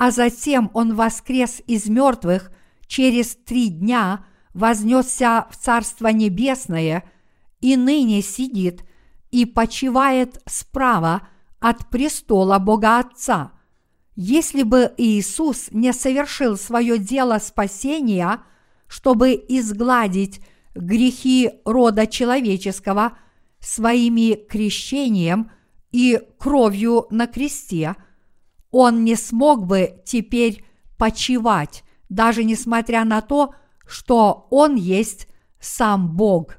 а 0.00 0.10
затем 0.12 0.70
Он 0.72 0.94
воскрес 0.94 1.60
из 1.66 1.86
мертвых 1.86 2.50
через 2.86 3.36
три 3.36 3.68
дня, 3.68 4.24
вознесся 4.54 5.46
в 5.50 5.58
Царство 5.58 6.06
Небесное 6.06 7.04
и 7.60 7.76
ныне 7.76 8.22
сидит 8.22 8.82
и 9.30 9.44
почивает 9.44 10.40
справа 10.46 11.28
от 11.58 11.90
престола 11.90 12.58
Бога 12.58 12.98
Отца. 12.98 13.52
Если 14.16 14.62
бы 14.62 14.90
Иисус 14.96 15.68
не 15.70 15.92
совершил 15.92 16.56
свое 16.56 16.96
дело 16.96 17.36
спасения, 17.36 18.40
чтобы 18.86 19.32
изгладить 19.32 20.40
грехи 20.74 21.50
рода 21.66 22.06
человеческого 22.06 23.18
своими 23.60 24.32
крещением 24.48 25.50
и 25.92 26.18
кровью 26.38 27.06
на 27.10 27.26
кресте, 27.26 27.96
он 28.70 29.04
не 29.04 29.16
смог 29.16 29.66
бы 29.66 30.02
теперь 30.04 30.64
почивать, 30.96 31.84
даже 32.08 32.44
несмотря 32.44 33.04
на 33.04 33.20
то, 33.20 33.54
что 33.86 34.46
он 34.50 34.76
есть 34.76 35.28
сам 35.58 36.16
Бог. 36.16 36.56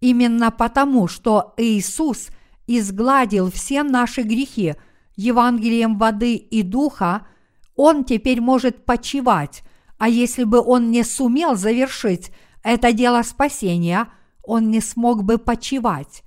Именно 0.00 0.50
потому, 0.50 1.08
что 1.08 1.54
Иисус 1.56 2.28
изгладил 2.66 3.50
все 3.50 3.82
наши 3.82 4.22
грехи 4.22 4.74
Евангелием 5.16 5.98
воды 5.98 6.36
и 6.36 6.62
духа, 6.62 7.26
Он 7.74 8.04
теперь 8.04 8.40
может 8.40 8.84
почивать, 8.84 9.64
а 9.98 10.08
если 10.08 10.44
бы 10.44 10.60
Он 10.60 10.90
не 10.90 11.02
сумел 11.02 11.56
завершить 11.56 12.30
это 12.62 12.92
дело 12.92 13.22
спасения, 13.22 14.08
Он 14.44 14.70
не 14.70 14.80
смог 14.80 15.24
бы 15.24 15.38
почивать. 15.38 16.22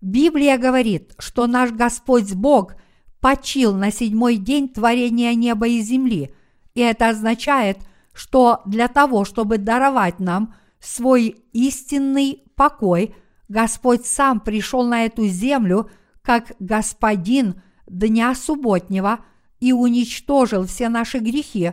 Библия 0.00 0.56
говорит, 0.56 1.14
что 1.18 1.46
наш 1.46 1.70
Господь 1.70 2.32
Бог 2.32 2.76
почил 3.24 3.74
на 3.74 3.90
седьмой 3.90 4.36
день 4.36 4.68
творения 4.68 5.34
неба 5.34 5.66
и 5.66 5.80
земли, 5.80 6.34
и 6.74 6.80
это 6.82 7.08
означает, 7.08 7.78
что 8.12 8.60
для 8.66 8.86
того, 8.86 9.24
чтобы 9.24 9.56
даровать 9.56 10.20
нам 10.20 10.54
свой 10.78 11.42
истинный 11.54 12.42
покой, 12.54 13.14
Господь 13.48 14.04
сам 14.04 14.40
пришел 14.40 14.84
на 14.84 15.06
эту 15.06 15.26
землю 15.26 15.88
как 16.20 16.52
Господин 16.58 17.62
дня 17.86 18.34
субботнего 18.34 19.20
и 19.58 19.72
уничтожил 19.72 20.66
все 20.66 20.90
наши 20.90 21.16
грехи 21.16 21.72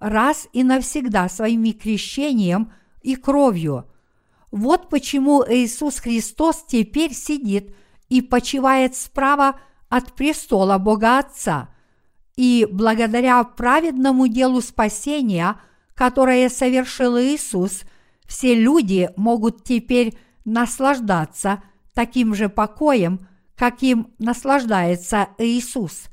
раз 0.00 0.48
и 0.52 0.62
навсегда 0.62 1.30
своими 1.30 1.70
крещением 1.70 2.74
и 3.00 3.16
кровью. 3.16 3.86
Вот 4.50 4.90
почему 4.90 5.42
Иисус 5.48 5.98
Христос 5.98 6.62
теперь 6.68 7.14
сидит 7.14 7.74
и 8.10 8.20
почивает 8.20 8.94
справа 8.96 9.58
от 9.90 10.14
престола 10.14 10.78
Бога 10.78 11.18
Отца. 11.18 11.68
И 12.36 12.66
благодаря 12.70 13.44
праведному 13.44 14.28
делу 14.28 14.62
спасения, 14.62 15.56
которое 15.94 16.48
совершил 16.48 17.18
Иисус, 17.18 17.82
все 18.24 18.54
люди 18.54 19.10
могут 19.16 19.64
теперь 19.64 20.16
наслаждаться 20.46 21.62
таким 21.92 22.34
же 22.34 22.48
покоем, 22.48 23.28
каким 23.56 24.14
наслаждается 24.18 25.28
Иисус. 25.36 26.04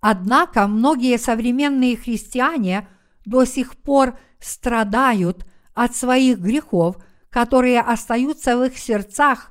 Однако 0.00 0.68
многие 0.68 1.18
современные 1.18 1.96
христиане 1.96 2.86
до 3.24 3.44
сих 3.44 3.76
пор 3.76 4.18
страдают 4.38 5.46
от 5.74 5.96
своих 5.96 6.38
грехов, 6.38 6.96
которые 7.30 7.80
остаются 7.80 8.56
в 8.56 8.64
их 8.64 8.78
сердцах, 8.78 9.50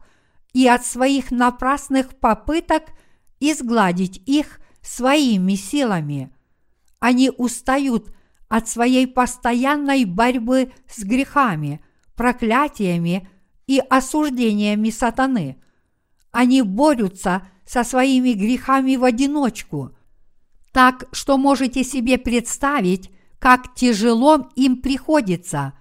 и 0.54 0.68
от 0.68 0.86
своих 0.86 1.32
напрасных 1.32 2.18
попыток 2.20 2.84
изгладить 3.40 4.22
их 4.26 4.60
своими 4.82 5.56
силами. 5.56 6.32
Они 7.00 7.30
устают 7.30 8.14
от 8.48 8.68
своей 8.68 9.08
постоянной 9.08 10.06
борьбы 10.06 10.74
с 10.88 11.04
грехами, 11.04 11.82
проклятиями 12.16 13.30
и 13.68 13.80
осуждениями 13.80 14.90
сатаны. 14.90 15.62
Они 16.32 16.62
борются 16.62 17.48
со 17.66 17.84
своими 17.84 18.34
грехами 18.34 18.96
в 18.96 19.04
одиночку. 19.04 19.96
Так 20.72 21.06
что 21.12 21.38
можете 21.38 21.84
себе 21.84 22.18
представить, 22.18 23.12
как 23.38 23.74
тяжело 23.76 24.50
им 24.56 24.78
приходится, 24.78 25.74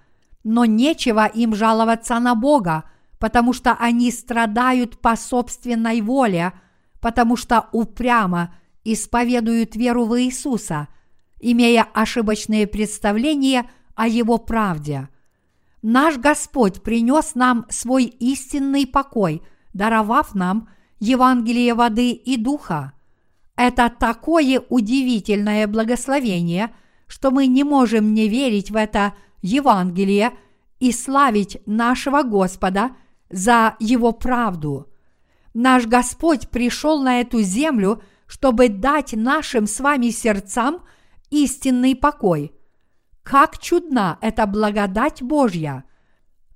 но 0.43 0.65
нечего 0.65 1.25
им 1.25 1.55
жаловаться 1.55 2.19
на 2.19 2.35
Бога, 2.35 2.85
потому 3.19 3.53
что 3.53 3.73
они 3.73 4.11
страдают 4.11 4.99
по 4.99 5.15
собственной 5.15 6.01
воле, 6.01 6.53
потому 7.01 7.35
что 7.35 7.69
упрямо 7.71 8.55
исповедуют 8.83 9.75
веру 9.75 10.05
в 10.05 10.19
Иисуса, 10.21 10.87
имея 11.39 11.83
ошибочные 11.93 12.67
представления 12.67 13.69
о 13.95 14.07
Его 14.07 14.37
правде– 14.37 15.09
Наш 15.81 16.17
Господь 16.17 16.81
принес 16.81 17.35
нам 17.35 17.65
свой 17.69 18.05
истинный 18.05 18.85
покой, 18.85 19.41
даровав 19.73 20.35
нам 20.35 20.69
Евангелие 20.99 21.73
воды 21.73 22.11
и 22.11 22.35
духа. 22.35 22.93
Это 23.55 23.89
такое 23.89 24.61
удивительное 24.69 25.67
благословение, 25.67 26.73
что 27.07 27.31
мы 27.31 27.47
не 27.47 27.63
можем 27.63 28.13
не 28.13 28.27
верить 28.27 28.71
в 28.71 28.75
это 28.75 29.13
Евангелие 29.41 30.31
и 30.79 30.91
славить 30.91 31.61
нашего 31.65 32.23
Господа 32.23 32.91
за 33.29 33.75
Его 33.79 34.11
правду. 34.11 34.87
Наш 35.53 35.85
Господь 35.85 36.49
пришел 36.49 37.01
на 37.01 37.21
эту 37.21 37.41
землю, 37.41 38.01
чтобы 38.27 38.69
дать 38.69 39.13
нашим 39.13 39.67
с 39.67 39.79
вами 39.79 40.09
сердцам 40.09 40.83
истинный 41.29 41.95
покой– 41.95 42.53
как 43.29 43.59
чудна 43.59 44.17
эта 44.21 44.47
благодать 44.47 45.21
Божья! 45.21 45.83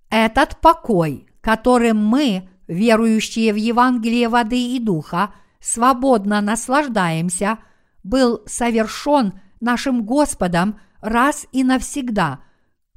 Этот 0.09 0.59
покой, 0.59 1.27
которым 1.39 2.03
мы, 2.03 2.49
верующие 2.67 3.53
в 3.53 3.57
Евангелие 3.57 4.27
воды 4.27 4.75
и 4.75 4.79
духа, 4.79 5.35
свободно 5.59 6.41
наслаждаемся, 6.41 7.59
был 8.03 8.41
совершен 8.47 9.39
нашим 9.59 10.03
Господом 10.03 10.79
раз 10.99 11.45
и 11.51 11.63
навсегда, 11.63 12.39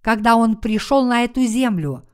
когда 0.01 0.37
Он 0.37 0.57
пришел 0.57 1.05
на 1.05 1.25
эту 1.25 1.43
землю. 1.43 2.09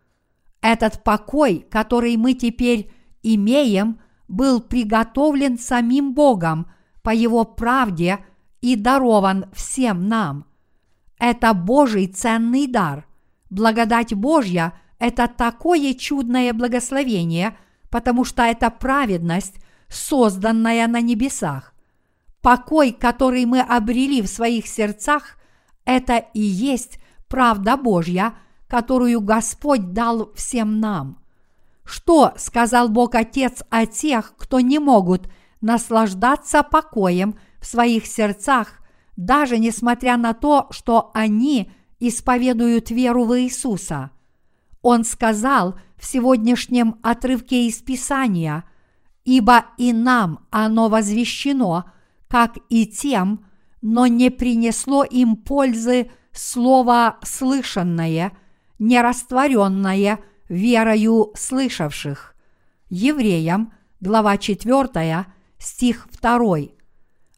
Этот 0.62 1.05
покой, 1.05 1.64
который 1.71 2.16
мы 2.16 2.35
теперь 2.35 2.92
имеем, 3.23 4.01
был 4.29 4.61
приготовлен 4.61 5.59
самим 5.59 6.15
Богом 6.15 6.71
по 7.03 7.11
Его 7.11 7.45
правде 7.45 8.19
и 8.61 8.77
дарован 8.77 9.47
всем 9.53 10.09
нам– 10.09 10.47
это 11.23 11.55
Божий 11.55 12.09
ценный 12.09 12.67
дар. 12.67 13.07
Благодать 13.49 14.13
Божья– 14.13 14.73
это 14.99 15.29
такое 15.29 15.95
чудное 15.95 16.53
благословение, 16.53 17.57
потому 17.91 18.25
что 18.25 18.43
это 18.43 18.71
праведность, 18.71 19.61
созданная 19.89 20.89
на 20.89 21.01
небесах. 21.01 21.75
Покой, 22.41 22.91
который 22.91 23.47
мы 23.47 23.61
обрели 23.61 24.21
в 24.21 24.27
своих 24.27 24.67
сердцах, 24.67 25.39
это 25.85 26.17
и 26.17 26.41
есть 26.41 26.99
правда 27.29 27.77
Божья, 27.77 28.35
которую 28.67 29.21
Господь 29.21 29.93
дал 29.93 30.33
всем 30.35 30.81
нам. 30.81 31.22
Что 31.93 32.33
сказал 32.39 32.89
Бог 32.89 33.15
Отец 33.15 33.63
о 33.69 33.85
тех, 33.85 34.33
кто 34.39 34.61
не 34.61 34.79
могут 34.79 35.29
наслаждаться 35.61 36.63
покоем 36.63 37.39
в 37.61 37.67
своих 37.67 38.07
сердцах, 38.07 38.81
даже 39.19 39.59
несмотря 39.59 40.17
на 40.17 40.33
то, 40.33 40.69
что 40.71 41.11
они 41.13 41.71
исповедуют 42.01 42.91
веру 42.91 43.25
в 43.27 43.39
Иисуса? 43.39 44.11
Он 44.81 45.05
сказал 45.05 45.79
в 45.99 46.07
сегодняшнем 46.07 46.97
отрывке 47.03 47.67
из 47.67 47.83
Писания, 47.83 48.65
«Ибо 49.27 49.67
и 49.77 49.93
нам 49.93 50.47
оно 50.51 50.89
возвещено, 50.89 51.85
как 52.27 52.57
и 52.71 52.87
тем, 52.87 53.45
но 53.83 54.07
не 54.07 54.31
принесло 54.31 55.05
им 55.05 55.37
пользы 55.37 56.11
слово 56.33 57.19
слышанное, 57.23 58.33
нерастворенное 58.79 60.21
верою 60.53 61.33
слышавших. 61.35 62.35
Евреям, 62.88 63.73
глава 64.01 64.37
4, 64.37 65.27
стих 65.59 66.09
2. 66.21 66.57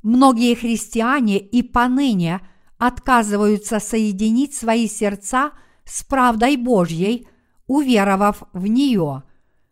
Многие 0.03 0.55
христиане 0.55 1.39
и 1.39 1.63
поныне 1.63 2.41
отказываются 2.79 3.79
соединить 3.79 4.55
свои 4.55 4.89
сердца 4.89 5.53
с 5.85 6.03
правдой 6.03 6.57
Божьей, 6.57 7.29
уверовав 7.67 8.43
в 8.53 8.67
нее. 8.67 9.23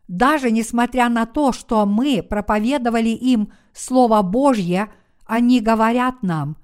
Даже 0.09 0.51
несмотря 0.51 1.09
на 1.09 1.27
то, 1.27 1.53
что 1.53 1.85
мы 1.85 2.23
проповедовали 2.23 3.11
им 3.11 3.53
Слово 3.73 4.23
Божье, 4.23 4.93
они 5.27 5.61
говорят 5.61 6.23
нам, 6.23 6.57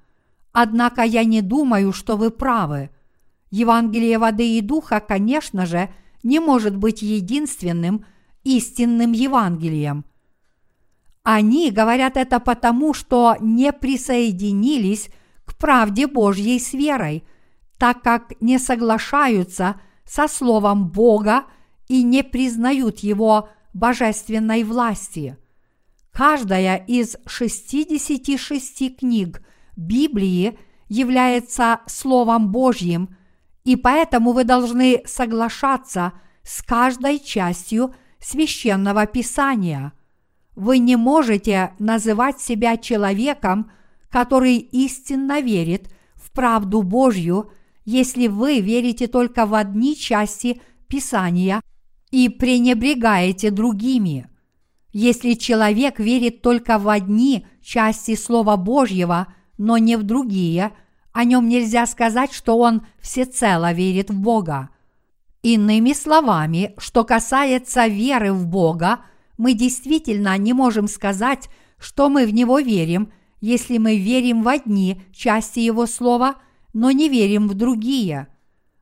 Однако 0.51 1.03
я 1.03 1.23
не 1.23 1.41
думаю, 1.41 1.93
что 1.93 2.17
вы 2.17 2.31
правы. 2.31 2.89
Евангелие 3.51 4.17
воды 4.17 4.57
и 4.57 4.61
духа, 4.61 4.99
конечно 4.99 5.65
же, 5.65 5.89
не 6.23 6.39
может 6.39 6.75
быть 6.75 7.01
единственным 7.01 8.05
истинным 8.43 9.11
Евангелием. 9.11 10.05
Они 11.23 11.69
говорят 11.71 12.17
это 12.17 12.39
потому, 12.39 12.93
что 12.93 13.35
не 13.39 13.71
присоединились 13.71 15.09
к 15.45 15.57
правде 15.57 16.07
Божьей 16.07 16.59
с 16.59 16.73
верой, 16.73 17.23
так 17.77 18.01
как 18.01 18.33
не 18.41 18.57
соглашаются 18.57 19.79
со 20.05 20.27
Словом 20.27 20.89
Бога 20.89 21.45
и 21.87 22.03
не 22.03 22.23
признают 22.23 22.99
Его 22.99 23.49
божественной 23.73 24.63
власти. 24.63 25.37
Каждая 26.11 26.77
из 26.77 27.17
66 27.27 28.97
книг 28.97 29.41
Библии 29.75 30.57
является 30.87 31.81
Словом 31.85 32.51
Божьим, 32.51 33.15
и 33.69 33.75
поэтому 33.75 34.31
вы 34.31 34.45
должны 34.45 35.03
соглашаться 35.05 36.13
с 36.41 36.63
каждой 36.63 37.19
частью 37.19 37.93
священного 38.19 39.05
Писания. 39.05 39.93
Вы 40.55 40.79
не 40.79 40.95
можете 40.95 41.73
называть 41.77 42.41
себя 42.41 42.77
человеком, 42.77 43.69
который 44.09 44.55
истинно 44.55 45.39
верит 45.39 45.93
в 46.15 46.31
правду 46.31 46.81
Божью, 46.81 47.51
если 47.85 48.25
вы 48.25 48.59
верите 48.59 49.05
только 49.05 49.45
в 49.45 49.53
одни 49.53 49.95
части 49.95 50.59
Писания 50.87 51.61
и 52.09 52.27
пренебрегаете 52.27 53.51
другими. 53.51 54.27
Если 54.93 55.33
человек 55.35 55.99
верит 55.99 56.41
только 56.41 56.79
в 56.79 56.89
одни 56.89 57.45
части 57.61 58.15
Слова 58.15 58.57
Божьего– 58.57 59.27
но 59.59 59.77
не 59.77 59.97
в 59.97 60.03
другие, 60.03 60.71
о 61.11 61.23
нем 61.23 61.47
нельзя 61.47 61.85
сказать, 61.85 62.33
что 62.33 62.57
он 62.57 62.85
всецело 62.99 63.71
верит 63.71 64.09
в 64.09 64.19
Бога. 64.19 64.69
Иными 65.41 65.93
словами, 65.93 66.73
что 66.77 67.03
касается 67.03 67.87
веры 67.87 68.33
в 68.33 68.45
Бога, 68.45 69.01
мы 69.37 69.53
действительно 69.53 70.37
не 70.37 70.53
можем 70.53 70.87
сказать, 70.87 71.49
что 71.77 72.09
мы 72.09 72.25
в 72.25 72.33
Него 72.33 72.59
верим, 72.59 73.11
если 73.41 73.77
мы 73.77 73.97
верим 73.97 74.43
в 74.43 74.47
одни 74.47 75.01
части 75.13 75.59
Его 75.59 75.85
Слова, 75.85 76.35
но 76.73 76.91
не 76.91 77.07
верим 77.07 77.47
в 77.47 77.53
другие. 77.53 78.27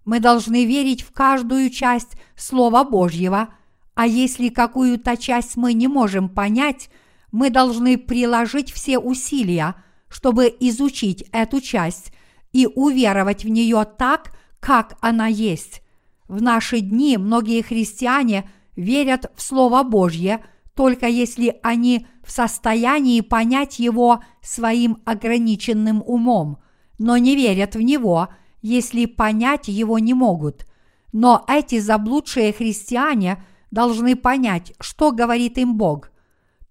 Мы 0.04 0.20
должны 0.20 0.66
верить 0.66 1.04
в 1.04 1.12
каждую 1.12 1.70
часть 1.70 2.18
Слова 2.36 2.84
Божьего, 2.84 3.50
а 3.94 4.08
если 4.08 4.50
какую-то 4.50 5.18
часть 5.18 5.58
мы 5.58 5.74
не 5.74 5.88
можем 5.88 6.30
понять, 6.30 6.90
мы 7.32 7.50
должны 7.50 7.98
приложить 7.98 8.72
все 8.72 8.98
усилия– 8.98 9.76
чтобы 10.10 10.56
изучить 10.60 11.26
эту 11.32 11.62
часть 11.62 12.12
и 12.58 12.66
уверовать 12.66 13.44
в 13.44 13.50
нее 13.50 13.86
так, 13.86 14.32
как 14.60 14.98
она 15.00 15.28
есть. 15.28 15.84
В 16.28 16.42
наши 16.42 16.80
дни 16.80 17.16
многие 17.18 17.62
христиане 17.62 18.50
верят 18.76 19.32
в 19.36 19.44
Слово 19.44 19.84
Божье, 19.84 20.44
только 20.74 21.06
если 21.06 21.60
они 21.62 22.08
в 22.26 22.32
состоянии 22.32 23.22
понять 23.22 23.78
его 23.78 24.24
своим 24.42 24.98
ограниченным 25.06 26.02
умом, 26.04 26.58
но 26.98 27.18
не 27.18 27.36
верят 27.36 27.76
в 27.76 27.82
него, 27.82 28.30
если 28.64 29.06
понять 29.06 29.68
его 29.68 30.00
не 30.00 30.16
могут. 30.16 30.66
Но 31.14 31.46
эти 31.48 31.78
заблудшие 31.78 32.54
христиане 32.54 33.46
должны 33.70 34.16
понять, 34.16 34.74
что 34.80 35.12
говорит 35.12 35.60
им 35.60 35.78
Бог. 35.78 36.10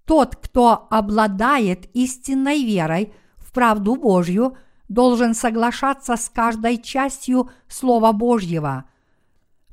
Тот, 0.04 0.34
кто 0.34 0.88
обладает 0.90 1.88
истинной 1.94 2.64
верой– 2.64 3.12
правду 3.56 3.96
Божью, 3.96 4.58
должен 4.88 5.34
соглашаться 5.34 6.16
с 6.16 6.28
каждой 6.28 6.78
частью 6.78 7.50
Слова 7.68 8.12
Божьего. 8.12 8.84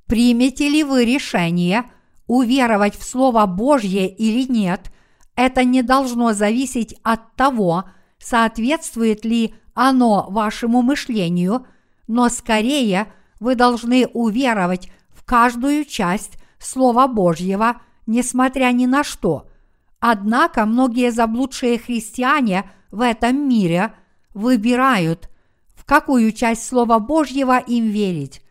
Примете 0.08 0.70
ли 0.70 0.84
вы 0.84 1.06
решение 1.06 1.86
уверовать 2.28 2.98
в 2.98 3.04
Слово 3.04 3.46
Божье 3.46 4.08
или 4.08 4.52
нет, 4.52 4.92
это 5.36 5.64
не 5.64 5.82
должно 5.82 6.34
зависеть 6.34 6.96
от 7.04 7.36
того, 7.36 7.86
соответствует 8.18 9.26
ли 9.26 9.54
оно 9.74 10.28
вашему 10.30 10.82
мышлению, 10.82 11.66
но 12.08 12.30
скорее 12.30 13.08
вы 13.40 13.56
должны 13.56 14.08
уверовать 14.08 14.90
в 15.10 15.24
каждую 15.24 15.86
часть 15.86 16.38
Слова 16.60 17.08
Божьего, 17.08 17.82
несмотря 18.06 18.72
ни 18.72 18.86
на 18.86 19.04
что. 19.04 19.48
Однако 20.00 20.66
многие 20.66 21.12
заблудшие 21.12 21.78
христиане– 21.78 22.70
в 22.94 23.02
этом 23.02 23.50
мире 23.50 23.92
выбирают, 24.34 25.30
в 25.76 25.86
какую 25.86 26.32
часть 26.32 26.66
Слова 26.66 27.00
Божьего 27.00 27.60
им 27.60 27.90
верить. 27.90 28.42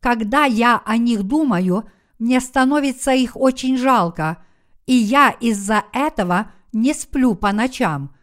Когда 0.00 0.44
я 0.44 0.80
о 0.84 0.96
них 0.96 1.24
думаю, 1.24 1.90
мне 2.18 2.40
становится 2.40 3.12
их 3.12 3.36
очень 3.36 3.76
жалко, 3.76 4.44
и 4.86 4.94
я 4.94 5.30
из-за 5.30 5.84
этого 5.92 6.52
не 6.72 6.94
сплю 6.94 7.34
по 7.34 7.52
ночам. 7.52 8.14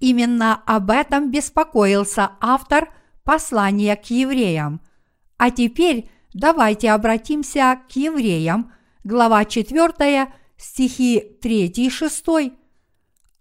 Именно 0.00 0.62
об 0.66 0.90
этом 0.90 1.30
беспокоился 1.30 2.32
автор 2.40 2.92
послания 3.22 3.96
к 3.96 4.06
евреям. 4.10 4.80
А 5.38 5.50
теперь 5.50 6.10
давайте 6.32 6.90
обратимся 6.92 7.80
к 7.88 7.96
евреям, 7.96 8.72
глава 9.02 9.44
4, 9.44 10.32
стихи 10.56 11.20
3 11.40 11.66
и 11.68 11.90
6 11.90 12.24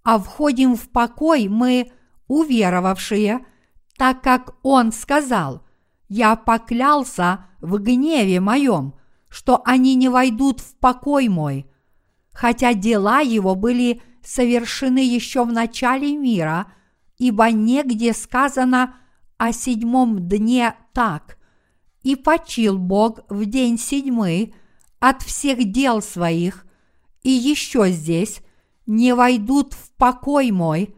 а 0.04 0.20
входим 0.20 0.76
в 0.76 0.90
покой 0.90 1.48
мы, 1.48 1.92
уверовавшие, 2.28 3.46
так 3.98 4.22
как 4.22 4.56
Он 4.64 4.92
сказал, 4.92 5.64
«Я 6.08 6.36
поклялся 6.36 7.46
в 7.62 7.78
гневе 7.78 8.40
моем, 8.40 8.96
что 9.30 9.62
они 9.66 9.96
не 9.96 10.10
войдут 10.10 10.60
в 10.60 10.76
покой 10.78 11.28
мой», 11.28 11.66
хотя 12.32 12.74
дела 12.74 13.22
его 13.22 13.56
были 13.56 14.02
совершены 14.24 15.00
еще 15.00 15.44
в 15.44 15.52
начале 15.52 16.16
мира, 16.16 16.72
ибо 17.18 17.52
негде 17.52 18.14
сказано 18.14 18.96
о 19.38 19.52
седьмом 19.52 20.28
дне 20.28 20.76
так, 20.94 21.38
«И 22.02 22.16
почил 22.16 22.78
Бог 22.78 23.20
в 23.30 23.46
день 23.46 23.78
седьмый 23.78 24.56
от 25.00 25.22
всех 25.22 25.72
дел 25.72 26.02
своих», 26.02 26.66
и 27.24 27.32
еще 27.32 27.90
здесь 27.90 28.42
не 28.86 29.16
войдут 29.16 29.74
в 29.74 29.92
покой 29.92 30.52
мой, 30.52 30.96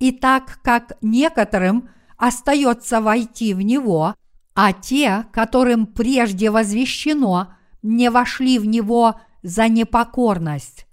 и 0.00 0.10
так 0.10 0.58
как 0.62 0.96
некоторым 1.02 1.88
остается 2.16 3.00
войти 3.00 3.54
в 3.54 3.60
него, 3.60 4.14
а 4.54 4.72
те, 4.72 5.26
которым 5.32 5.86
прежде 5.86 6.50
возвещено, 6.50 7.54
не 7.82 8.10
вошли 8.10 8.58
в 8.58 8.66
него 8.66 9.20
за 9.42 9.68
непокорность. 9.68 10.86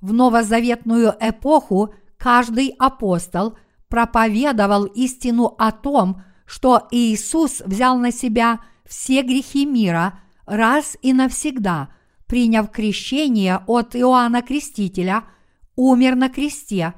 В 0.00 0.12
новозаветную 0.12 1.14
эпоху 1.18 1.94
каждый 2.18 2.74
апостол 2.78 3.56
проповедовал 3.88 4.84
истину 4.84 5.54
о 5.58 5.72
том, 5.72 6.22
что 6.44 6.86
Иисус 6.90 7.62
взял 7.64 7.96
на 7.98 8.12
себя 8.12 8.60
все 8.84 9.22
грехи 9.22 9.64
мира 9.64 10.20
раз 10.44 10.96
и 11.00 11.12
навсегда, 11.12 11.88
приняв 12.26 12.70
крещение 12.70 13.62
от 13.66 13.96
Иоанна 13.96 14.42
Крестителя– 14.42 15.24
умер 15.76 16.16
на 16.16 16.28
кресте 16.28 16.94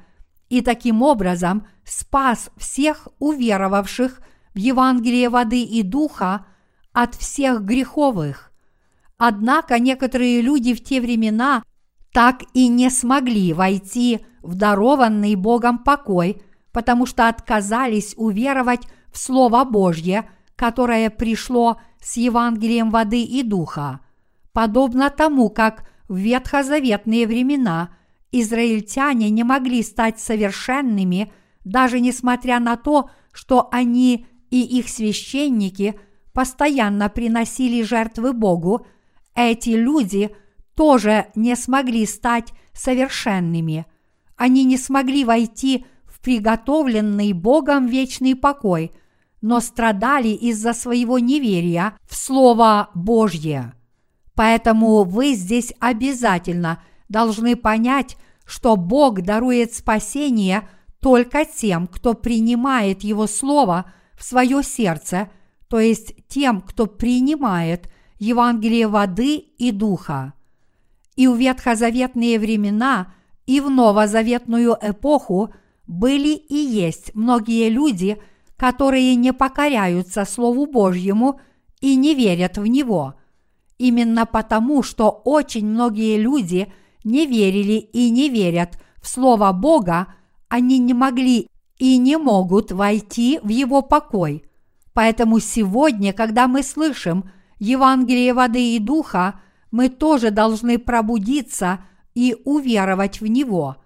и 0.49 0.61
таким 0.61 1.01
образом 1.01 1.67
спас 1.85 2.49
всех 2.57 3.07
уверовавших 3.19 4.21
в 4.53 4.57
Евангелие 4.57 5.29
воды 5.29 5.63
и 5.63 5.83
духа 5.83 6.45
от 6.91 7.15
всех 7.15 7.63
греховых. 7.63 8.51
Однако 9.17 9.79
некоторые 9.79 10.41
люди 10.41 10.73
в 10.73 10.83
те 10.83 11.01
времена 11.01 11.63
так 12.11 12.43
и 12.53 12.67
не 12.67 12.89
смогли 12.89 13.53
войти 13.53 14.25
в 14.41 14.55
дарованный 14.55 15.35
Богом 15.35 15.79
покой, 15.79 16.41
потому 16.71 17.05
что 17.05 17.27
отказались 17.27 18.13
уверовать 18.17 18.87
в 19.11 19.17
Слово 19.17 19.63
Божье, 19.65 20.29
которое 20.55 21.09
пришло 21.09 21.79
с 22.01 22.17
Евангелием 22.17 22.89
воды 22.89 23.23
и 23.23 23.43
духа, 23.43 23.99
подобно 24.53 25.09
тому, 25.09 25.49
как 25.49 25.89
в 26.07 26.15
ветхозаветные 26.15 27.27
времена 27.27 27.89
израильтяне 28.31 29.29
не 29.29 29.43
могли 29.43 29.83
стать 29.83 30.19
совершенными, 30.19 31.31
даже 31.65 31.99
несмотря 31.99 32.59
на 32.59 32.77
то, 32.77 33.09
что 33.31 33.69
они 33.71 34.25
и 34.49 34.61
их 34.61 34.89
священники 34.89 35.99
постоянно 36.33 37.09
приносили 37.09 37.81
жертвы 37.83 38.33
Богу, 38.33 38.85
эти 39.35 39.69
люди 39.69 40.35
тоже 40.75 41.27
не 41.35 41.55
смогли 41.55 42.05
стать 42.05 42.53
совершенными. 42.73 43.85
Они 44.35 44.63
не 44.63 44.77
смогли 44.77 45.25
войти 45.25 45.85
в 46.05 46.21
приготовленный 46.21 47.33
Богом 47.33 47.87
вечный 47.87 48.35
покой, 48.35 48.91
но 49.41 49.59
страдали 49.59 50.29
из-за 50.29 50.73
своего 50.73 51.19
неверия 51.19 51.97
в 52.07 52.15
Слово 52.15 52.89
Божье. 52.93 53.73
Поэтому 54.35 55.03
вы 55.03 55.33
здесь 55.33 55.73
обязательно 55.79 56.81
должны 57.09 57.55
понять, 57.55 58.17
что 58.45 58.75
Бог 58.75 59.21
дарует 59.21 59.73
спасение 59.73 60.67
только 61.01 61.45
тем, 61.45 61.87
кто 61.87 62.13
принимает 62.13 63.03
Его 63.03 63.27
Слово 63.27 63.91
в 64.17 64.23
свое 64.23 64.63
сердце, 64.63 65.29
то 65.67 65.79
есть 65.79 66.13
тем, 66.27 66.61
кто 66.61 66.85
принимает 66.85 67.89
Евангелие 68.17 68.87
воды 68.87 69.35
и 69.35 69.71
духа. 69.71 70.33
И 71.15 71.27
в 71.27 71.35
ветхозаветные 71.35 72.39
времена, 72.39 73.13
и 73.45 73.59
в 73.61 73.69
новозаветную 73.69 74.77
эпоху 74.81 75.53
были 75.87 76.35
и 76.35 76.55
есть 76.55 77.13
многие 77.15 77.69
люди, 77.69 78.17
которые 78.57 79.15
не 79.15 79.33
покоряются 79.33 80.25
Слову 80.25 80.65
Божьему 80.65 81.39
и 81.81 81.95
не 81.95 82.13
верят 82.13 82.57
в 82.57 82.65
него– 82.65 83.15
именно 83.79 84.27
потому, 84.27 84.83
что 84.83 85.09
очень 85.09 85.65
многие 85.65 86.17
люди 86.17 86.71
не 87.03 87.25
верили 87.25 87.73
и 87.73 88.09
не 88.09 88.29
верят 88.29 88.79
в 89.01 89.07
Слово 89.07 89.51
Бога, 89.51 90.13
они 90.47 90.79
не 90.79 90.93
могли 90.93 91.47
и 91.77 91.97
не 91.97 92.17
могут 92.17 92.71
войти 92.71 93.39
в 93.41 93.49
Его 93.49 93.81
покой. 93.81 94.43
Поэтому 94.93 95.39
сегодня, 95.39 96.13
когда 96.13 96.47
мы 96.47 96.63
слышим 96.63 97.29
Евангелие 97.59 98.33
воды 98.33 98.75
и 98.75 98.79
духа, 98.79 99.39
мы 99.71 99.89
тоже 99.89 100.31
должны 100.31 100.77
пробудиться 100.77 101.79
и 102.15 102.35
уверовать 102.43 103.21
в 103.21 103.27
Него. 103.27 103.77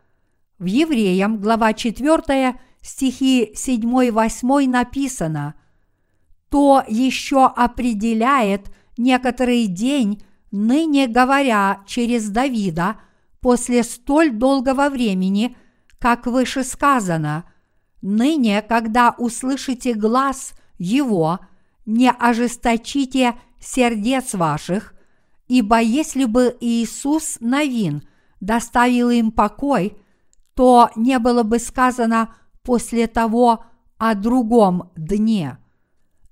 В 0.58 0.66
Евреям, 0.66 1.40
глава 1.40 1.74
4, 1.74 2.56
стихи 2.82 3.52
7-8 3.56 4.68
написано 4.68 5.56
«То 6.50 6.84
еще 6.88 7.46
определяет– 7.46 8.72
некоторый 8.98 9.68
день, 9.68 10.22
ныне 10.54 11.08
говоря 11.08 11.82
через 11.88 12.30
Давида, 12.30 12.98
после 13.42 13.84
столь 13.84 14.32
долгого 14.32 14.90
времени, 14.90 15.58
как 16.00 16.28
выше 16.28 16.64
сказано, 16.64 17.44
ныне, 18.02 18.62
когда 18.62 19.16
услышите 19.18 19.96
глаз 19.96 20.54
Его, 20.78 21.40
не 21.86 22.10
ожесточите 22.10 23.36
сердец 23.60 24.36
ваших, 24.36 24.94
ибо 25.48 25.82
если 25.82 26.26
бы 26.26 26.56
Иисус 26.62 27.38
Новин 27.42 28.04
доставил 28.40 29.10
им 29.10 29.32
покой, 29.32 29.98
то 30.54 30.92
не 30.96 31.18
было 31.18 31.44
бы 31.44 31.58
сказано 31.58 32.36
после 32.62 33.08
того 33.08 33.66
о 33.98 34.14
другом 34.14 34.92
дне. 34.96 35.58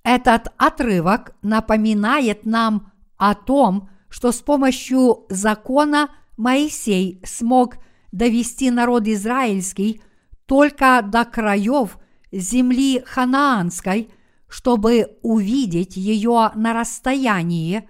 Этот 0.04 0.54
отрывок 0.58 1.36
напоминает 1.42 2.46
нам 2.46 2.92
о 3.18 3.34
том, 3.34 3.90
что 4.12 4.32
с 4.32 4.42
помощью 4.42 5.26
закона 5.30 6.12
Моисей 6.38 7.20
смог 7.26 7.78
довести 8.12 8.70
народ 8.70 9.08
израильский 9.08 10.04
только 10.46 11.02
до 11.02 11.26
краев 11.26 11.98
земли 12.32 13.02
ханаанской, 13.04 14.12
чтобы 14.48 15.18
увидеть 15.24 15.98
ее 15.98 16.52
на 16.54 16.74
расстоянии, 16.74 17.90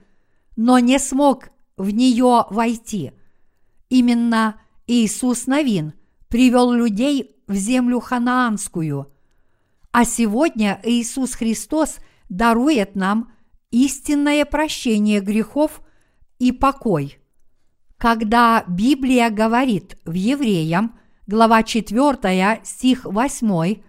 но 0.55 0.79
не 0.79 0.97
смог 0.99 1.49
в 1.75 1.89
нее 1.89 2.45
войти. 2.49 3.11
Именно 3.89 4.61
Иисус 4.87 5.45
Новин 5.45 5.91
привел 6.29 6.71
людей 6.71 7.35
в 7.47 7.55
землю 7.55 7.99
ханаанскую– 7.99 9.11
а 9.91 10.05
сегодня 10.05 10.79
Иисус 10.83 11.35
Христос 11.35 11.97
дарует 12.29 12.95
нам 12.95 13.31
истинное 13.71 14.45
прощение 14.45 15.19
грехов 15.19 15.81
и 16.41 16.51
покой. 16.51 17.19
Когда 17.97 18.63
Библия 18.67 19.29
говорит 19.29 19.97
в 20.05 20.13
Евреям, 20.13 20.99
глава 21.27 21.61
4, 21.61 22.61
стих 22.63 23.05
8, 23.05 23.81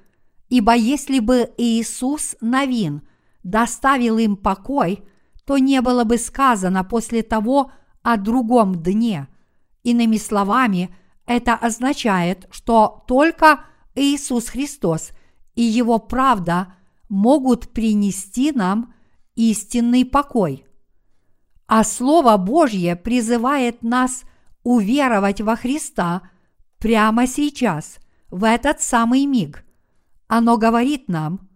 «Ибо 0.51 0.75
если 0.75 1.19
бы 1.21 1.51
Иисус 1.57 2.37
Новин 2.43 3.09
доставил 3.43 4.19
им 4.19 4.37
покой, 4.37 5.03
то 5.47 5.57
не 5.57 5.81
было 5.81 6.05
бы 6.05 6.19
сказано 6.19 6.85
после 6.85 7.23
того 7.23 7.73
о 8.03 8.19
другом 8.19 8.83
дне». 8.83 9.29
Иными 9.83 10.19
словами, 10.19 10.95
это 11.25 11.55
означает, 11.55 12.47
что 12.51 13.03
только 13.09 13.65
Иисус 13.95 14.49
Христос– 14.49 15.13
и 15.55 15.63
Его 15.63 15.99
правда 15.99 16.75
могут 17.09 17.73
принести 17.73 18.53
нам 18.53 18.95
истинный 19.35 20.05
покой. 20.05 20.67
А 21.67 21.85
Слово 21.85 22.37
Божье 22.37 22.97
призывает 22.97 23.83
нас 23.83 24.25
уверовать 24.63 25.41
во 25.41 25.57
Христа 25.57 26.23
прямо 26.79 27.27
сейчас, 27.27 27.99
в 28.31 28.45
этот 28.45 28.81
самый 28.81 29.27
миг. 29.27 29.65
Оно 30.27 30.57
говорит 30.57 31.09
нам, 31.09 31.49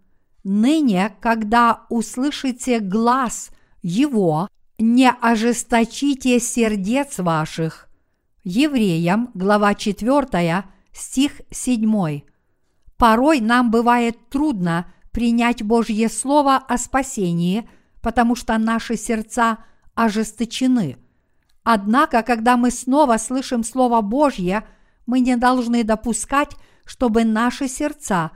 ныне, 0.43 1.15
когда 1.19 1.85
услышите 1.89 2.79
глаз 2.79 3.49
Его, 3.81 4.47
не 4.77 5.09
ожесточите 5.09 6.39
сердец 6.39 7.19
ваших. 7.19 7.89
Евреям, 8.43 9.31
глава 9.33 9.73
4, 9.73 10.63
стих 10.93 11.41
7. 11.51 12.21
Порой 12.97 13.39
нам 13.39 13.71
бывает 13.71 14.29
трудно 14.29 14.91
принять 15.11 15.63
Божье 15.63 16.09
Слово 16.09 16.57
о 16.57 16.77
спасении, 16.77 17.67
потому 18.01 18.35
что 18.35 18.57
наши 18.57 18.95
сердца 18.95 19.57
ожесточены. 19.97 20.95
Однако, 21.63 22.23
когда 22.23 22.55
мы 22.55 22.71
снова 22.71 23.17
слышим 23.17 23.63
Слово 23.63 23.99
Божье, 24.01 24.65
мы 25.05 25.19
не 25.19 25.35
должны 25.35 25.83
допускать, 25.83 26.55
чтобы 26.85 27.25
наши 27.25 27.67
сердца 27.67 28.31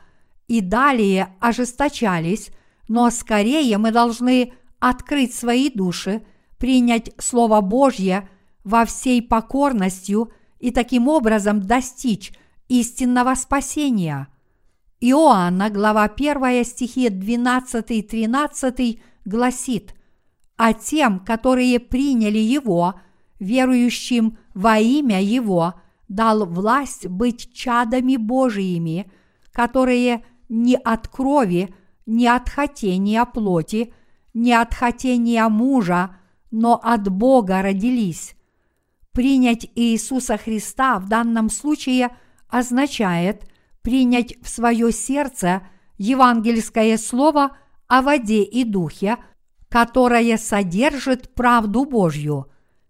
и 0.48 0.60
далее 0.60 1.34
ожесточались, 1.40 2.50
но 2.90 3.10
скорее 3.10 3.78
мы 3.78 3.92
должны 3.92 4.54
открыть 4.80 5.34
свои 5.34 5.70
души, 5.70 6.26
принять 6.58 7.12
Слово 7.20 7.62
Божье 7.62 8.28
во 8.66 8.84
всей 8.86 9.22
покорностью 9.22 10.34
и 10.60 10.72
таким 10.72 11.08
образом 11.08 11.62
достичь 11.62 12.34
истинного 12.68 13.36
спасения– 13.36 14.28
Иоанна, 15.04 15.72
глава 15.72 16.04
1, 16.04 16.64
стихи 16.64 17.08
12-13 17.08 19.02
гласит, 19.26 19.96
«А 20.64 20.74
тем, 20.74 21.20
которые 21.20 21.80
приняли 21.80 22.38
Его, 22.38 22.94
верующим 23.40 24.38
во 24.54 24.78
имя 24.78 25.20
Его, 25.20 25.74
дал 26.08 26.46
власть 26.46 27.08
быть 27.08 27.52
чадами 27.52 28.16
Божиими, 28.16 29.12
которые 29.52 30.24
не 30.50 30.76
от 30.76 31.08
крови, 31.08 31.74
не 32.06 32.28
от 32.28 32.48
хотения 32.48 33.26
плоти, 33.26 33.92
не 34.36 34.54
от 34.54 34.76
хотения 34.76 35.48
мужа, 35.48 36.18
но 36.52 36.80
от 36.84 37.10
Бога 37.10 37.64
родились». 37.64 38.36
Принять 39.14 39.68
Иисуса 39.74 40.38
Христа 40.38 41.00
в 41.00 41.08
данном 41.08 41.50
случае 41.50 42.16
означает– 42.50 43.48
принять 43.82 44.36
в 44.44 44.48
свое 44.48 44.92
сердце 44.92 45.64
евангельское 45.98 47.00
слово 47.00 47.58
о 47.88 48.04
воде 48.04 48.44
и 48.44 48.64
духе, 48.64 49.18
которое 49.72 50.38
содержит 50.38 51.34
правду 51.34 51.86
Божью. 51.86 52.48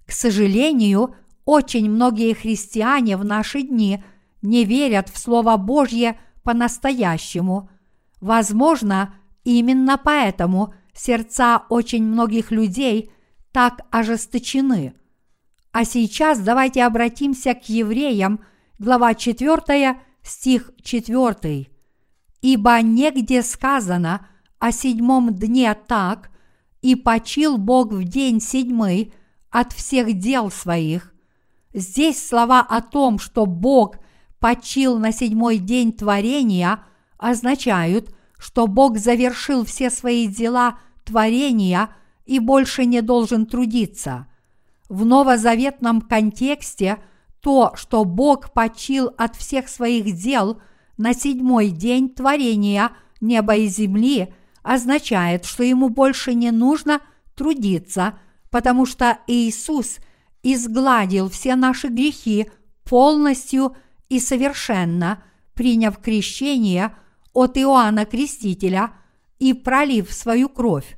К 0.08 0.12
сожалению, 0.12 1.16
очень 1.46 1.90
многие 1.90 2.34
христиане 2.34 3.18
в 3.18 3.24
наши 3.24 3.62
дни 3.62 4.04
не 4.42 4.66
верят 4.66 5.08
в 5.08 5.18
Слово 5.20 5.58
Божье 5.58 6.20
по-настоящему. 6.44 7.70
Возможно, 8.20 9.14
именно 9.44 10.00
поэтому 10.04 10.74
сердца 10.92 11.64
очень 11.70 12.04
многих 12.04 12.50
людей 12.50 13.12
так 13.52 13.82
ожесточены. 13.92 14.96
А 15.72 15.86
сейчас 15.86 16.40
давайте 16.40 16.84
обратимся 16.84 17.54
к 17.54 17.70
евреям, 17.70 18.40
глава 18.80 19.14
4, 19.14 20.00
стих 20.24 20.72
4. 20.82 21.68
«Ибо 22.42 22.82
негде 22.82 23.44
сказано 23.44 24.28
о 24.58 24.72
седьмом 24.72 25.36
дне 25.36 25.76
так, 25.76 26.31
и 26.82 26.96
почил 26.96 27.58
Бог 27.58 27.92
в 27.92 28.04
день 28.04 28.40
седьмый 28.40 29.14
от 29.50 29.74
всех 29.74 30.18
дел 30.18 30.50
своих». 30.52 31.12
Здесь 31.74 32.28
слова 32.28 32.60
о 32.60 32.82
том, 32.82 33.18
что 33.18 33.46
Бог 33.46 33.98
почил 34.40 34.98
на 35.00 35.12
седьмой 35.12 35.58
день 35.58 35.94
творения, 35.94 36.84
означают, 37.18 38.14
что 38.38 38.68
Бог 38.68 38.98
завершил 38.98 39.64
все 39.64 39.90
свои 39.90 40.28
дела 40.28 40.80
творения 41.06 41.90
и 42.26 42.40
больше 42.40 42.86
не 42.86 43.02
должен 43.02 43.46
трудиться. 43.46 44.28
В 44.90 45.06
новозаветном 45.06 46.02
контексте 46.02 46.98
то, 47.40 47.72
что 47.76 48.04
Бог 48.04 48.52
почил 48.52 49.12
от 49.18 49.36
всех 49.36 49.70
своих 49.70 50.14
дел 50.16 50.62
на 50.98 51.14
седьмой 51.14 51.70
день 51.70 52.10
творения 52.10 52.92
неба 53.22 53.56
и 53.56 53.68
земли, 53.68 54.34
означает, 54.64 55.46
что 55.46 55.64
ему 55.64 55.90
больше 55.90 56.34
не 56.34 56.52
нужно 56.52 57.02
трудиться, 57.36 58.20
потому 58.50 58.86
что 58.86 59.20
Иисус 59.28 59.98
изгладил 60.44 61.30
все 61.30 61.56
наши 61.56 61.88
грехи 61.88 62.50
полностью 62.84 63.76
и 64.10 64.20
совершенно, 64.20 65.24
приняв 65.54 66.00
крещение 66.00 66.96
от 67.34 67.58
Иоанна 67.58 68.06
Крестителя 68.06 68.92
и 69.40 69.54
пролив 69.54 70.12
свою 70.12 70.50
кровь. 70.50 70.98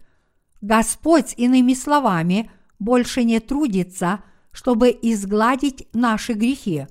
Господь, 0.61 1.33
иными 1.37 1.73
словами, 1.73 2.49
больше 2.79 3.23
не 3.23 3.39
трудится, 3.39 4.23
чтобы 4.51 4.97
изгладить 5.01 5.87
наши 5.93 6.33
грехи. 6.33 6.87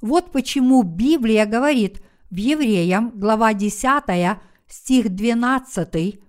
Вот 0.00 0.32
почему 0.32 0.82
Библия 0.82 1.46
говорит 1.46 2.02
в 2.30 2.36
Евреям, 2.36 3.10
глава 3.14 3.52
10, 3.52 4.38
стих 4.72 5.10
12, 5.10 6.20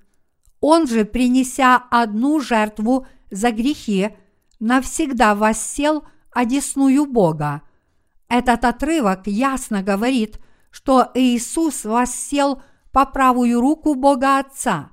«Он 0.59 0.87
же, 0.87 1.05
принеся 1.05 1.77
одну 1.89 2.39
жертву 2.39 3.07
за 3.29 3.51
грехи, 3.51 4.09
навсегда 4.59 5.35
воссел 5.35 6.03
одесную 6.31 7.05
Бога, 7.05 7.63
этот 8.31 8.63
отрывок 8.63 9.27
ясно 9.27 9.83
говорит, 9.83 10.39
что 10.71 11.11
Иисус 11.15 11.83
воссел 11.83 12.61
по 12.93 13.05
правую 13.05 13.59
руку 13.59 13.93
Бога 13.93 14.39
Отца. 14.39 14.91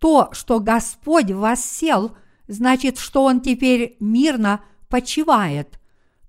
То, 0.00 0.30
что 0.32 0.58
Господь 0.58 1.30
воссел, 1.30 2.16
значит, 2.48 2.98
что 2.98 3.22
Он 3.22 3.40
теперь 3.40 3.96
мирно 4.00 4.64
почивает. 4.88 5.78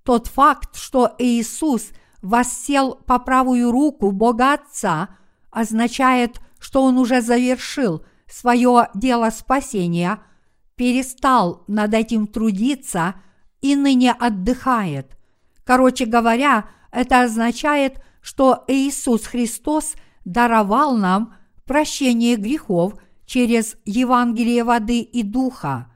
Тот 0.04 0.28
факт, 0.28 0.76
что 0.76 1.12
Иисус 1.18 1.88
воссел 2.22 2.94
по 2.94 3.18
правую 3.18 3.72
руку 3.72 4.12
Бога 4.12 4.52
Отца, 4.52 5.08
означает, 5.50 6.40
что 6.58 6.82
Он 6.82 6.98
уже 6.98 7.20
завершил 7.20 8.04
свое 8.26 8.88
дело 8.94 9.30
спасения, 9.30 10.20
перестал 10.76 11.64
над 11.66 11.94
этим 11.94 12.26
трудиться 12.26 13.14
и 13.60 13.74
ныне 13.74 14.12
отдыхает. 14.12 15.16
Короче 15.64 16.06
говоря, 16.06 16.66
это 16.90 17.22
означает, 17.22 18.00
что 18.20 18.64
Иисус 18.68 19.26
Христос 19.26 19.94
даровал 20.24 20.96
нам 20.96 21.34
прощение 21.64 22.36
грехов 22.36 22.94
через 23.26 23.76
Евангелие 23.84 24.64
воды 24.64 25.00
и 25.00 25.22
духа. 25.22 25.92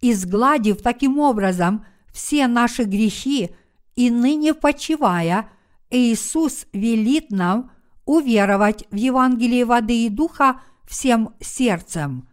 Изгладив 0.00 0.82
таким 0.82 1.18
образом 1.18 1.84
все 2.12 2.46
наши 2.46 2.84
грехи 2.84 3.50
и 3.96 4.10
ныне 4.10 4.54
почивая, 4.54 5.50
Иисус 5.90 6.66
велит 6.72 7.30
нам 7.30 7.70
уверовать 8.08 8.84
в 8.90 8.96
Евангелие 8.96 9.64
воды 9.64 10.06
и 10.06 10.08
духа 10.08 10.60
всем 10.84 11.34
сердцем. 11.40 12.28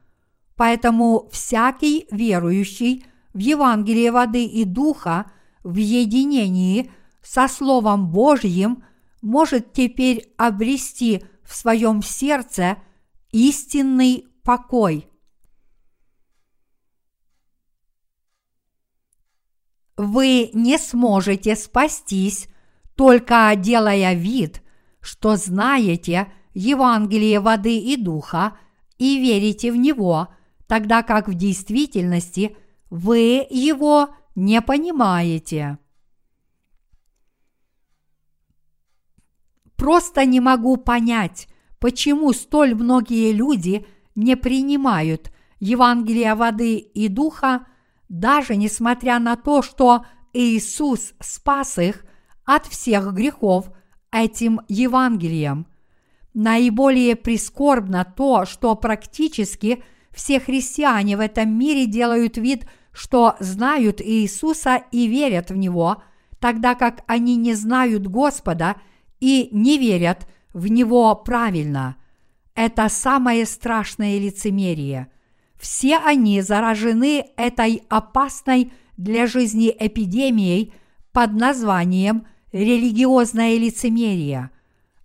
Поэтому 0.56 1.30
всякий 1.32 2.08
верующий 2.10 3.06
в 3.34 3.40
Евангелие 3.40 4.12
воды 4.12 4.46
и 4.46 4.64
духа– 4.64 5.32
в 5.66 5.78
единении 5.78 6.92
со 7.24 7.48
Словом 7.48 8.12
Божьим 8.12 8.84
может 9.24 9.74
теперь 9.74 10.32
обрести 10.38 11.26
в 11.44 11.56
своем 11.56 12.04
сердце 12.04 12.78
истинный 13.32 14.28
покой. 14.44 15.10
Вы 19.98 20.52
не 20.54 20.78
сможете 20.78 21.56
спастись, 21.56 22.48
только 22.96 23.52
делая 23.56 24.14
вид, 24.14 24.62
что 25.06 25.36
знаете 25.36 26.32
Евангелие 26.54 27.40
воды 27.40 27.78
и 27.78 27.96
духа 27.96 28.58
и 28.98 29.20
верите 29.20 29.72
в 29.72 29.76
него, 29.76 30.30
тогда 30.68 31.04
как 31.04 31.28
в 31.28 31.36
действительности 31.36 32.58
вы 32.90 33.46
его 33.50 34.10
не 34.34 34.62
понимаете. 34.62 35.78
Просто 39.76 40.26
не 40.26 40.40
могу 40.40 40.78
понять, 40.78 41.48
почему 41.80 42.34
столь 42.34 42.74
многие 42.74 43.32
люди 43.32 43.86
не 44.16 44.36
принимают 44.36 45.32
Евангелия 45.60 46.36
воды 46.36 46.78
и 46.78 47.10
духа, 47.10 47.68
даже 48.10 48.56
несмотря 48.56 49.20
на 49.20 49.36
то, 49.36 49.62
что 49.62 50.06
Иисус 50.34 51.14
спас 51.20 51.78
их 51.78 52.06
от 52.44 52.66
всех 52.66 53.14
грехов 53.14 53.70
этим 54.24 54.62
Евангелием. 54.68 55.68
Наиболее 56.34 57.16
прискорбно 57.16 58.06
то, 58.06 58.46
что 58.46 58.76
практически 58.76 59.84
все 60.12 60.40
христиане 60.40 61.18
в 61.18 61.20
этом 61.20 61.50
мире 61.58 61.86
делают 61.86 62.38
вид– 62.38 62.66
что 62.96 63.36
знают 63.40 64.02
Иисуса 64.02 64.82
и 64.92 65.08
верят 65.08 65.52
в 65.52 65.58
Него, 65.58 66.02
тогда 66.40 66.76
как 66.76 67.04
они 67.08 67.36
не 67.36 67.54
знают 67.54 68.08
Господа 68.08 68.78
и 69.20 69.50
не 69.52 69.78
верят 69.78 70.28
в 70.54 70.68
Него 70.68 71.14
правильно. 71.16 71.98
Это 72.56 72.88
самое 72.88 73.46
страшное 73.46 74.18
лицемерие. 74.18 75.08
Все 75.60 75.98
они 75.98 76.42
заражены 76.42 77.26
этой 77.36 77.84
опасной 77.90 78.72
для 78.96 79.28
жизни 79.28 79.76
эпидемией 79.78 80.74
под 81.12 81.34
названием 81.34 82.26
религиозное 82.64 83.58
лицемерие. 83.58 84.50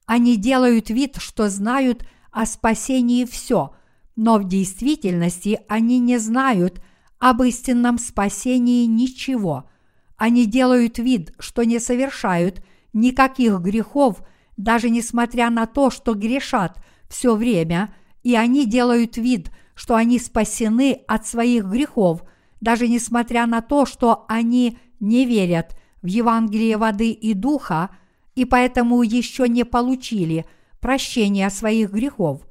Они 0.07 0.37
делают 0.37 0.91
вид, 0.91 1.17
что 1.19 1.49
знают 1.49 2.07
о 2.31 2.47
спасении 2.47 3.25
все, 3.25 3.75
но 4.17 4.39
в 4.39 4.49
действительности 4.49 5.61
они 5.69 5.99
не 5.99 6.19
знают– 6.19 6.83
об 7.21 7.43
истинном 7.43 7.99
спасении 7.99 8.87
ничего. 8.87 9.71
Они 10.17 10.47
делают 10.47 10.99
вид, 10.99 11.33
что 11.39 11.63
не 11.63 11.79
совершают 11.79 12.65
никаких 12.93 13.61
грехов, 13.61 14.23
даже 14.57 14.91
несмотря 14.91 15.51
на 15.51 15.67
то, 15.67 15.91
что 15.91 16.15
грешат 16.15 16.83
все 17.09 17.37
время, 17.37 17.95
и 18.23 18.35
они 18.35 18.67
делают 18.67 19.17
вид, 19.19 19.51
что 19.75 19.95
они 19.95 20.19
спасены 20.19 21.03
от 21.07 21.27
своих 21.27 21.67
грехов, 21.67 22.23
даже 22.61 22.89
несмотря 22.89 23.47
на 23.47 23.61
то, 23.61 23.87
что 23.87 24.25
они 24.29 24.79
не 24.99 25.25
верят 25.27 25.77
в 26.03 26.07
Евангелие 26.07 26.77
воды 26.77 27.11
и 27.11 27.35
духа, 27.35 27.91
и 28.35 28.45
поэтому 28.45 29.03
еще 29.03 29.49
не 29.49 29.65
получили 29.65 30.47
прощения 30.81 31.51
своих 31.51 31.91
грехов. 31.91 32.47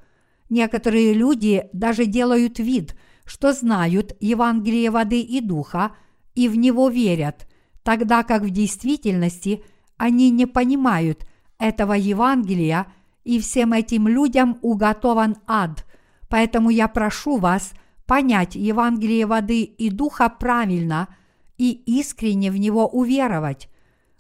Некоторые 0.50 1.14
люди 1.14 1.70
даже 1.74 2.06
делают 2.06 2.60
вид– 2.60 2.96
что 3.30 3.54
знают 3.54 4.18
Евангелие 4.20 4.90
воды 4.90 5.22
и 5.22 5.40
духа 5.40 5.92
и 6.34 6.50
в 6.50 6.56
него 6.56 6.90
верят, 6.90 7.48
тогда 7.84 8.24
как 8.24 8.42
в 8.42 8.50
действительности 8.50 9.64
они 9.98 10.32
не 10.32 10.48
понимают 10.48 11.28
этого 11.60 11.94
Евангелия, 11.94 12.88
и 13.24 13.40
всем 13.40 13.74
этим 13.74 14.08
людям 14.08 14.58
уготован 14.64 15.36
ад. 15.46 15.86
Поэтому 16.28 16.72
я 16.72 16.88
прошу 16.88 17.38
вас 17.38 17.74
понять 18.08 18.56
Евангелие 18.56 19.28
воды 19.28 19.62
и 19.62 19.92
духа 19.92 20.30
правильно 20.30 21.16
и 21.60 21.72
искренне 22.00 22.50
в 22.50 22.58
него 22.58 22.88
уверовать, 22.88 23.70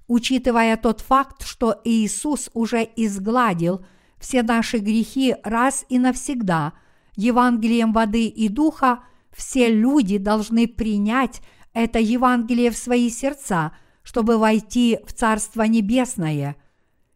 учитывая 0.07 0.77
тот 0.77 1.01
факт, 1.01 1.43
что 1.43 1.81
Иисус 1.83 2.51
уже 2.53 2.87
изгладил 2.95 3.83
все 4.19 4.43
наши 4.43 4.77
грехи 4.77 5.35
раз 5.43 5.85
и 5.89 5.97
навсегда– 5.97 6.73
Евангелием 7.19 7.91
воды 7.91 8.27
и 8.27 8.47
духа, 8.47 9.03
все 9.35 9.69
люди 9.69 10.17
должны 10.17 10.69
принять 10.69 11.41
это 11.73 11.99
Евангелие 11.99 12.71
в 12.71 12.77
свои 12.77 13.09
сердца, 13.09 13.73
чтобы 14.03 14.37
войти 14.37 14.99
в 15.05 15.11
Царство 15.11 15.63
Небесное. 15.63 16.55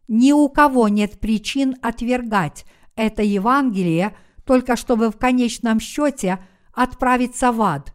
Ни 0.09 0.33
у 0.33 0.49
кого 0.49 0.89
нет 0.89 1.21
причин 1.21 1.77
отвергать 1.81 2.65
это 2.97 3.23
Евангелие, 3.23 4.13
только 4.45 4.75
чтобы 4.75 5.09
в 5.09 5.17
конечном 5.17 5.79
счете 5.79 6.45
отправиться 6.73 7.53
в 7.53 7.61
ад. 7.61 7.92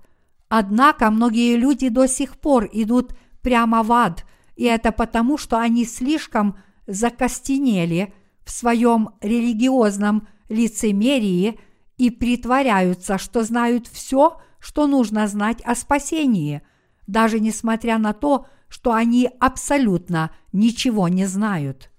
Однако 0.48 1.10
многие 1.10 1.56
люди 1.56 1.88
до 1.88 2.06
сих 2.06 2.38
пор 2.38 2.68
идут 2.72 3.14
прямо 3.42 3.82
в 3.82 3.92
ад, 3.92 4.24
и 4.56 4.64
это 4.64 4.92
потому, 4.92 5.36
что 5.38 5.58
они 5.58 5.84
слишком 5.84 6.56
закостенели 6.86 8.14
в 8.44 8.50
своем 8.50 9.10
религиозном 9.20 10.26
лицемерии 10.48 11.60
и 11.98 12.10
притворяются, 12.10 13.18
что 13.18 13.44
знают 13.44 13.86
все, 13.86 14.40
что 14.58 14.86
нужно 14.86 15.26
знать 15.26 15.60
о 15.64 15.74
спасении, 15.74 16.62
даже 17.06 17.40
несмотря 17.40 17.98
на 17.98 18.12
то, 18.14 18.46
что 18.68 18.92
они 18.92 19.30
абсолютно 19.38 20.30
ничего 20.52 21.08
не 21.08 21.26
знают. 21.26 21.90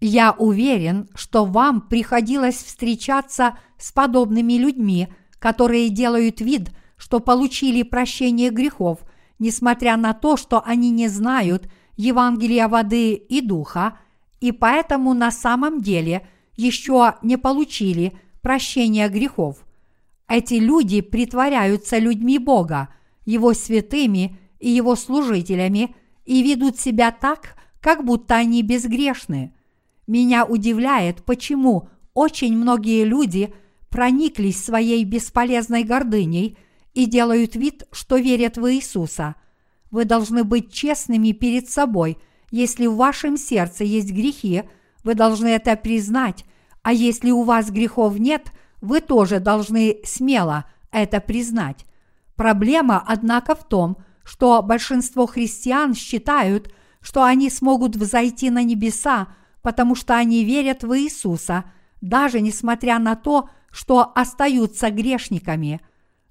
Я 0.00 0.32
уверен, 0.32 1.08
что 1.14 1.44
вам 1.44 1.82
приходилось 1.82 2.56
встречаться 2.56 3.58
с 3.78 3.92
подобными 3.92 4.54
людьми, 4.54 5.08
которые 5.38 5.88
делают 5.88 6.40
вид, 6.40 6.70
что 7.04 7.20
получили 7.20 7.82
прощение 7.82 8.48
грехов, 8.48 9.00
несмотря 9.38 9.98
на 9.98 10.14
то, 10.14 10.38
что 10.38 10.62
они 10.64 10.88
не 10.88 11.08
знают 11.08 11.70
Евангелия 11.98 12.66
воды 12.66 13.12
и 13.12 13.42
духа, 13.42 13.98
и 14.40 14.52
поэтому 14.52 15.12
на 15.12 15.30
самом 15.30 15.82
деле 15.82 16.26
еще 16.56 17.16
не 17.20 17.36
получили 17.36 18.14
прощения 18.40 19.10
грехов. 19.10 19.66
Эти 20.28 20.54
люди 20.54 21.02
притворяются 21.02 21.98
людьми 21.98 22.38
Бога, 22.38 22.88
Его 23.26 23.52
святыми 23.52 24.38
и 24.58 24.70
Его 24.70 24.96
служителями 24.96 25.94
и 26.24 26.42
ведут 26.42 26.80
себя 26.80 27.10
так, 27.10 27.56
как 27.82 28.02
будто 28.02 28.34
они 28.34 28.62
безгрешны. 28.62 29.52
Меня 30.06 30.46
удивляет, 30.46 31.22
почему 31.22 31.90
очень 32.14 32.56
многие 32.56 33.04
люди 33.04 33.52
прониклись 33.90 34.64
своей 34.64 35.04
бесполезной 35.04 35.82
гордыней 35.82 36.56
и 36.94 37.06
делают 37.06 37.56
вид, 37.56 37.84
что 37.92 38.16
верят 38.16 38.56
в 38.56 38.72
Иисуса. 38.72 39.34
Вы 39.90 40.04
должны 40.04 40.44
быть 40.44 40.72
честными 40.72 41.32
перед 41.32 41.68
собой. 41.68 42.18
Если 42.50 42.86
в 42.86 42.96
вашем 42.96 43.36
сердце 43.36 43.84
есть 43.84 44.10
грехи, 44.10 44.62
вы 45.02 45.14
должны 45.14 45.48
это 45.48 45.76
признать, 45.76 46.44
а 46.82 46.92
если 46.92 47.30
у 47.30 47.42
вас 47.42 47.70
грехов 47.70 48.18
нет, 48.18 48.52
вы 48.80 49.00
тоже 49.00 49.40
должны 49.40 50.00
смело 50.04 50.64
это 50.90 51.20
признать. 51.20 51.84
Проблема, 52.36 53.02
однако, 53.06 53.54
в 53.54 53.64
том, 53.64 53.96
что 54.24 54.62
большинство 54.62 55.26
христиан 55.26 55.94
считают, 55.94 56.72
что 57.00 57.22
они 57.22 57.50
смогут 57.50 57.96
взойти 57.96 58.50
на 58.50 58.62
небеса, 58.62 59.28
потому 59.62 59.94
что 59.94 60.16
они 60.16 60.44
верят 60.44 60.84
в 60.84 60.98
Иисуса, 60.98 61.64
даже 62.00 62.40
несмотря 62.40 62.98
на 62.98 63.14
то, 63.16 63.48
что 63.70 64.12
остаются 64.14 64.90
грешниками. 64.90 65.80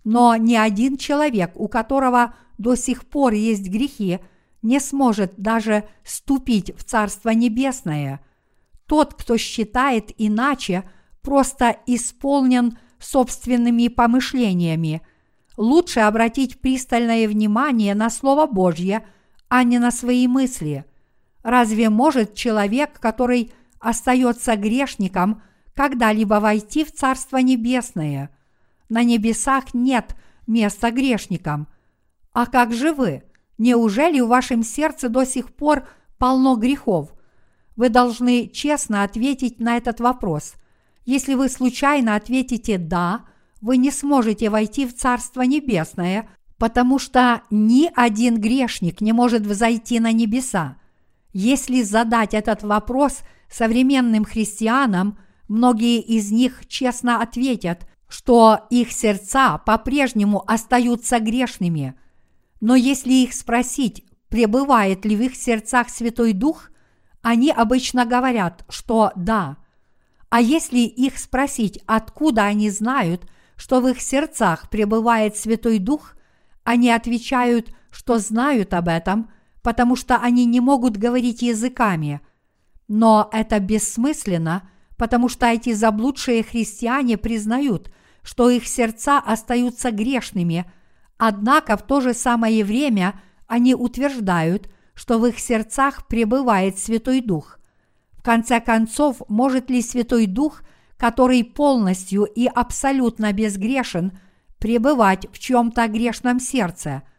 Но 0.03 0.35
ни 0.35 0.55
один 0.55 0.97
человек, 0.97 1.51
у 1.55 1.67
которого 1.67 2.35
до 2.57 2.75
сих 2.75 3.05
пор 3.05 3.33
есть 3.33 3.67
грехи, 3.69 4.19
не 4.61 4.79
сможет 4.79 5.33
даже 5.37 5.85
ступить 6.03 6.75
в 6.77 6.83
Царство 6.83 7.29
Небесное. 7.29 8.21
Тот, 8.85 9.13
кто 9.13 9.37
считает 9.37 10.11
иначе, 10.17 10.83
просто 11.21 11.77
исполнен 11.85 12.77
собственными 12.99 13.87
помышлениями. 13.87 15.01
Лучше 15.57 16.01
обратить 16.01 16.59
пристальное 16.61 17.27
внимание 17.27 17.95
на 17.95 18.09
Слово 18.09 18.45
Божье, 18.45 19.05
а 19.49 19.63
не 19.63 19.79
на 19.79 19.91
свои 19.91 20.27
мысли– 20.27 20.85
Разве 21.43 21.89
может 21.89 22.33
человек, 22.33 22.99
который 22.99 23.51
остается 23.79 24.55
грешником, 24.55 25.41
когда-либо 25.75 26.35
войти 26.35 26.85
в 26.85 26.91
Царство 26.93 27.37
Небесное? 27.37 28.29
На 28.89 29.03
небесах 29.03 29.73
нет 29.73 30.15
места 30.47 30.91
грешникам. 30.91 31.67
А 32.31 32.45
как 32.45 32.73
же 32.73 32.93
вы? 32.93 33.23
Неужели 33.57 34.19
в 34.19 34.27
вашем 34.27 34.63
сердце 34.63 35.09
до 35.09 35.25
сих 35.25 35.53
пор 35.53 35.87
полно 36.17 36.55
грехов? 36.55 37.13
Вы 37.75 37.89
должны 37.89 38.47
честно 38.47 39.03
ответить 39.03 39.59
на 39.59 39.77
этот 39.77 39.99
вопрос. 39.99 40.55
Если 41.05 41.33
вы 41.33 41.49
случайно 41.49 42.15
ответите 42.15 42.77
«да», 42.77 43.25
вы 43.61 43.77
не 43.77 43.91
сможете 43.91 44.49
войти 44.49 44.85
в 44.85 44.93
Царство 44.93 45.41
Небесное, 45.41 46.27
потому 46.57 46.99
что 46.99 47.43
ни 47.49 47.89
один 47.95 48.39
грешник 48.39 48.99
не 48.99 49.13
может 49.13 49.45
взойти 49.45 50.01
на 50.01 50.11
небеса. 50.11 50.75
Если 51.31 51.81
задать 51.81 52.33
этот 52.33 52.63
вопрос 52.63 53.19
современным 53.49 54.25
христианам, 54.25 55.17
многие 55.47 56.01
из 56.01 56.31
них 56.31 56.67
честно 56.67 57.21
ответят, 57.21 57.87
что 58.13 58.67
их 58.69 58.91
сердца 58.91 59.57
по-прежнему 59.57 60.43
остаются 60.45 61.19
грешными. 61.19 61.95
Но 62.61 62.75
если 62.75 63.11
их 63.11 63.33
спросить, 63.33 64.05
пребывает 64.29 65.03
ли 65.05 65.15
в 65.15 65.21
их 65.21 65.35
сердцах 65.35 65.89
Святой 65.89 66.33
Дух, 66.33 66.69
они 67.23 67.49
обычно 67.49 68.05
говорят, 68.05 68.65
что 68.69 69.11
да. 69.15 69.57
А 70.29 70.41
если 70.41 70.79
их 70.79 71.17
спросить, 71.17 71.81
откуда 71.87 72.43
они 72.43 72.69
знают, 72.69 73.27
что 73.55 73.81
в 73.81 73.87
их 73.87 73.99
сердцах 73.99 74.69
пребывает 74.69 75.35
Святой 75.35 75.79
Дух, 75.79 76.15
они 76.63 76.91
отвечают, 76.91 77.75
что 77.89 78.19
знают 78.19 78.73
об 78.73 78.87
этом– 78.87 79.29
потому 79.63 79.95
что 79.95 80.17
они 80.17 80.45
не 80.45 80.59
могут 80.59 80.97
говорить 80.97 81.41
языками. 81.41 82.21
Но 82.87 83.29
это 83.31 83.59
бессмысленно, 83.59 84.69
потому 84.97 85.29
что 85.29 85.47
эти 85.47 85.73
заблудшие 85.73 86.43
христиане 86.43 87.17
признают, 87.17 87.91
что 88.23 88.49
их 88.49 88.67
сердца 88.67 89.19
остаются 89.19 89.91
грешными, 89.91 90.65
однако 91.17 91.77
в 91.77 91.83
то 91.83 92.01
же 92.01 92.13
самое 92.13 92.63
время 92.63 93.19
они 93.47 93.75
утверждают, 93.75 94.69
что 94.95 95.19
в 95.19 95.25
их 95.27 95.39
сердцах 95.39 96.07
пребывает 96.07 96.79
Святой 96.79 97.21
Дух. 97.21 97.59
В 98.13 98.23
конце 98.23 98.59
концов, 98.59 99.21
может 99.27 99.69
ли 99.69 99.81
Святой 99.81 100.25
Дух, 100.25 100.63
который 100.97 101.43
полностью 101.43 102.23
и 102.23 102.47
абсолютно 102.47 103.33
безгрешен, 103.33 104.17
пребывать 104.59 105.27
в 105.31 105.39
чем-то 105.39 105.87
грешном 105.87 106.39
сердце– 106.39 107.03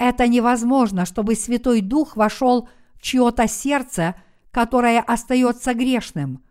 это 0.00 0.26
невозможно, 0.26 1.04
чтобы 1.04 1.34
Святой 1.34 1.82
Дух 1.82 2.16
вошел 2.16 2.70
в 2.94 3.02
чье-то 3.02 3.46
сердце, 3.46 4.14
которое 4.50 4.98
остается 5.00 5.74
грешным. 5.74 6.42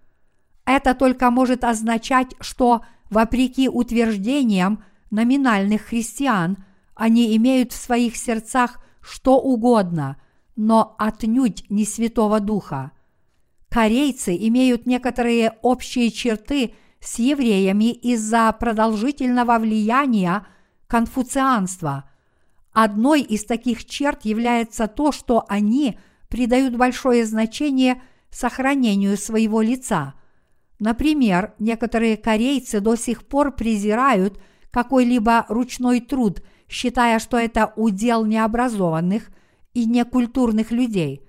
Это 0.65 0.93
только 0.93 1.31
может 1.31 1.63
означать, 1.63 2.35
что, 2.41 2.85
вопреки 3.09 3.69
утверждениям 3.69 4.83
номинальных 5.11 5.83
христиан, 5.83 6.57
они 6.95 7.35
имеют 7.37 7.71
в 7.71 7.77
своих 7.77 8.15
сердцах 8.15 8.79
что 9.01 9.39
угодно, 9.39 10.17
но 10.55 10.95
отнюдь 10.97 11.65
не 11.69 11.85
Святого 11.85 12.39
Духа. 12.39 12.91
Корейцы 13.69 14.35
имеют 14.35 14.85
некоторые 14.85 15.57
общие 15.61 16.11
черты 16.11 16.73
с 16.99 17.19
евреями 17.19 17.91
из-за 17.91 18.51
продолжительного 18.51 19.57
влияния 19.57 20.45
конфуцианства– 20.87 22.05
Одной 22.71 23.21
из 23.21 23.45
таких 23.45 23.85
черт 23.85 24.25
является 24.25 24.87
то, 24.87 25.11
что 25.11 25.45
они 25.47 25.99
придают 26.27 26.75
большое 26.75 27.25
значение 27.25 28.01
сохранению 28.29 29.17
своего 29.17 29.61
лица. 29.61 30.13
Например, 30.79 31.53
некоторые 31.59 32.15
корейцы 32.17 32.79
до 32.79 32.95
сих 32.95 33.27
пор 33.27 33.51
презирают 33.51 34.39
какой-либо 34.71 35.45
ручной 35.49 35.99
труд, 35.99 36.41
считая, 36.69 37.19
что 37.19 37.37
это 37.37 37.73
удел 37.75 38.25
необразованных 38.25 39.29
и 39.73 39.85
некультурных 39.85 40.71
людей. 40.71 41.27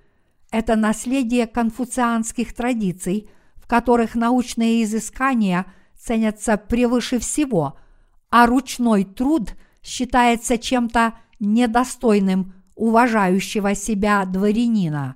Это 0.51 0.75
наследие 0.75 1.47
конфуцианских 1.47 2.53
традиций, 2.53 3.29
в 3.55 3.67
которых 3.67 4.15
научные 4.15 4.83
изыскания 4.83 5.65
ценятся 5.97 6.57
превыше 6.57 7.19
всего, 7.19 7.77
а 8.29 8.47
ручной 8.47 9.03
труд 9.03 9.53
считается 9.83 10.57
чем-то 10.57 11.13
недостойным 11.39 12.53
уважающего 12.75 13.75
себя 13.75 14.23
дворянина. 14.25 15.15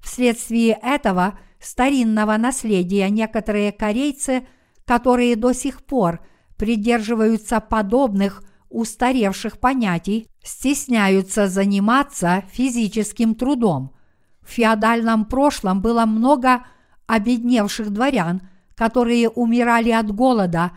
Вследствие 0.00 0.78
этого 0.82 1.38
старинного 1.60 2.36
наследия 2.36 3.08
некоторые 3.10 3.72
корейцы, 3.72 4.46
которые 4.84 5.36
до 5.36 5.52
сих 5.52 5.84
пор 5.84 6.20
придерживаются 6.56 7.60
подобных 7.60 8.42
устаревших 8.68 9.58
понятий, 9.58 10.28
стесняются 10.42 11.48
заниматься 11.48 12.44
физическим 12.50 13.34
трудом. 13.34 13.94
В 14.42 14.50
феодальном 14.50 15.26
прошлом 15.26 15.82
было 15.82 16.06
много 16.06 16.64
обедневших 17.06 17.90
дворян, 17.90 18.42
которые 18.74 19.28
умирали 19.28 19.90
от 19.90 20.10
голода 20.10 20.72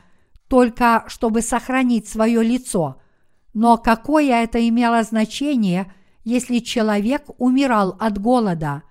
только 0.47 1.05
чтобы 1.07 1.41
сохранить 1.41 2.07
свое 2.07 2.43
лицо– 2.43 2.99
но 3.53 3.77
какое 3.77 4.43
это 4.43 4.67
имело 4.67 5.03
значение, 5.03 5.93
если 6.23 6.59
человек 6.59 7.25
умирал 7.38 7.95
от 7.99 8.19
голода? 8.19 8.84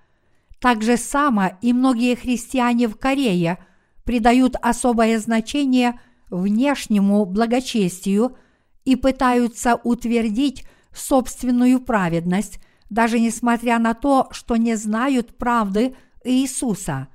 Так 0.63 0.81
же 0.81 0.95
само 0.95 1.57
и 1.59 1.73
многие 1.73 2.15
христиане 2.15 2.87
в 2.87 2.95
Корее 2.95 3.57
придают 4.05 4.55
особое 4.61 5.19
значение 5.19 5.99
внешнему 6.29 7.25
благочестию 7.25 8.37
и 8.85 8.95
пытаются 8.95 9.75
утвердить 9.83 10.65
собственную 10.93 11.81
праведность, 11.81 12.61
даже 12.89 13.19
несмотря 13.19 13.77
на 13.77 13.93
то, 13.93 14.29
что 14.31 14.55
не 14.55 14.75
знают 14.75 15.37
правды 15.37 15.97
Иисуса. 16.23 17.09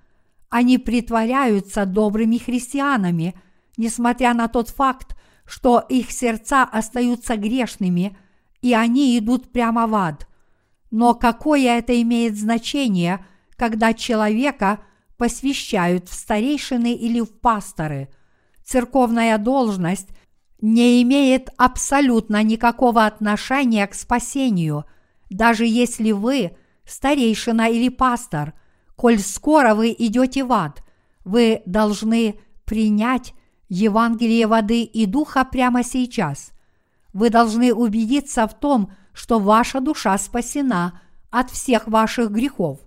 Они 0.51 0.77
притворяются 0.77 1.87
добрыми 1.87 2.37
христианами, 2.37 3.35
несмотря 3.79 4.35
на 4.35 4.49
тот 4.49 4.69
факт, 4.69 5.17
что 5.47 5.83
их 5.89 6.11
сердца 6.11 6.65
остаются 6.65 7.39
грешными, 7.39 8.15
и 8.61 8.75
они 8.75 9.19
идут 9.19 9.51
прямо 9.51 9.87
в 9.87 9.95
ад. 9.95 10.29
Но 10.91 11.15
какое 11.15 11.79
это 11.79 11.99
имеет 12.03 12.37
значение– 12.37 13.25
когда 13.59 13.93
человека 13.93 14.79
посвящают 15.17 16.09
в 16.09 16.15
старейшины 16.15 16.95
или 16.95 17.21
в 17.21 17.41
пасторы. 17.41 18.09
Церковная 18.65 19.37
должность 19.37 20.09
не 20.61 21.03
имеет 21.03 21.51
абсолютно 21.57 22.43
никакого 22.43 23.05
отношения 23.05 23.87
к 23.87 23.95
спасению, 23.95 24.85
даже 25.29 25.67
если 25.67 26.13
вы 26.13 26.57
старейшина 26.87 27.69
или 27.69 27.89
пастор, 27.89 28.55
коль 28.97 29.19
скоро 29.19 29.75
вы 29.75 29.95
идете 29.99 30.45
в 30.45 30.53
ад, 30.53 30.83
вы 31.25 31.63
должны 31.67 32.41
принять 32.65 33.35
Евангелие 33.69 34.47
воды 34.47 34.83
и 34.83 35.05
духа 35.07 35.45
прямо 35.45 35.83
сейчас. 35.83 36.53
Вы 37.13 37.31
должны 37.31 37.75
убедиться 37.75 38.47
в 38.47 38.59
том, 38.59 38.93
что 39.13 39.39
ваша 39.39 39.81
душа 39.81 40.17
спасена 40.17 41.01
от 41.31 41.51
всех 41.51 41.89
ваших 41.89 42.31
грехов. 42.31 42.79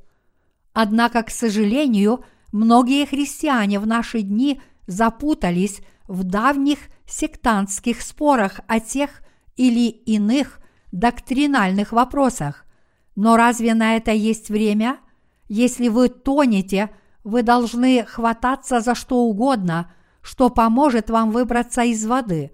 Однако, 0.73 1.23
к 1.23 1.29
сожалению, 1.29 2.23
многие 2.51 3.05
христиане 3.05 3.79
в 3.79 3.87
наши 3.87 4.21
дни 4.21 4.61
запутались 4.87 5.81
в 6.07 6.23
давних 6.23 6.79
сектантских 7.05 8.01
спорах 8.01 8.61
о 8.67 8.79
тех 8.79 9.21
или 9.57 9.89
иных 9.89 10.59
доктринальных 10.91 11.91
вопросах. 11.91 12.65
Но 13.15 13.35
разве 13.35 13.73
на 13.73 13.97
это 13.97 14.11
есть 14.11 14.49
время? 14.49 14.97
Если 15.49 15.89
вы 15.89 16.07
тонете, 16.07 16.89
вы 17.23 17.43
должны 17.43 18.05
хвататься 18.05 18.79
за 18.79 18.95
что 18.95 19.17
угодно, 19.17 19.91
что 20.21 20.49
поможет 20.49 21.09
вам 21.09 21.31
выбраться 21.31 21.83
из 21.83 22.05
воды. 22.05 22.51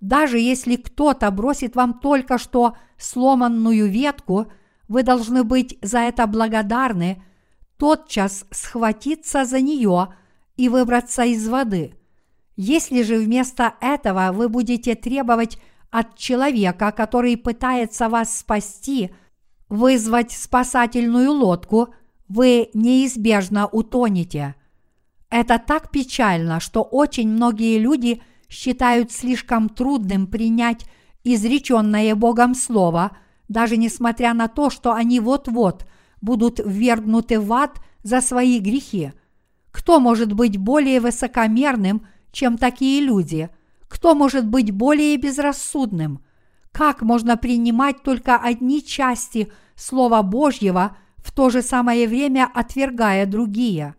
Даже 0.00 0.38
если 0.38 0.76
кто-то 0.76 1.30
бросит 1.30 1.76
вам 1.76 2.00
только 2.00 2.38
что 2.38 2.76
сломанную 2.96 3.90
ветку, 3.90 4.50
вы 4.88 5.02
должны 5.02 5.44
быть 5.44 5.78
за 5.82 5.98
это 5.98 6.26
благодарны– 6.26 7.22
тотчас 7.80 8.44
схватиться 8.50 9.46
за 9.46 9.62
нее 9.62 10.08
и 10.58 10.68
выбраться 10.68 11.24
из 11.24 11.48
воды. 11.48 11.94
Если 12.54 13.02
же 13.02 13.16
вместо 13.16 13.72
этого 13.80 14.32
вы 14.32 14.50
будете 14.50 14.94
требовать 14.94 15.58
от 15.90 16.18
человека, 16.18 16.92
который 16.92 17.38
пытается 17.38 18.10
вас 18.10 18.38
спасти, 18.38 19.10
вызвать 19.70 20.30
спасательную 20.30 21.32
лодку, 21.32 21.94
вы 22.28 22.68
неизбежно 22.74 23.66
утонете. 23.66 24.56
Это 25.30 25.58
так 25.58 25.90
печально, 25.90 26.60
что 26.60 26.82
очень 26.82 27.30
многие 27.30 27.78
люди 27.78 28.20
считают 28.50 29.10
слишком 29.10 29.70
трудным 29.70 30.26
принять 30.26 30.84
изреченное 31.24 32.14
Богом 32.14 32.54
Слово, 32.54 33.16
даже 33.48 33.78
несмотря 33.78 34.34
на 34.34 34.48
то, 34.48 34.68
что 34.68 34.92
они 34.92 35.18
вот-вот– 35.18 35.86
будут 36.20 36.60
ввергнуты 36.64 37.40
в 37.40 37.52
ад 37.52 37.80
за 38.02 38.20
свои 38.20 38.58
грехи. 38.58 39.12
Кто 39.70 40.00
может 40.00 40.32
быть 40.32 40.56
более 40.56 41.00
высокомерным, 41.00 42.06
чем 42.32 42.58
такие 42.58 43.00
люди? 43.00 43.50
Кто 43.88 44.14
может 44.14 44.46
быть 44.46 44.70
более 44.70 45.16
безрассудным? 45.16 46.24
Как 46.72 47.02
можно 47.02 47.36
принимать 47.36 48.02
только 48.02 48.36
одни 48.36 48.84
части 48.84 49.50
Слова 49.74 50.22
Божьего, 50.22 50.96
в 51.16 51.32
то 51.32 51.50
же 51.50 51.62
самое 51.62 52.06
время 52.06 52.48
отвергая 52.52 53.26
другие? 53.26 53.94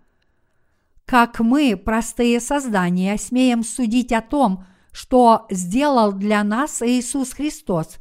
Как 1.05 1.39
мы, 1.39 1.75
простые 1.75 2.39
создания, 2.39 3.17
смеем 3.17 3.63
судить 3.63 4.13
о 4.13 4.21
том, 4.21 4.65
что 4.91 5.45
сделал 5.49 6.13
для 6.13 6.43
нас 6.43 6.81
Иисус 6.81 7.33
Христос, 7.33 7.97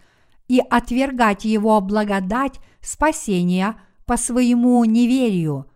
и 0.48 0.58
отвергать 0.58 1.44
Его 1.44 1.80
благодать 1.80 2.60
спасения– 2.80 3.76
по 4.10 4.16
своему 4.16 4.84
неверию. 4.84 5.70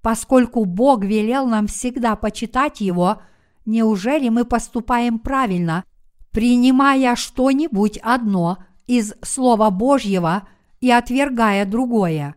Поскольку 0.00 0.64
Бог 0.64 1.02
велел 1.02 1.48
нам 1.48 1.66
всегда 1.66 2.14
почитать 2.14 2.80
Его, 2.80 3.20
неужели 3.66 4.28
мы 4.28 4.44
поступаем 4.44 5.18
правильно, 5.18 5.82
принимая 6.30 7.16
что-нибудь 7.16 7.98
одно 7.98 8.58
из 8.86 9.14
Слова 9.22 9.70
Божьего 9.70 10.46
и 10.80 10.88
отвергая 10.88 11.66
другое? 11.66 12.36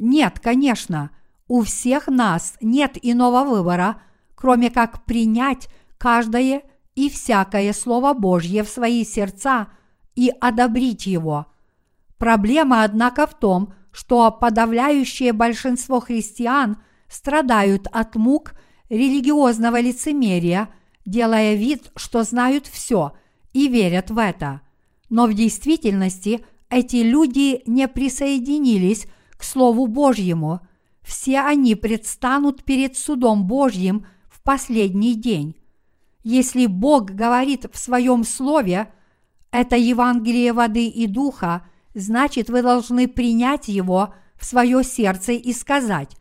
Нет, 0.00 0.40
конечно, 0.40 1.10
у 1.46 1.62
всех 1.62 2.08
нас 2.08 2.56
нет 2.60 2.98
иного 3.00 3.44
выбора, 3.48 4.02
кроме 4.34 4.68
как 4.68 5.04
принять 5.04 5.68
каждое 5.96 6.62
и 6.96 7.08
всякое 7.08 7.72
Слово 7.72 8.14
Божье 8.14 8.64
в 8.64 8.68
свои 8.68 9.04
сердца 9.04 9.68
и 10.16 10.32
одобрить 10.40 11.06
его. 11.06 11.46
Проблема, 12.16 12.82
однако, 12.82 13.28
в 13.28 13.38
том, 13.38 13.74
что 13.92 14.30
подавляющее 14.30 15.32
большинство 15.32 16.00
христиан 16.00 16.78
страдают 17.08 17.86
от 17.90 18.16
мук 18.16 18.54
религиозного 18.88 19.80
лицемерия, 19.80 20.68
делая 21.04 21.54
вид, 21.54 21.90
что 21.96 22.22
знают 22.22 22.66
все 22.66 23.12
и 23.52 23.68
верят 23.68 24.10
в 24.10 24.18
это. 24.18 24.60
Но 25.08 25.26
в 25.26 25.34
действительности 25.34 26.44
эти 26.70 26.96
люди 26.96 27.62
не 27.66 27.88
присоединились 27.88 29.06
к 29.36 29.42
Слову 29.42 29.86
Божьему, 29.86 30.60
все 31.02 31.40
они 31.40 31.74
предстанут 31.74 32.64
перед 32.64 32.96
судом 32.96 33.46
Божьим 33.46 34.06
в 34.28 34.42
последний 34.42 35.14
день. 35.14 35.56
Если 36.22 36.66
Бог 36.66 37.10
говорит 37.10 37.66
в 37.72 37.78
своем 37.78 38.24
Слове, 38.24 38.92
это 39.50 39.76
Евангелие 39.76 40.52
воды 40.52 40.86
и 40.88 41.06
духа– 41.06 41.66
значит 41.94 42.50
вы 42.50 42.62
должны 42.62 43.08
принять 43.08 43.68
его 43.68 44.14
в 44.36 44.44
свое 44.44 44.84
сердце 44.84 45.32
и 45.32 45.52
сказать, 45.52 46.16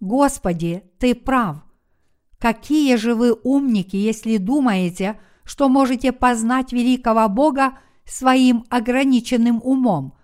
«Господи, 0.00 0.84
Ты 0.98 1.14
прав». 1.14 1.58
Какие 2.38 2.94
же 2.96 3.14
вы 3.14 3.32
умники, 3.32 3.96
если 3.96 4.36
думаете, 4.36 5.18
что 5.44 5.68
можете 5.68 6.12
познать 6.12 6.72
великого 6.72 7.28
Бога 7.28 7.78
своим 8.04 8.64
ограниченным 8.70 9.60
умом? 9.64 10.14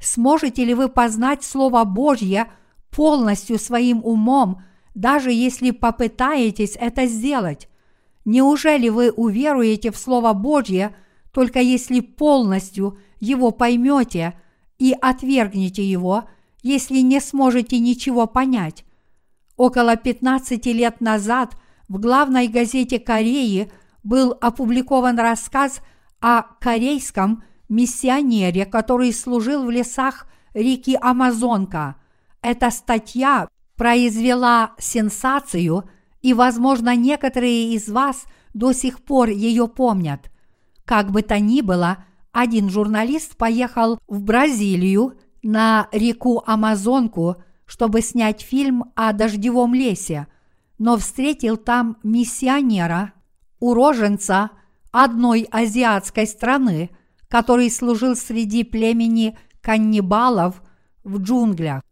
Сможете 0.00 0.64
ли 0.64 0.74
вы 0.74 0.88
познать 0.88 1.44
Слово 1.44 1.84
Божье 1.84 2.46
полностью 2.90 3.58
своим 3.58 4.00
умом, 4.02 4.62
даже 4.94 5.30
если 5.30 5.72
попытаетесь 5.72 6.76
это 6.80 7.06
сделать? 7.06 7.68
Неужели 8.24 8.88
вы 8.88 9.10
уверуете 9.10 9.90
в 9.90 9.96
Слово 9.96 10.32
Божье, 10.32 10.94
только 11.32 11.60
если 11.60 12.00
полностью 12.00 12.98
его 13.20 13.50
поймете– 13.50 14.34
и 14.78 14.94
отвергнете 15.00 15.84
его, 15.84 16.28
если 16.62 16.98
не 16.98 17.20
сможете 17.20 17.78
ничего 17.78 18.26
понять. 18.26 18.84
Около 19.56 19.96
15 19.96 20.64
лет 20.66 21.00
назад 21.00 21.56
в 21.88 21.98
главной 21.98 22.46
газете 22.48 22.98
Кореи 22.98 23.70
был 24.04 24.36
опубликован 24.40 25.18
рассказ 25.18 25.80
о 26.20 26.42
корейском 26.60 27.42
миссионере, 27.68 28.66
который 28.66 29.12
служил 29.12 29.64
в 29.64 29.70
лесах 29.70 30.26
реки 30.54 30.96
Амазонка. 31.00 31.96
Эта 32.40 32.70
статья 32.70 33.48
произвела 33.76 34.72
сенсацию, 34.78 35.88
и, 36.20 36.34
возможно, 36.34 36.96
некоторые 36.96 37.74
из 37.74 37.88
вас 37.88 38.24
до 38.54 38.72
сих 38.72 39.02
пор 39.04 39.28
ее 39.28 39.68
помнят. 39.68 40.30
Как 40.84 41.10
бы 41.10 41.22
то 41.22 41.38
ни 41.38 41.60
было, 41.60 42.04
один 42.32 42.70
журналист 42.70 43.36
поехал 43.36 43.98
в 44.06 44.22
Бразилию 44.22 45.14
на 45.42 45.88
реку 45.92 46.42
Амазонку, 46.46 47.36
чтобы 47.66 48.00
снять 48.00 48.42
фильм 48.42 48.92
о 48.94 49.12
дождевом 49.12 49.74
лесе, 49.74 50.26
но 50.78 50.96
встретил 50.96 51.56
там 51.56 51.96
миссионера, 52.02 53.12
уроженца 53.60 54.50
одной 54.90 55.46
азиатской 55.50 56.26
страны, 56.26 56.90
который 57.28 57.70
служил 57.70 58.16
среди 58.16 58.64
племени 58.64 59.36
каннибалов 59.60 60.62
в 61.04 61.18
джунглях. 61.20 61.82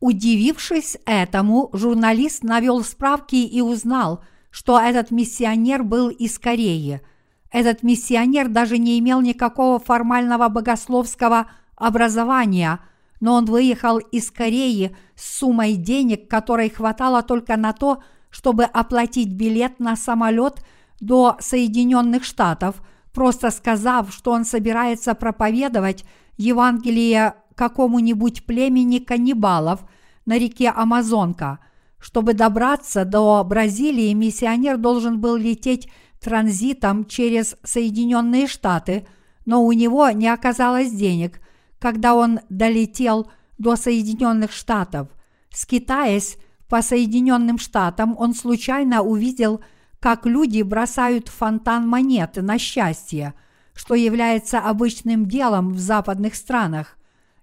Удивившись 0.00 0.96
этому, 1.04 1.70
журналист 1.72 2.44
навел 2.44 2.84
справки 2.84 3.36
и 3.36 3.60
узнал, 3.60 4.22
что 4.50 4.78
этот 4.78 5.10
миссионер 5.10 5.82
был 5.82 6.08
из 6.08 6.38
Кореи– 6.38 7.00
этот 7.50 7.82
миссионер 7.82 8.48
даже 8.48 8.78
не 8.78 8.98
имел 8.98 9.20
никакого 9.20 9.78
формального 9.78 10.48
богословского 10.48 11.50
образования, 11.76 12.80
но 13.20 13.34
он 13.34 13.46
выехал 13.46 13.98
из 13.98 14.30
Кореи 14.30 14.94
с 15.14 15.38
суммой 15.38 15.74
денег, 15.74 16.28
которой 16.28 16.70
хватало 16.70 17.22
только 17.22 17.56
на 17.56 17.72
то, 17.72 18.02
чтобы 18.30 18.64
оплатить 18.64 19.32
билет 19.32 19.80
на 19.80 19.96
самолет 19.96 20.62
до 21.00 21.36
Соединенных 21.40 22.24
Штатов, 22.24 22.82
просто 23.12 23.50
сказав, 23.50 24.12
что 24.12 24.32
он 24.32 24.44
собирается 24.44 25.14
проповедовать 25.14 26.04
Евангелие 26.36 27.34
какому-нибудь 27.54 28.44
племени 28.44 28.98
каннибалов 28.98 29.80
на 30.26 30.38
реке 30.38 30.70
Амазонка. 30.70 31.58
Чтобы 31.98 32.34
добраться 32.34 33.04
до 33.04 33.42
Бразилии, 33.42 34.12
миссионер 34.12 34.76
должен 34.76 35.20
был 35.20 35.34
лететь 35.34 35.88
транзитом 36.20 37.04
через 37.04 37.56
Соединенные 37.62 38.46
Штаты, 38.46 39.06
но 39.46 39.64
у 39.64 39.72
него 39.72 40.10
не 40.10 40.28
оказалось 40.28 40.90
денег, 40.90 41.40
когда 41.78 42.14
он 42.14 42.40
долетел 42.48 43.30
до 43.56 43.76
Соединенных 43.76 44.52
Штатов. 44.52 45.08
Скитаясь 45.50 46.36
по 46.68 46.82
Соединенным 46.82 47.58
Штатам, 47.58 48.14
он 48.18 48.34
случайно 48.34 49.02
увидел, 49.02 49.62
как 50.00 50.26
люди 50.26 50.62
бросают 50.62 51.28
в 51.28 51.32
фонтан 51.32 51.88
монеты 51.88 52.42
на 52.42 52.58
счастье, 52.58 53.34
что 53.74 53.94
является 53.94 54.60
обычным 54.60 55.26
делом 55.26 55.72
в 55.72 55.78
западных 55.78 56.34
странах. 56.34 56.96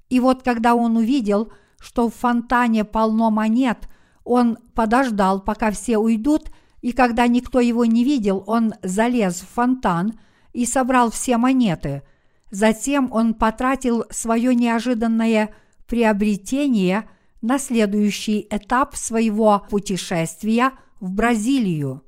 И 0.09 0.19
вот 0.19 0.43
когда 0.43 0.75
он 0.75 0.97
увидел, 0.97 1.51
что 1.79 2.09
в 2.09 2.15
фонтане 2.15 2.85
полно 2.85 3.31
монет, 3.31 3.89
он 4.23 4.57
подождал, 4.73 5.41
пока 5.41 5.71
все 5.71 5.97
уйдут, 5.97 6.49
и 6.85 6.91
когда 6.91 7.25
никто 7.25 7.59
его 7.59 7.83
не 7.83 8.03
видел, 8.03 8.43
он 8.45 8.75
залез 8.83 9.41
в 9.41 9.47
фонтан 9.55 10.19
и 10.53 10.67
собрал 10.67 11.09
все 11.09 11.37
монеты. 11.37 12.03
Затем 12.51 13.11
он 13.11 13.33
потратил 13.33 14.03
свое 14.11 14.53
неожиданное 14.53 15.49
приобретение 15.87 17.09
на 17.41 17.57
следующий 17.57 18.45
этап 18.51 18.95
своего 18.95 19.65
путешествия 19.67 20.73
в 20.99 21.09
Бразилию. 21.09 22.03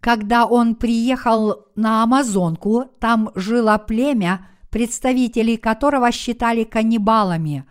Когда 0.00 0.44
он 0.44 0.74
приехал 0.74 1.68
на 1.74 2.02
Амазонку, 2.02 2.90
там 3.00 3.30
жило 3.36 3.78
племя, 3.78 4.50
представителей 4.68 5.56
которого 5.56 6.12
считали 6.12 6.64
каннибалами, 6.64 7.64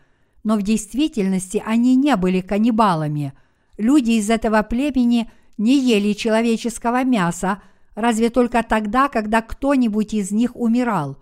но 0.44 0.56
в 0.56 0.64
действительности 0.64 1.62
они 1.64 1.96
не 1.96 2.16
были 2.16 2.42
каннибалами. 2.42 3.34
Люди 3.78 4.14
из 4.14 4.32
этого 4.32 4.64
племени 4.64 5.30
не 5.58 5.80
ели 5.80 6.14
человеческого 6.14 7.04
мяса, 7.04 7.62
разве 7.96 8.30
только 8.30 8.64
тогда, 8.64 9.10
когда 9.10 9.42
кто-нибудь 9.42 10.14
из 10.14 10.32
них 10.32 10.56
умирал. 10.56 11.18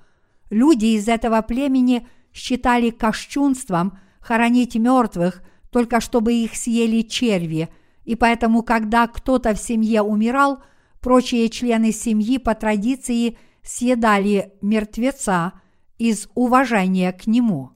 Люди 0.49 0.85
из 0.97 1.07
этого 1.07 1.41
племени 1.41 2.07
считали 2.33 2.89
кощунством 2.89 3.97
хоронить 4.19 4.75
мертвых, 4.75 5.41
только 5.69 5.99
чтобы 6.01 6.33
их 6.33 6.55
съели 6.55 7.01
черви, 7.01 7.69
и 8.03 8.15
поэтому, 8.15 8.63
когда 8.63 9.07
кто-то 9.07 9.53
в 9.53 9.59
семье 9.59 10.01
умирал, 10.01 10.61
прочие 10.99 11.49
члены 11.49 11.91
семьи 11.91 12.37
по 12.37 12.53
традиции 12.55 13.37
съедали 13.63 14.53
мертвеца– 14.61 15.53
из 15.97 16.27
уважения 16.35 17.11
к 17.13 17.27
нему. 17.27 17.71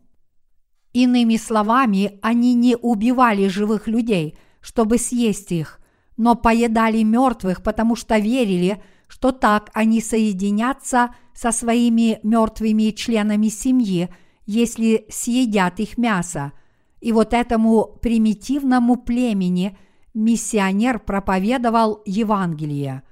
Иными 0.93 1.38
словами, 1.38 2.20
они 2.22 2.53
не 2.53 2.76
убивали 2.76 3.47
живых 3.47 3.88
людей, 3.88 4.38
чтобы 4.60 4.97
съесть 4.97 5.51
их, 5.51 5.79
но 6.20 6.36
поедали 6.36 7.01
мертвых, 7.01 7.63
потому 7.63 7.95
что 7.95 8.17
верили, 8.17 8.84
что 9.07 9.32
так 9.32 9.72
они 9.74 10.01
соединятся 10.01 11.15
со 11.34 11.53
своими 11.53 12.20
мертвыми 12.24 12.91
членами 12.91 13.47
семьи, 13.47 14.09
если 14.45 15.05
съедят 15.09 15.80
их 15.80 15.97
мясо. 15.97 16.51
И 16.99 17.13
вот 17.13 17.34
этому 17.34 17.97
примитивному 18.01 18.97
племени 18.97 19.78
миссионер 20.13 20.99
проповедовал 20.99 22.01
Евангелие. 22.05 23.03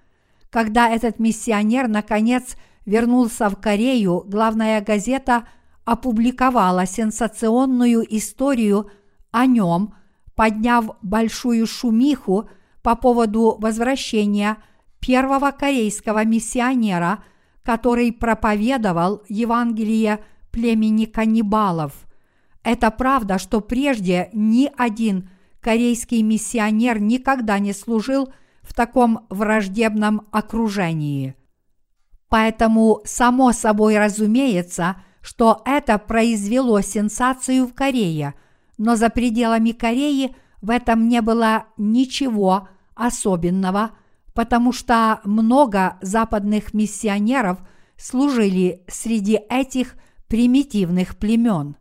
Когда 0.50 0.90
этот 0.90 1.18
миссионер 1.18 1.88
наконец 1.88 2.58
вернулся 2.86 3.48
в 3.50 3.56
Корею, 3.56 4.26
главная 4.28 4.82
газета 4.82 5.48
опубликовала 5.86 6.86
сенсационную 6.86 8.06
историю 8.18 8.92
о 9.32 9.46
нем, 9.46 9.94
подняв 10.36 10.90
большую 11.02 11.66
шумиху 11.68 12.50
по 12.88 12.96
поводу 12.96 13.58
возвращения 13.60 14.56
первого 15.02 15.52
корейского 15.52 16.24
миссионера, 16.24 17.22
который 17.62 18.14
проповедовал 18.14 19.24
Евангелие 19.28 20.20
племени 20.52 21.04
каннибалов. 21.04 21.92
Это 22.64 22.90
правда, 22.90 23.40
что 23.40 23.60
прежде 23.60 24.30
ни 24.32 24.72
один 24.78 25.30
корейский 25.60 26.22
миссионер 26.22 27.02
никогда 27.02 27.60
не 27.60 27.74
служил 27.74 28.32
в 28.62 28.74
таком 28.74 29.28
враждебном 29.30 30.22
окружении– 30.32 31.36
Поэтому 32.30 33.02
само 33.04 33.52
собой 33.52 33.98
разумеется, 33.98 34.98
что 35.22 35.62
это 35.66 35.98
произвело 35.98 36.80
сенсацию 36.82 37.66
в 37.66 37.74
Корее, 37.74 38.34
но 38.78 38.96
за 38.96 39.10
пределами 39.10 39.72
Кореи 39.72 40.36
в 40.62 40.70
этом 40.70 41.08
не 41.08 41.22
было 41.22 41.68
ничего 41.78 42.68
особенного, 42.98 43.92
потому 44.34 44.72
что 44.72 45.22
много 45.24 45.98
западных 46.02 46.74
миссионеров 46.74 47.60
служили 47.98 48.84
среди 48.88 49.40
этих 49.50 49.96
примитивных 50.28 51.18
племен. 51.18 51.76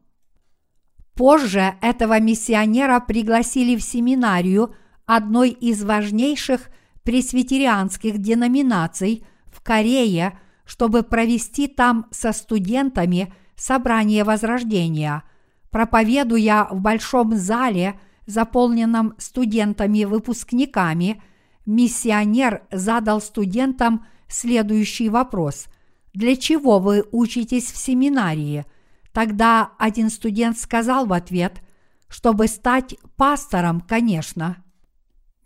Позже 1.14 1.74
этого 1.80 2.20
миссионера 2.20 3.00
пригласили 3.00 3.76
в 3.76 3.82
семинарию 3.82 4.74
одной 5.06 5.50
из 5.50 5.82
важнейших 5.82 6.68
пресвитерианских 7.02 8.18
деноминаций– 8.18 9.24
в 9.56 9.62
Корее, 9.62 10.38
чтобы 10.66 11.02
провести 11.02 11.66
там 11.66 12.06
со 12.10 12.32
студентами 12.32 13.32
собрание 13.56 14.22
Возрождения, 14.22 15.22
проповедуя 15.70 16.68
в 16.70 16.80
большом 16.80 17.34
зале, 17.36 17.98
заполненном 18.26 19.14
студентами-выпускниками, 19.18 21.22
миссионер 21.64 22.62
задал 22.70 23.20
студентам 23.20 24.06
следующий 24.28 25.08
вопрос. 25.08 25.66
«Для 26.12 26.36
чего 26.36 26.78
вы 26.78 27.04
учитесь 27.12 27.70
в 27.70 27.76
семинарии?» 27.76 28.64
Тогда 29.12 29.72
один 29.78 30.10
студент 30.10 30.58
сказал 30.58 31.06
в 31.06 31.12
ответ, 31.14 31.62
чтобы 32.06 32.48
стать 32.48 32.96
пастором, 33.16 33.80
конечно. 33.80 34.62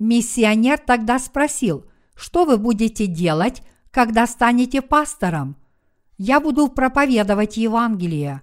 Миссионер 0.00 0.78
тогда 0.78 1.20
спросил, 1.20 1.86
что 2.16 2.44
вы 2.44 2.58
будете 2.58 3.06
делать, 3.06 3.62
когда 3.92 4.26
станете 4.26 4.82
пастором? 4.82 5.56
Я 6.18 6.40
буду 6.40 6.66
проповедовать 6.66 7.56
Евангелие. 7.56 8.42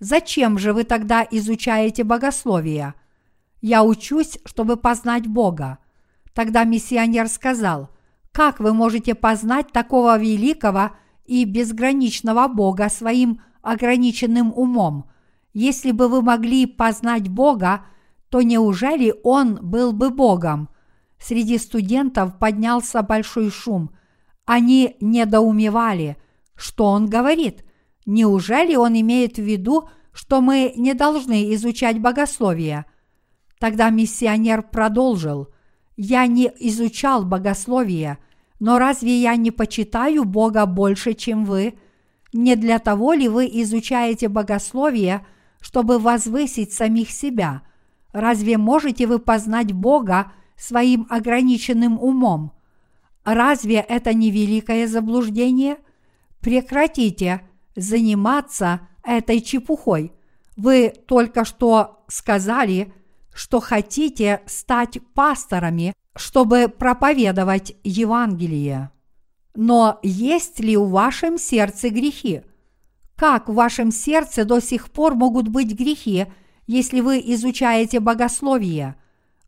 Зачем 0.00 0.58
же 0.58 0.72
вы 0.72 0.84
тогда 0.84 1.26
изучаете 1.30 2.02
богословие? 2.02 2.94
Я 3.62 3.82
учусь, 3.82 4.38
чтобы 4.44 4.76
познать 4.76 5.26
Бога. 5.26 5.78
Тогда 6.34 6.64
миссионер 6.64 7.28
сказал, 7.28 7.88
как 8.30 8.60
вы 8.60 8.74
можете 8.74 9.14
познать 9.14 9.72
такого 9.72 10.18
великого 10.18 10.90
и 11.24 11.46
безграничного 11.46 12.48
Бога 12.48 12.90
своим 12.90 13.40
ограниченным 13.62 14.52
умом? 14.54 15.10
Если 15.54 15.92
бы 15.92 16.08
вы 16.08 16.20
могли 16.20 16.66
познать 16.66 17.28
Бога, 17.28 17.86
то 18.28 18.42
неужели 18.42 19.14
Он 19.24 19.58
был 19.62 19.92
бы 19.92 20.10
Богом? 20.10 20.68
Среди 21.18 21.56
студентов 21.56 22.38
поднялся 22.38 23.02
большой 23.02 23.50
шум– 23.50 23.92
они 24.44 24.96
недоумевали, 25.00 26.16
что 26.54 26.86
он 26.86 27.08
говорит. 27.08 27.64
Неужели 28.04 28.74
он 28.74 28.98
имеет 29.00 29.36
в 29.36 29.42
виду, 29.42 29.88
что 30.12 30.40
мы 30.40 30.72
не 30.76 30.94
должны 30.94 31.54
изучать 31.54 32.00
богословие? 32.00 32.86
Тогда 33.62 33.90
миссионер 33.90 34.62
продолжил. 34.62 35.46
Я 35.96 36.26
не 36.26 36.50
изучал 36.58 37.24
богословие, 37.24 38.18
но 38.58 38.80
разве 38.80 39.22
я 39.22 39.36
не 39.36 39.52
почитаю 39.52 40.24
Бога 40.24 40.66
больше, 40.66 41.14
чем 41.14 41.44
вы? 41.44 41.74
Не 42.32 42.56
для 42.56 42.80
того 42.80 43.12
ли 43.12 43.28
вы 43.28 43.46
изучаете 43.46 44.26
богословие, 44.26 45.24
чтобы 45.60 46.00
возвысить 46.00 46.72
самих 46.72 47.12
себя? 47.12 47.62
Разве 48.10 48.58
можете 48.58 49.06
вы 49.06 49.20
познать 49.20 49.70
Бога 49.70 50.32
своим 50.56 51.06
ограниченным 51.08 52.02
умом? 52.02 52.50
Разве 53.22 53.76
это 53.76 54.12
не 54.12 54.32
великое 54.32 54.88
заблуждение? 54.88 55.76
Прекратите 56.40 57.42
заниматься 57.76 58.80
этой 59.04 59.40
чепухой. 59.40 60.10
Вы 60.56 60.92
только 61.06 61.44
что 61.44 62.02
сказали, 62.08 62.92
что 63.34 63.60
хотите 63.60 64.42
стать 64.46 64.98
пасторами, 65.14 65.94
чтобы 66.14 66.68
проповедовать 66.68 67.74
Евангелие. 67.84 68.90
Но 69.54 69.98
есть 70.02 70.60
ли 70.60 70.76
в 70.76 70.88
вашем 70.88 71.38
сердце 71.38 71.90
грехи? 71.90 72.42
Как 73.16 73.48
в 73.48 73.54
вашем 73.54 73.90
сердце 73.90 74.44
до 74.44 74.60
сих 74.60 74.90
пор 74.90 75.14
могут 75.14 75.48
быть 75.48 75.72
грехи, 75.72 76.26
если 76.66 77.00
вы 77.00 77.22
изучаете 77.24 78.00
богословие. 78.00 78.96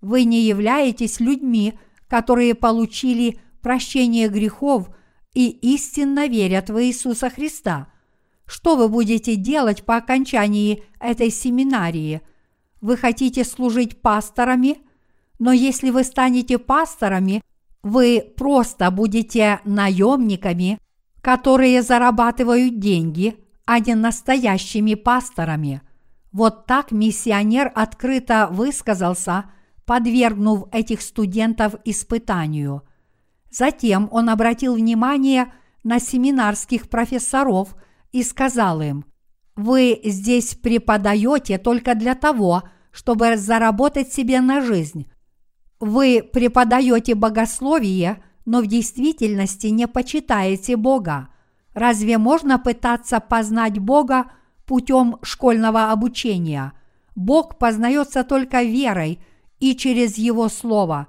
Вы 0.00 0.24
не 0.24 0.42
являетесь 0.42 1.20
людьми, 1.20 1.78
которые 2.08 2.54
получили 2.54 3.40
прощение 3.62 4.28
грехов 4.28 4.90
и 5.32 5.48
истинно 5.48 6.28
верят 6.28 6.68
в 6.70 6.82
Иисуса 6.82 7.30
Христа. 7.30 7.88
Что 8.46 8.76
вы 8.76 8.88
будете 8.88 9.36
делать 9.36 9.84
по 9.84 9.96
окончании 9.96 10.84
этой 11.00 11.30
семинарии? 11.30 12.20
Вы 12.84 12.98
хотите 12.98 13.44
служить 13.44 14.02
пасторами? 14.02 14.76
Но 15.38 15.52
если 15.52 15.88
вы 15.88 16.04
станете 16.04 16.58
пасторами, 16.58 17.40
вы 17.82 18.22
просто 18.36 18.90
будете 18.90 19.60
наемниками, 19.64 20.78
которые 21.22 21.80
зарабатывают 21.80 22.78
деньги, 22.78 23.38
а 23.64 23.78
не 23.78 23.94
настоящими 23.94 24.92
пасторами. 24.96 25.80
Вот 26.30 26.66
так 26.66 26.92
миссионер 26.92 27.72
открыто 27.74 28.48
высказался, 28.50 29.46
подвергнув 29.86 30.68
этих 30.70 31.00
студентов 31.00 31.76
испытанию. 31.86 32.82
Затем 33.50 34.10
он 34.12 34.28
обратил 34.28 34.74
внимание 34.74 35.54
на 35.84 35.98
семинарских 35.98 36.90
профессоров 36.90 37.76
и 38.12 38.22
сказал 38.22 38.82
им, 38.82 39.06
«Вы 39.56 40.00
здесь 40.04 40.54
преподаете 40.54 41.58
только 41.58 41.94
для 41.94 42.14
того, 42.14 42.64
чтобы 42.90 43.36
заработать 43.36 44.12
себе 44.12 44.40
на 44.40 44.60
жизнь, 44.60 45.06
вы 45.80 46.22
преподаете 46.22 47.14
богословие, 47.14 48.22
но 48.46 48.60
в 48.60 48.66
действительности 48.66 49.66
не 49.66 49.86
почитаете 49.86 50.76
Бога. 50.76 51.28
Разве 51.74 52.16
можно 52.16 52.58
пытаться 52.58 53.20
познать 53.20 53.78
Бога 53.78 54.30
путем 54.64 55.18
школьного 55.22 55.90
обучения? 55.90 56.72
Бог 57.16 57.58
познается 57.58 58.24
только 58.24 58.62
верой 58.62 59.20
и 59.60 59.74
через 59.74 60.16
Его 60.16 60.48
Слово. 60.48 61.08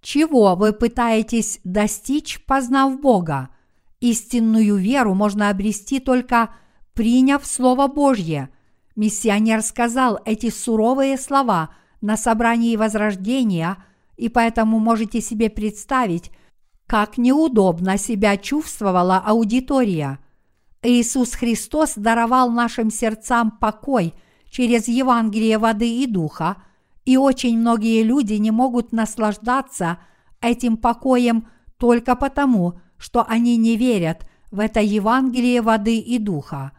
Чего 0.00 0.54
вы 0.54 0.72
пытаетесь 0.72 1.60
достичь, 1.64 2.44
познав 2.44 3.00
Бога? 3.00 3.48
Истинную 4.00 4.76
веру 4.76 5.14
можно 5.14 5.48
обрести 5.48 5.98
только 5.98 6.54
приняв 6.94 7.46
Слово 7.46 7.86
Божье. 7.88 8.50
Миссионер 8.96 9.62
сказал 9.62 10.20
эти 10.24 10.50
суровые 10.50 11.18
слова– 11.18 11.70
на 12.04 12.18
собрании 12.18 12.76
Возрождения, 12.76 13.78
и 14.18 14.28
поэтому 14.28 14.78
можете 14.78 15.22
себе 15.22 15.48
представить, 15.48 16.30
как 16.86 17.16
неудобно 17.16 17.96
себя 17.96 18.36
чувствовала 18.36 19.16
аудитория. 19.16 20.18
Иисус 20.82 21.32
Христос 21.32 21.94
даровал 21.96 22.50
нашим 22.50 22.90
сердцам 22.90 23.52
покой 23.52 24.12
через 24.50 24.86
Евангелие 24.86 25.56
воды 25.56 26.02
и 26.02 26.06
духа, 26.06 26.62
и 27.06 27.16
очень 27.16 27.58
многие 27.58 28.02
люди 28.02 28.34
не 28.34 28.50
могут 28.50 28.92
наслаждаться 28.92 29.98
этим 30.42 30.76
покоем 30.76 31.48
только 31.78 32.16
потому, 32.16 32.78
что 32.98 33.24
они 33.26 33.56
не 33.56 33.78
верят 33.78 34.26
в 34.50 34.58
это 34.58 34.80
Евангелие 34.80 35.62
воды 35.62 35.96
и 35.96 36.18
духа. 36.18 36.72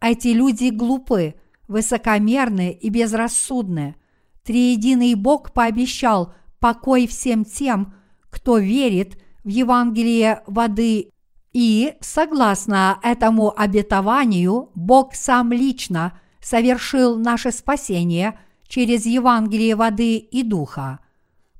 Эти 0.00 0.28
люди 0.28 0.70
глупы, 0.70 1.34
высокомерны 1.66 2.72
и 2.72 2.88
безрассудны– 2.88 3.96
Триединый 4.48 5.12
Бог 5.12 5.52
пообещал 5.52 6.32
покой 6.58 7.06
всем 7.06 7.44
тем, 7.44 7.92
кто 8.30 8.56
верит 8.56 9.18
в 9.44 9.48
Евангелие 9.48 10.42
воды 10.46 11.10
и, 11.52 11.94
согласно 12.00 12.98
этому 13.02 13.52
обетованию, 13.54 14.70
Бог 14.74 15.14
сам 15.14 15.52
лично 15.52 16.18
совершил 16.40 17.18
наше 17.18 17.52
спасение 17.52 18.40
через 18.66 19.04
Евангелие 19.04 19.76
воды 19.76 20.16
и 20.16 20.42
духа. 20.42 21.00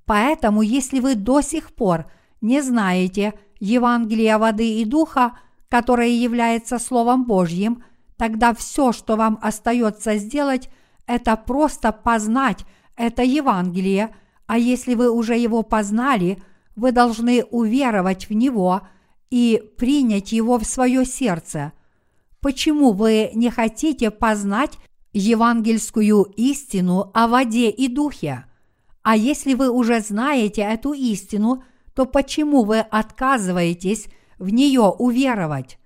Поэтому, 0.06 0.62
если 0.62 1.00
вы 1.00 1.14
до 1.14 1.42
сих 1.42 1.74
пор 1.74 2.10
не 2.40 2.62
знаете 2.62 3.34
Евангелия 3.60 4.38
воды 4.38 4.80
и 4.80 4.86
духа, 4.86 5.38
которое 5.68 6.08
является 6.08 6.78
Словом 6.78 7.26
Божьим, 7.26 7.84
тогда 8.18 8.52
все, 8.52 8.92
что 8.92 9.16
вам 9.16 9.38
остается 9.40 10.18
сделать, 10.18 10.68
это 11.06 11.36
просто 11.36 11.92
познать 11.92 12.66
это 12.96 13.22
Евангелие, 13.22 14.14
а 14.46 14.58
если 14.58 14.94
вы 14.94 15.10
уже 15.10 15.36
его 15.36 15.62
познали, 15.62 16.42
вы 16.74 16.92
должны 16.92 17.44
уверовать 17.44 18.28
в 18.28 18.32
него 18.32 18.82
и 19.30 19.62
принять 19.78 20.32
его 20.32 20.58
в 20.58 20.64
свое 20.64 21.04
сердце. 21.04 21.72
Почему 22.40 22.92
вы 22.92 23.30
не 23.34 23.50
хотите 23.50 24.10
познать 24.10 24.78
евангельскую 25.12 26.24
истину 26.36 27.10
о 27.14 27.28
воде 27.28 27.70
и 27.70 27.88
духе? 27.88 28.44
А 29.02 29.16
если 29.16 29.54
вы 29.54 29.70
уже 29.70 30.00
знаете 30.00 30.62
эту 30.62 30.92
истину, 30.92 31.62
то 31.94 32.04
почему 32.04 32.64
вы 32.64 32.80
отказываетесь 32.80 34.06
в 34.38 34.50
нее 34.50 34.82
уверовать? 34.82 35.78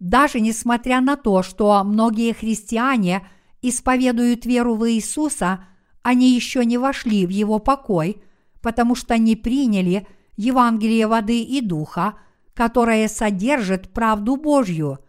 Даже 0.00 0.40
несмотря 0.40 1.00
на 1.00 1.16
то, 1.16 1.42
что 1.42 1.82
многие 1.84 2.32
христиане 2.32 3.26
исповедуют 3.62 4.46
веру 4.46 4.74
в 4.74 4.90
Иисуса– 4.90 5.64
они 6.08 6.34
еще 6.34 6.64
не 6.64 6.78
вошли 6.78 7.26
в 7.26 7.28
его 7.28 7.58
покой, 7.58 8.22
потому 8.62 8.94
что 8.94 9.18
не 9.18 9.36
приняли 9.36 10.06
Евангелие 10.38 11.06
воды 11.06 11.42
и 11.42 11.60
духа, 11.60 12.14
которое 12.54 13.08
содержит 13.08 13.92
правду 13.92 14.36
Божью. 14.36 15.00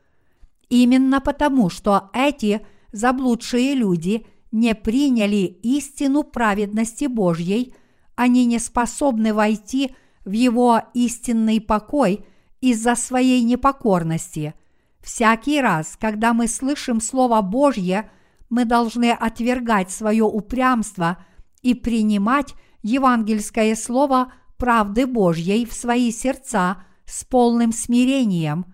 Именно 0.67 1.21
потому, 1.21 1.69
что 1.69 2.09
эти 2.13 2.65
заблудшие 2.91 3.75
люди 3.75 4.25
не 4.51 4.75
приняли 4.75 5.57
истину 5.63 6.23
праведности 6.23 7.05
Божьей, 7.05 7.73
они 8.15 8.45
не 8.45 8.59
способны 8.59 9.33
войти 9.33 9.95
в 10.25 10.31
его 10.31 10.81
истинный 10.93 11.61
покой 11.61 12.25
из-за 12.59 12.95
своей 12.95 13.41
непокорности. 13.43 14.53
Всякий 15.01 15.61
раз, 15.61 15.97
когда 15.99 16.33
мы 16.33 16.47
слышим 16.47 17.01
Слово 17.01 17.41
Божье– 17.41 18.09
мы 18.49 18.65
должны 18.65 19.11
отвергать 19.11 19.91
свое 19.91 20.23
упрямство 20.23 21.23
и 21.61 21.73
принимать 21.73 22.55
евангельское 22.81 23.75
слово 23.75 24.33
правды 24.57 25.05
Божьей 25.05 25.65
в 25.65 25.73
свои 25.73 26.11
сердца 26.11 26.83
с 27.05 27.23
полным 27.23 27.71
смирением. 27.71 28.73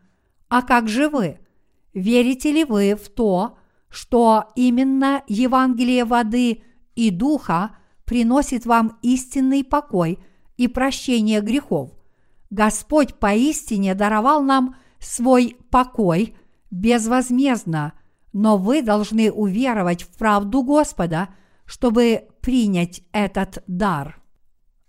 А 0.50 0.62
как 0.62 0.88
же 0.88 1.10
вы? 1.10 1.40
Верите 1.94 2.52
ли 2.52 2.64
вы 2.64 2.96
в 2.96 3.10
то, 3.10 3.58
что 3.90 4.52
именно 4.56 5.24
Евангелие 5.28 6.06
воды 6.06 6.64
и 6.96 7.10
духа 7.10 7.78
приносит 8.06 8.66
вам 8.66 8.98
истинный 9.02 9.64
покой 9.64 10.20
и 10.58 10.68
прощение 10.68 11.42
грехов? 11.42 11.92
Господь 12.50 13.16
поистине 13.16 13.96
даровал 13.96 14.44
нам 14.44 14.76
свой 15.06 15.58
покой 15.70 16.36
безвозмездно– 16.72 17.94
но 18.36 18.58
вы 18.58 18.82
должны 18.82 19.32
уверовать 19.32 20.04
в 20.04 20.10
правду 20.18 20.62
Господа, 20.62 21.30
чтобы 21.64 22.28
принять 22.42 23.02
этот 23.14 23.64
дар. 23.66 24.22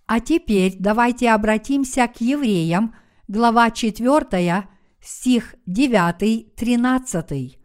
А 0.06 0.18
теперь 0.18 0.74
давайте 0.80 1.30
обратимся 1.30 2.08
к 2.08 2.20
евреям, 2.20 2.96
глава 3.28 3.70
4, 3.70 4.68
стих 5.00 5.54
9-13. 5.68 7.56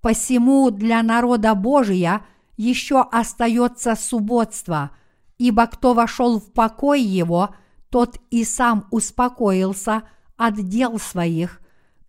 «Посему 0.00 0.70
для 0.70 1.02
народа 1.02 1.56
Божия 1.56 2.24
еще 2.56 3.00
остается 3.00 3.96
субботство, 3.96 4.92
ибо 5.36 5.66
кто 5.66 5.94
вошел 5.94 6.38
в 6.38 6.52
покой 6.52 7.02
его, 7.02 7.56
тот 7.90 8.18
и 8.30 8.44
сам 8.44 8.86
успокоился 8.92 10.04
от 10.36 10.54
дел 10.68 11.00
своих, 11.00 11.60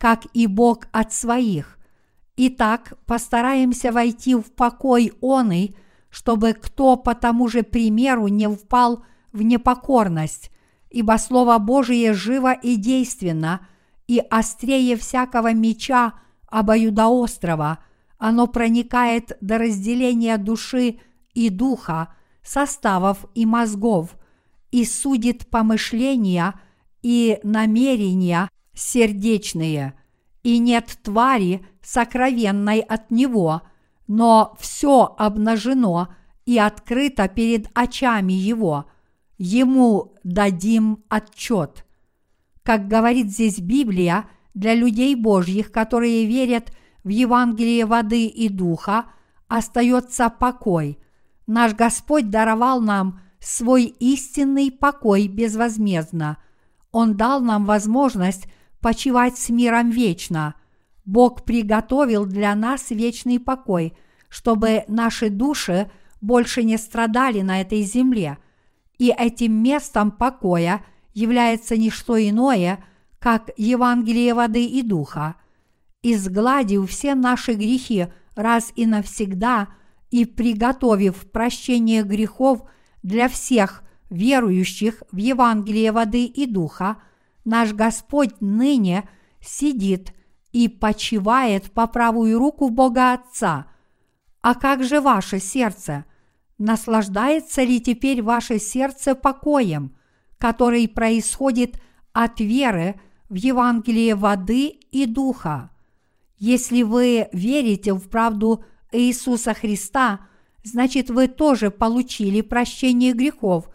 как 0.04 0.26
и 0.34 0.48
Бог 0.48 0.90
от 0.92 1.14
своих. 1.14 1.80
Итак, 2.36 2.96
постараемся 3.06 3.94
войти 3.94 4.36
в 4.36 4.52
покой 4.52 5.14
оный, 5.22 5.78
чтобы 6.10 6.52
кто 6.52 6.98
по 6.98 7.16
тому 7.16 7.48
же 7.48 7.64
примеру 7.64 8.28
не 8.28 8.50
впал 8.50 9.06
в 9.32 9.44
непокорность, 9.44 10.52
ибо 10.90 11.18
Слово 11.18 11.58
Божие 11.58 12.12
живо 12.12 12.52
и 12.52 12.76
действенно, 12.76 13.66
и 14.06 14.20
острее 14.20 14.98
всякого 14.98 15.54
меча 15.54 16.16
обоюдоострого, 16.50 17.80
оно 18.18 18.48
проникает 18.48 19.38
до 19.40 19.58
разделения 19.58 20.38
души 20.38 21.00
и 21.34 21.48
духа, 21.48 22.14
составов 22.44 23.26
и 23.36 23.46
мозгов, 23.46 24.18
и 24.70 24.84
судит 24.84 25.48
помышления 25.48 26.60
и 27.02 27.40
намерения 27.44 28.50
сердечные– 28.74 29.94
и 30.44 30.60
нет 30.60 30.98
твари, 31.02 31.66
сокровенной 31.82 32.80
от 32.82 33.12
него, 33.12 33.62
но 34.08 34.56
все 34.60 35.16
обнажено 35.18 36.10
и 36.46 36.60
открыто 36.60 37.28
перед 37.30 37.68
очами 37.74 38.34
его. 38.34 38.86
Ему 39.38 40.14
дадим 40.24 41.04
отчет. 41.10 41.86
Как 42.62 42.88
говорит 42.88 43.32
здесь 43.32 43.60
Библия, 43.60 44.26
для 44.54 44.76
людей 44.76 45.16
Божьих, 45.16 45.72
которые 45.72 46.26
верят 46.26 46.72
в 47.04 47.10
Евангелие 47.10 47.86
воды 47.86 48.28
и 48.28 48.50
духа, 48.50 49.06
остается 49.48 50.30
покой. 50.30 51.00
Наш 51.48 51.74
Господь 51.74 52.30
даровал 52.30 52.80
нам 52.80 53.22
свой 53.40 53.86
истинный 53.86 54.72
покой 54.72 55.28
безвозмездно. 55.28 56.38
Он 56.92 57.18
дал 57.18 57.42
нам 57.42 57.66
возможность 57.66 58.48
почивать 58.84 59.40
с 59.40 59.50
миром 59.50 59.90
вечно. 59.90 60.56
Бог 61.06 61.44
приготовил 61.46 62.26
для 62.26 62.54
нас 62.54 62.92
вечный 62.92 63.40
покой, 63.40 63.94
чтобы 64.30 64.84
наши 64.88 65.30
души 65.30 65.90
больше 66.22 66.64
не 66.64 66.78
страдали 66.78 67.42
на 67.42 67.62
этой 67.62 67.82
земле. 67.82 68.38
И 69.00 69.10
этим 69.10 69.54
местом 69.54 70.12
покоя 70.12 70.86
является 71.14 71.78
не 71.78 71.90
что 71.90 72.18
иное, 72.18 72.84
как 73.20 73.50
Евангелие 73.58 74.34
воды 74.34 74.66
и 74.66 74.82
духа. 74.82 75.36
Изгладив 76.02 76.90
все 76.90 77.16
наши 77.16 77.54
грехи 77.54 78.08
раз 78.36 78.74
и 78.76 78.86
навсегда 78.86 79.70
и 80.12 80.26
приготовив 80.26 81.32
прощение 81.32 82.04
грехов 82.04 82.64
для 83.02 83.30
всех 83.30 83.84
верующих 84.10 85.04
в 85.12 85.18
Евангелие 85.18 85.92
воды 85.92 86.26
и 86.26 86.46
духа, 86.46 86.98
наш 87.46 87.74
Господь 87.74 88.40
ныне 88.40 89.08
сидит 89.42 90.14
и 90.52 90.68
почивает 90.68 91.72
по 91.72 91.88
правую 91.88 92.40
руку 92.40 92.70
Бога 92.70 93.14
Отца. 93.14 93.68
А 94.42 94.56
как 94.56 94.84
же 94.84 95.02
ваше 95.02 95.40
сердце? 95.40 96.06
Наслаждается 96.58 97.64
ли 97.64 97.82
теперь 97.82 98.22
ваше 98.22 98.60
сердце 98.60 99.16
покоем, 99.16 99.96
который 100.38 100.88
происходит 100.88 101.82
от 102.14 102.40
веры 102.40 103.00
в 103.30 103.36
Евангелие 103.36 104.16
воды 104.16 104.68
и 104.68 105.06
духа? 105.06 105.72
Если 106.38 106.84
вы 106.84 107.30
верите 107.32 107.94
в 107.94 108.10
правду 108.10 108.64
Иисуса 108.92 109.54
Христа, 109.54 110.28
значит 110.64 111.10
вы 111.10 111.28
тоже 111.28 111.72
получили 111.72 112.42
прощение 112.42 113.14
грехов, 113.14 113.70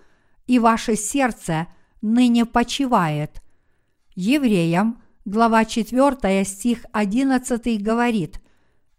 и 0.47 0.59
ваше 0.59 0.95
сердце 0.95 1.67
ныне 2.01 2.47
почивает. 2.47 3.43
Евреям, 4.21 5.01
глава 5.25 5.65
4, 5.65 6.45
стих 6.45 6.85
11 6.91 7.81
говорит, 7.81 8.41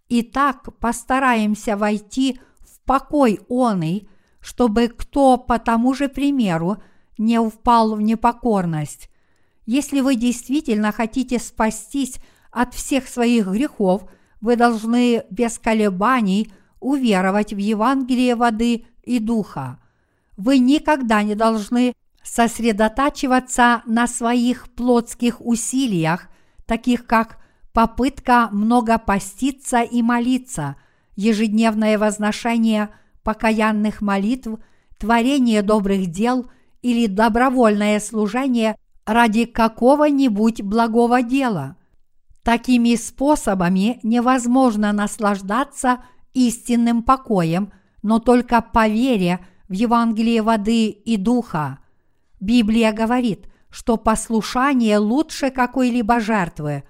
«Итак, 0.07 0.70
постараемся 0.80 1.76
войти 1.76 2.39
в 2.61 2.80
покой 2.86 3.41
оный, 3.49 4.07
чтобы 4.39 4.88
кто 4.88 5.36
по 5.36 5.59
тому 5.59 5.93
же 5.93 6.07
примеру 6.07 6.78
не 7.17 7.38
впал 7.38 7.95
в 7.95 8.01
непокорность. 8.01 9.09
Если 9.65 9.99
вы 9.99 10.15
действительно 10.15 10.93
хотите 10.93 11.38
спастись 11.38 12.15
от 12.49 12.74
всех 12.74 13.05
своих 13.09 13.47
грехов, 13.47 14.09
вы 14.39 14.55
должны 14.55 15.26
без 15.30 15.59
колебаний 15.59 16.49
уверовать 16.80 17.51
в 17.51 17.57
Евангелие 17.57 18.36
воды 18.36 18.86
и 19.03 19.20
духа. 19.20 19.82
Вы 20.38 20.59
никогда 20.59 21.24
не 21.24 21.36
должны 21.36 21.93
сосредотачиваться 22.30 23.82
на 23.86 24.05
своих 24.05 24.69
плотских 24.73 25.41
усилиях, 25.41 26.30
таких 26.67 27.07
как 27.07 27.39
попытка 27.73 28.49
много 28.51 28.99
поститься 28.99 29.82
и 29.82 30.03
молиться, 30.03 30.75
ежедневное 31.15 31.97
возношение 31.97 32.89
покаянных 33.23 34.01
молитв, 34.01 34.59
творение 34.99 35.63
добрых 35.63 36.05
дел 36.07 36.45
или 36.84 37.07
добровольное 37.07 37.99
служение 37.99 38.77
ради 39.05 39.45
какого-нибудь 39.45 40.61
благого 40.61 41.23
дела. 41.23 41.77
Такими 42.43 42.93
способами 42.95 43.99
невозможно 44.03 44.91
наслаждаться 44.91 46.03
истинным 46.36 47.01
покоем, 47.01 47.71
но 48.03 48.19
только 48.19 48.61
по 48.61 48.88
вере 48.88 49.39
в 49.67 49.73
Евангелие 49.73 50.43
воды 50.43 50.89
и 50.89 51.17
духа. 51.17 51.80
Библия 52.39 52.93
говорит, 52.93 53.47
что 53.69 53.97
послушание 53.97 54.97
лучше 54.97 55.51
какой-либо 55.51 56.19
жертвы. 56.19 56.83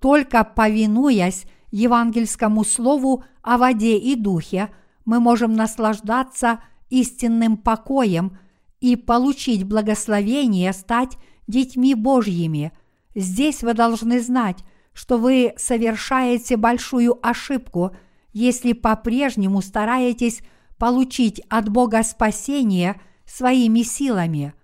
Только 0.00 0.44
повинуясь 0.44 1.44
евангельскому 1.70 2.64
слову 2.64 3.24
о 3.42 3.58
воде 3.58 3.98
и 3.98 4.14
духе, 4.14 4.70
мы 5.04 5.20
можем 5.20 5.54
наслаждаться 5.54 6.62
истинным 6.90 7.56
покоем 7.56 8.38
и 8.80 8.96
получить 8.96 9.64
благословение 9.64 10.72
стать 10.72 11.16
детьми 11.46 11.94
Божьими. 11.94 12.72
Здесь 13.14 13.62
вы 13.62 13.74
должны 13.74 14.20
знать, 14.20 14.58
что 14.92 15.18
вы 15.18 15.54
совершаете 15.56 16.56
большую 16.56 17.18
ошибку, 17.26 17.96
если 18.32 18.72
по-прежнему 18.72 19.62
стараетесь 19.62 20.42
получить 20.78 21.40
от 21.48 21.68
Бога 21.68 22.02
спасение 22.02 23.00
своими 23.24 23.82
силами. 23.82 24.54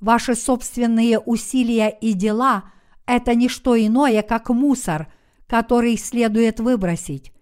Ваши 0.00 0.34
собственные 0.34 1.18
усилия 1.18 1.88
и 1.88 2.12
дела– 2.12 2.64
это 3.06 3.34
не 3.34 3.48
что 3.48 3.76
иное, 3.76 4.22
как 4.22 4.50
мусор, 4.50 5.08
который 5.46 5.96
следует 5.96 6.60
выбросить. 6.60 7.32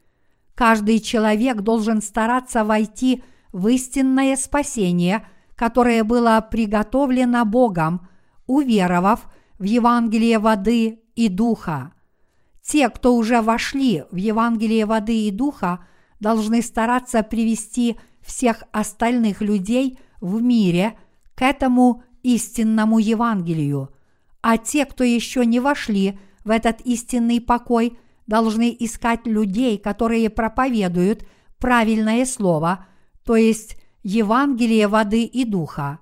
Каждый 0.55 1.01
человек 1.01 1.61
должен 1.61 2.01
стараться 2.01 2.65
войти 2.65 3.23
в 3.53 3.69
истинное 3.69 4.37
спасение, 4.37 5.27
которое 5.55 6.03
было 6.05 6.47
приготовлено 6.51 7.45
Богом, 7.45 8.09
уверовав 8.47 9.27
в 9.59 9.65
Евангелие 9.65 10.39
воды 10.39 11.01
и 11.15 11.29
духа. 11.29 11.93
Те, 12.63 12.89
кто 12.89 13.15
уже 13.15 13.43
вошли 13.43 14.05
в 14.11 14.17
Евангелие 14.17 14.87
воды 14.87 15.27
и 15.27 15.31
духа, 15.31 15.85
должны 16.21 16.63
стараться 16.63 17.23
привести 17.23 17.97
всех 18.23 18.65
остальных 18.73 19.41
людей 19.41 19.99
в 20.21 20.41
мире 20.43 20.99
к 21.35 21.43
этому 21.43 22.03
истинному 22.27 22.99
Евангелию, 22.99 23.91
а 24.43 24.59
те, 24.59 24.85
кто 24.85 25.05
еще 25.05 25.47
не 25.47 25.61
вошли 25.61 26.19
в 26.45 26.51
этот 26.51 26.81
истинный 26.81 27.41
покой, 27.41 27.97
должны 28.27 28.77
искать 28.81 29.27
людей, 29.27 29.79
которые 29.79 30.29
проповедуют 30.29 31.25
правильное 31.59 32.27
слово, 32.27 32.87
то 33.25 33.37
есть 33.37 33.77
Евангелие 34.03 34.89
воды 34.89 35.23
и 35.23 35.45
духа. 35.45 36.01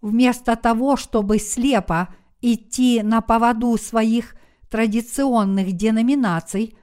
Вместо 0.00 0.56
того, 0.56 0.96
чтобы 0.96 1.38
слепо 1.38 2.08
идти 2.42 3.02
на 3.02 3.20
поводу 3.20 3.76
своих 3.78 4.34
традиционных 4.68 5.72
деноминаций, 5.72 6.76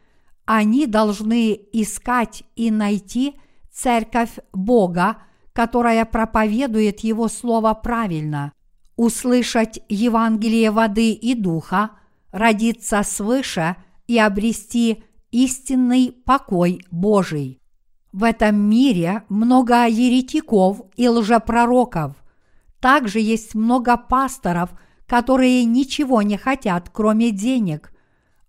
они 0.45 0.87
должны 0.87 1.59
искать 1.73 2.43
и 2.55 2.71
найти 2.71 3.35
церковь 3.69 4.39
Бога, 4.53 5.17
которая 5.51 6.05
проповедует 6.05 7.01
Его 7.01 7.27
Слово 7.27 7.73
правильно, 7.73 8.53
услышать 8.95 9.79
Евангелие 9.89 10.71
воды 10.71 11.11
и 11.11 11.33
духа, 11.35 11.91
родиться 12.31 13.03
свыше 13.03 13.75
и 14.07 14.17
обрести 14.19 15.03
истинный 15.31 16.11
покой 16.25 16.85
Божий. 16.91 17.59
В 18.11 18.23
этом 18.23 18.55
мире 18.57 19.23
много 19.29 19.87
еретиков 19.87 20.81
и 20.97 21.07
лжепророков. 21.07 22.15
Также 22.79 23.19
есть 23.19 23.55
много 23.55 23.97
пасторов– 23.97 24.71
которые 25.11 25.65
ничего 25.65 26.21
не 26.21 26.37
хотят, 26.37 26.89
кроме 26.89 27.31
денег. 27.31 27.91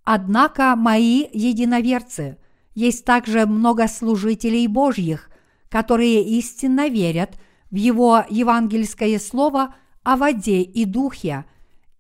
Однако 0.05 0.77
мои 0.77 1.27
единоверцы, 1.33 2.39
есть 2.77 3.05
также 3.05 3.47
много 3.47 3.89
служителей 3.89 4.69
Божьих, 4.69 5.29
которые 5.69 6.23
истинно 6.23 6.87
верят 6.87 7.37
в 7.73 7.75
Его 7.75 8.25
евангельское 8.31 9.19
слово 9.19 9.75
о 10.03 10.17
воде 10.17 10.63
и 10.63 10.85
духе, 10.85 11.45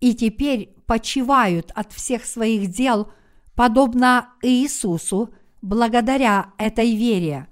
и 0.00 0.14
теперь 0.14 0.74
почивают 0.86 1.70
от 1.74 1.92
всех 1.92 2.24
своих 2.24 2.70
дел, 2.70 3.12
подобно 3.54 4.30
Иисусу, 4.42 5.34
благодаря 5.60 6.52
этой 6.58 6.94
вере. 6.96 7.48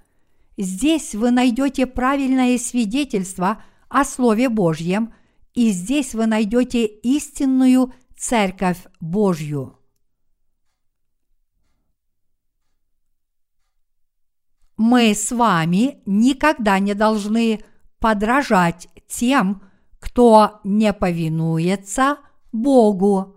Здесь 0.56 1.14
вы 1.14 1.30
найдете 1.30 1.86
правильное 1.86 2.58
свидетельство 2.58 3.62
о 3.88 4.04
Слове 4.04 4.48
Божьем– 4.48 5.12
и 5.54 5.70
здесь 5.70 6.14
вы 6.14 6.26
найдете 6.26 6.86
истинную 6.86 7.92
Церковь 8.16 8.86
Божью. 9.00 9.76
Мы 14.76 15.14
с 15.14 15.30
вами 15.30 16.00
никогда 16.06 16.78
не 16.78 16.94
должны 16.94 17.62
подражать 17.98 18.88
тем, 19.08 19.62
кто 20.00 20.60
не 20.64 20.92
повинуется 20.92 22.18
Богу. 22.52 23.36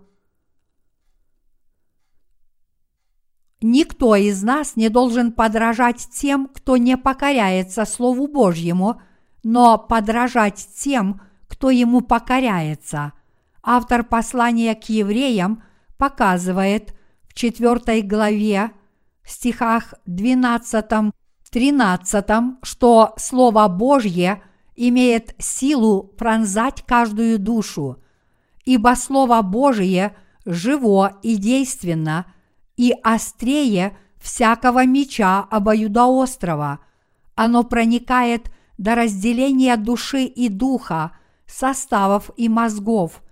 Никто 3.60 4.16
из 4.16 4.42
нас 4.42 4.76
не 4.76 4.88
должен 4.88 5.32
подражать 5.32 6.08
тем, 6.12 6.48
кто 6.48 6.76
не 6.76 6.96
покоряется 6.96 7.84
Слову 7.84 8.26
Божьему, 8.26 9.00
но 9.42 9.78
подражать 9.78 10.66
тем, 10.76 11.20
кто 11.46 11.70
ему 11.70 12.00
покоряется. 12.00 13.12
Автор 13.62 14.04
послания 14.04 14.74
к 14.74 14.84
евреям 14.88 15.62
показывает 15.96 16.94
в 17.22 17.34
4 17.34 18.02
главе, 18.02 18.72
стихах 19.24 19.94
12-13, 20.06 21.12
тринадцатом, 21.54 22.58
что 22.64 23.14
Слово 23.16 23.68
Божье 23.68 24.42
имеет 24.76 25.34
силу 25.38 26.02
пронзать 26.02 26.82
каждую 26.86 27.38
душу, 27.38 27.98
ибо 28.64 28.94
Слово 28.96 29.42
Божие 29.42 30.16
живо 30.44 31.18
и 31.22 31.36
действенно, 31.36 32.26
и 32.76 32.92
острее 33.02 33.96
всякого 34.18 34.84
меча 34.86 35.40
обоюдоострого. 35.50 36.80
Оно 37.34 37.62
проникает 37.64 38.50
до 38.78 38.94
разделения 38.94 39.76
души 39.76 40.24
и 40.24 40.48
духа, 40.48 41.12
составов 41.46 42.30
и 42.36 42.48
мозгов, 42.48 43.22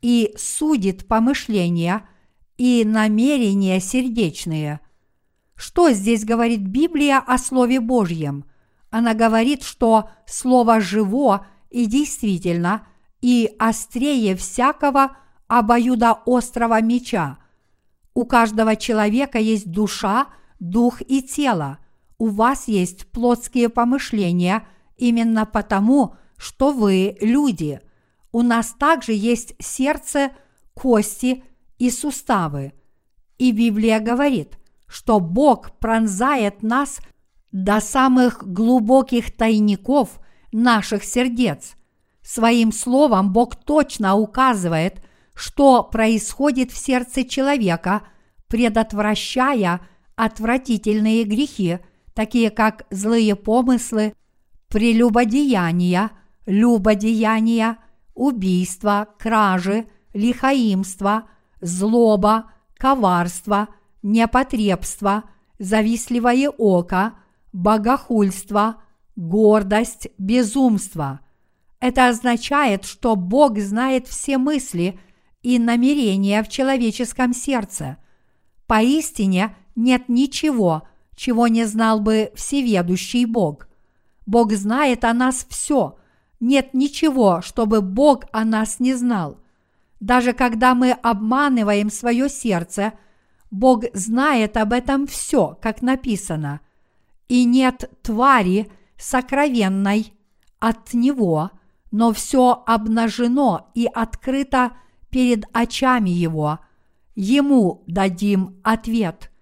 и 0.00 0.34
судит 0.36 1.06
помышления 1.06 2.08
и 2.58 2.84
намерения 2.84 3.80
сердечные. 3.80 4.80
Что 5.54 5.90
здесь 5.90 6.24
говорит 6.24 6.60
Библия 6.60 7.18
о 7.18 7.38
Слове 7.38 7.80
Божьем? 7.80 8.44
Она 8.92 9.14
говорит, 9.14 9.64
что 9.64 10.10
Слово 10.26 10.80
живо 10.80 11.46
и 11.70 11.86
действительно, 11.86 12.86
и 13.22 13.50
острее 13.58 14.36
всякого 14.36 15.16
обоюдоострого 15.48 16.80
меча. 16.82 17.38
У 18.12 18.26
каждого 18.26 18.76
человека 18.76 19.38
есть 19.38 19.70
душа, 19.70 20.26
дух 20.60 21.00
и 21.00 21.22
тело. 21.22 21.78
У 22.18 22.28
вас 22.28 22.68
есть 22.68 23.10
плотские 23.10 23.70
помышления 23.70 24.66
именно 24.98 25.46
потому, 25.46 26.16
что 26.36 26.72
вы 26.72 27.16
люди. 27.22 27.80
У 28.30 28.42
нас 28.42 28.74
также 28.78 29.12
есть 29.14 29.54
сердце, 29.58 30.32
кости 30.74 31.44
и 31.78 31.90
суставы. 31.90 32.74
И 33.38 33.52
Библия 33.52 34.00
говорит, 34.00 34.58
что 34.86 35.18
Бог 35.18 35.78
пронзает 35.78 36.62
нас 36.62 37.00
до 37.52 37.80
самых 37.80 38.42
глубоких 38.42 39.36
тайников 39.36 40.20
наших 40.52 41.04
сердец. 41.04 41.74
Своим 42.22 42.72
словом 42.72 43.32
Бог 43.32 43.56
точно 43.56 44.16
указывает, 44.16 45.02
что 45.34 45.82
происходит 45.82 46.70
в 46.70 46.78
сердце 46.78 47.24
человека, 47.24 48.02
предотвращая 48.48 49.80
отвратительные 50.16 51.24
грехи, 51.24 51.78
такие 52.14 52.50
как 52.50 52.86
злые 52.90 53.34
помыслы, 53.36 54.14
прелюбодеяния, 54.68 56.10
любодеяния, 56.46 57.78
убийства, 58.14 59.08
кражи, 59.18 59.86
лихаимство, 60.12 61.28
злоба, 61.60 62.52
коварство, 62.76 63.68
непотребство, 64.02 65.24
завистливое 65.58 66.50
око, 66.50 67.14
богохульство, 67.52 68.82
гордость, 69.16 70.08
безумство. 70.18 71.20
Это 71.80 72.08
означает, 72.08 72.84
что 72.84 73.16
Бог 73.16 73.58
знает 73.58 74.06
все 74.06 74.38
мысли 74.38 74.98
и 75.42 75.58
намерения 75.58 76.42
в 76.42 76.48
человеческом 76.48 77.34
сердце. 77.34 77.98
Поистине 78.66 79.56
нет 79.74 80.08
ничего, 80.08 80.88
чего 81.16 81.48
не 81.48 81.64
знал 81.64 82.00
бы 82.00 82.32
всеведущий 82.34 83.24
Бог. 83.24 83.68
Бог 84.26 84.52
знает 84.52 85.04
о 85.04 85.12
нас 85.12 85.46
все. 85.48 85.98
Нет 86.40 86.74
ничего, 86.74 87.40
чтобы 87.42 87.80
Бог 87.80 88.24
о 88.32 88.44
нас 88.44 88.80
не 88.80 88.94
знал. 88.94 89.38
Даже 90.00 90.32
когда 90.32 90.74
мы 90.74 90.92
обманываем 90.92 91.90
свое 91.90 92.28
сердце, 92.28 92.94
Бог 93.50 93.84
знает 93.92 94.56
об 94.56 94.72
этом 94.72 95.06
все, 95.06 95.58
как 95.60 95.82
написано. 95.82 96.60
И 97.32 97.46
нет 97.46 97.90
твари 98.02 98.70
сокровенной 98.98 100.12
от 100.58 100.92
Него, 100.92 101.50
но 101.90 102.12
все 102.12 102.62
обнажено 102.66 103.70
и 103.74 103.86
открыто 103.86 104.72
перед 105.08 105.46
очами 105.54 106.10
Его. 106.10 106.58
Ему 107.14 107.84
дадим 107.86 108.60
ответ. 108.62 109.32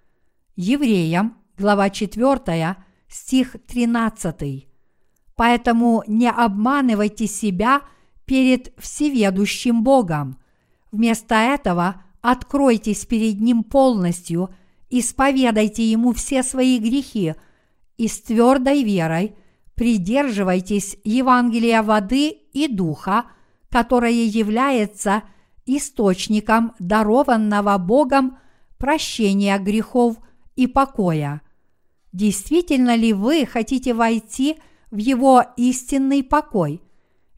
Евреям, 0.55 1.37
глава 1.59 1.91
4, 1.91 2.77
стих 3.09 3.57
13. 3.67 4.69
Поэтому 5.35 6.05
не 6.07 6.31
обманывайте 6.31 7.27
себя 7.27 7.83
перед 8.25 8.73
всеведущим 8.79 9.83
Богом. 9.83 10.39
Вместо 10.93 11.35
этого 11.35 12.05
откройтесь 12.21 13.05
перед 13.05 13.41
Ним 13.41 13.65
полностью, 13.65 14.51
исповедайте 14.91 15.91
Ему 15.91 16.12
все 16.12 16.45
свои 16.45 16.79
грехи 16.79 17.35
и 18.01 18.09
с 18.09 18.22
твердой 18.22 18.82
верой 18.82 19.35
придерживайтесь 19.74 20.97
Евангелия 21.05 21.82
воды 21.82 22.31
и 22.31 22.66
духа, 22.66 23.27
которое 23.68 24.24
является 24.24 25.22
источником 25.66 26.72
дарованного 26.78 27.77
Богом 27.77 28.39
прощения 28.78 29.59
грехов 29.59 30.16
и 30.56 30.66
покоя. 30.66 31.43
Действительно 32.14 32.97
ли 32.97 33.12
вы 33.12 33.44
хотите 33.44 33.93
войти 33.93 34.56
в 34.90 34.97
Его 34.97 35.44
истинный 35.59 36.24
покой– 36.24 36.81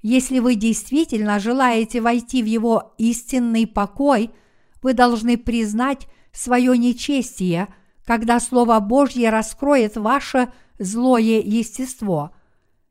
если 0.05 0.41
вы 0.41 0.57
действительно 0.57 1.39
желаете 1.39 2.01
войти 2.01 2.43
в 2.43 2.47
его 2.47 2.93
истинный 2.99 3.69
покой, 3.69 4.33
вы 4.83 4.95
должны 4.95 5.39
признать 5.39 6.09
свое 6.33 6.77
нечестие, 6.77 7.69
когда 8.05 8.41
Слово 8.41 8.81
Божье 8.81 9.31
раскроет 9.31 9.97
ваше 9.97 10.53
злое 10.79 11.41
естество. 11.41 12.33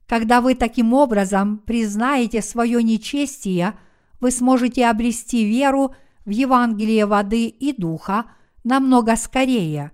Когда 0.07 0.41
вы 0.41 0.55
таким 0.55 0.93
образом 0.93 1.57
признаете 1.57 2.41
свое 2.41 2.83
нечестие, 2.83 3.73
вы 4.19 4.31
сможете 4.31 4.87
обрести 4.87 5.45
веру 5.45 5.95
в 6.25 6.29
Евангелие 6.29 7.05
воды 7.05 7.47
и 7.47 7.73
духа 7.73 8.25
намного 8.63 9.15
скорее, 9.15 9.91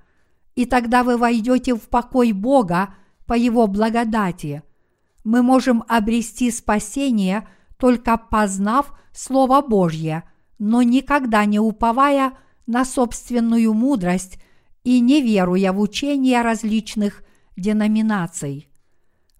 и 0.55 0.65
тогда 0.65 1.03
вы 1.03 1.17
войдете 1.17 1.75
в 1.75 1.89
покой 1.89 2.31
Бога 2.31 2.93
по 3.25 3.33
Его 3.33 3.67
благодати– 3.67 4.63
мы 5.27 5.43
можем 5.43 5.83
обрести 5.89 6.49
спасение, 6.51 7.45
только 7.75 8.17
познав 8.17 8.97
Слово 9.11 9.61
Божье, 9.61 10.23
но 10.57 10.83
никогда 10.83 11.43
не 11.43 11.59
уповая 11.59 12.31
на 12.65 12.85
собственную 12.85 13.73
мудрость 13.73 14.39
и 14.87 15.01
не 15.01 15.21
веруя 15.21 15.73
в 15.73 15.81
учения 15.81 16.41
различных 16.41 17.21
деноминаций. 17.57 18.69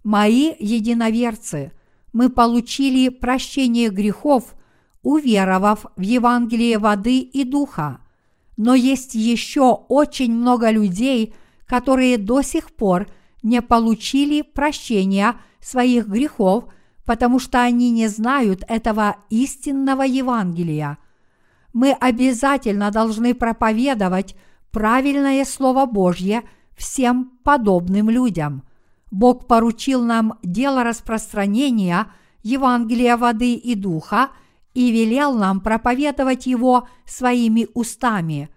Мои 0.04 0.52
единоверцы, 0.58 1.72
мы 2.12 2.28
получили 2.28 3.08
прощение 3.08 3.88
грехов, 3.88 4.54
уверовав 5.02 5.86
в 5.96 6.02
Евангелие 6.02 6.76
воды 6.76 7.20
и 7.20 7.44
духа. 7.44 8.00
Но 8.58 8.74
есть 8.74 9.14
еще 9.14 9.72
очень 9.88 10.34
много 10.34 10.70
людей, 10.70 11.34
которые 11.64 12.18
до 12.18 12.42
сих 12.42 12.70
пор 12.72 13.08
не 13.42 13.62
получили 13.62 14.42
прощения 14.42 15.36
своих 15.60 16.08
грехов, 16.08 16.64
потому 17.06 17.38
что 17.38 17.62
они 17.62 17.90
не 17.90 18.08
знают 18.08 18.64
этого 18.68 19.16
истинного 19.30 20.02
Евангелия. 20.02 20.98
Мы 21.72 21.92
обязательно 21.92 22.90
должны 22.90 23.34
проповедовать 23.34 24.36
правильное 24.70 25.44
Слово 25.44 25.86
Божье 25.86 26.42
всем 26.76 27.38
подобным 27.42 28.10
людям. 28.10 28.62
Бог 29.10 29.46
поручил 29.46 30.02
нам 30.04 30.38
дело 30.42 30.84
распространения 30.84 32.06
Евангелия 32.42 33.16
воды 33.16 33.54
и 33.54 33.74
духа 33.74 34.30
и 34.74 34.92
велел 34.92 35.34
нам 35.34 35.60
проповедовать 35.60 36.46
его 36.46 36.88
своими 37.04 37.66
устами, 37.74 38.50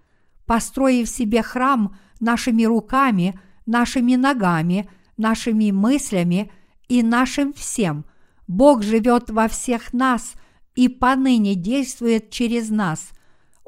построив 0.46 1.10
себе 1.10 1.42
храм 1.42 1.96
нашими 2.20 2.64
руками, 2.64 3.40
нашими 3.66 4.16
ногами, 4.16 4.90
нашими 5.18 5.72
мыслями 5.72 6.52
и 6.88 7.02
нашим 7.02 7.54
всем. 7.54 8.06
Бог 8.48 8.84
живет 8.84 9.30
во 9.30 9.48
всех 9.48 9.94
нас 9.94 10.34
и 10.76 10.90
поныне 10.90 11.56
действует 11.56 12.30
через 12.32 12.70
нас. 12.70 13.12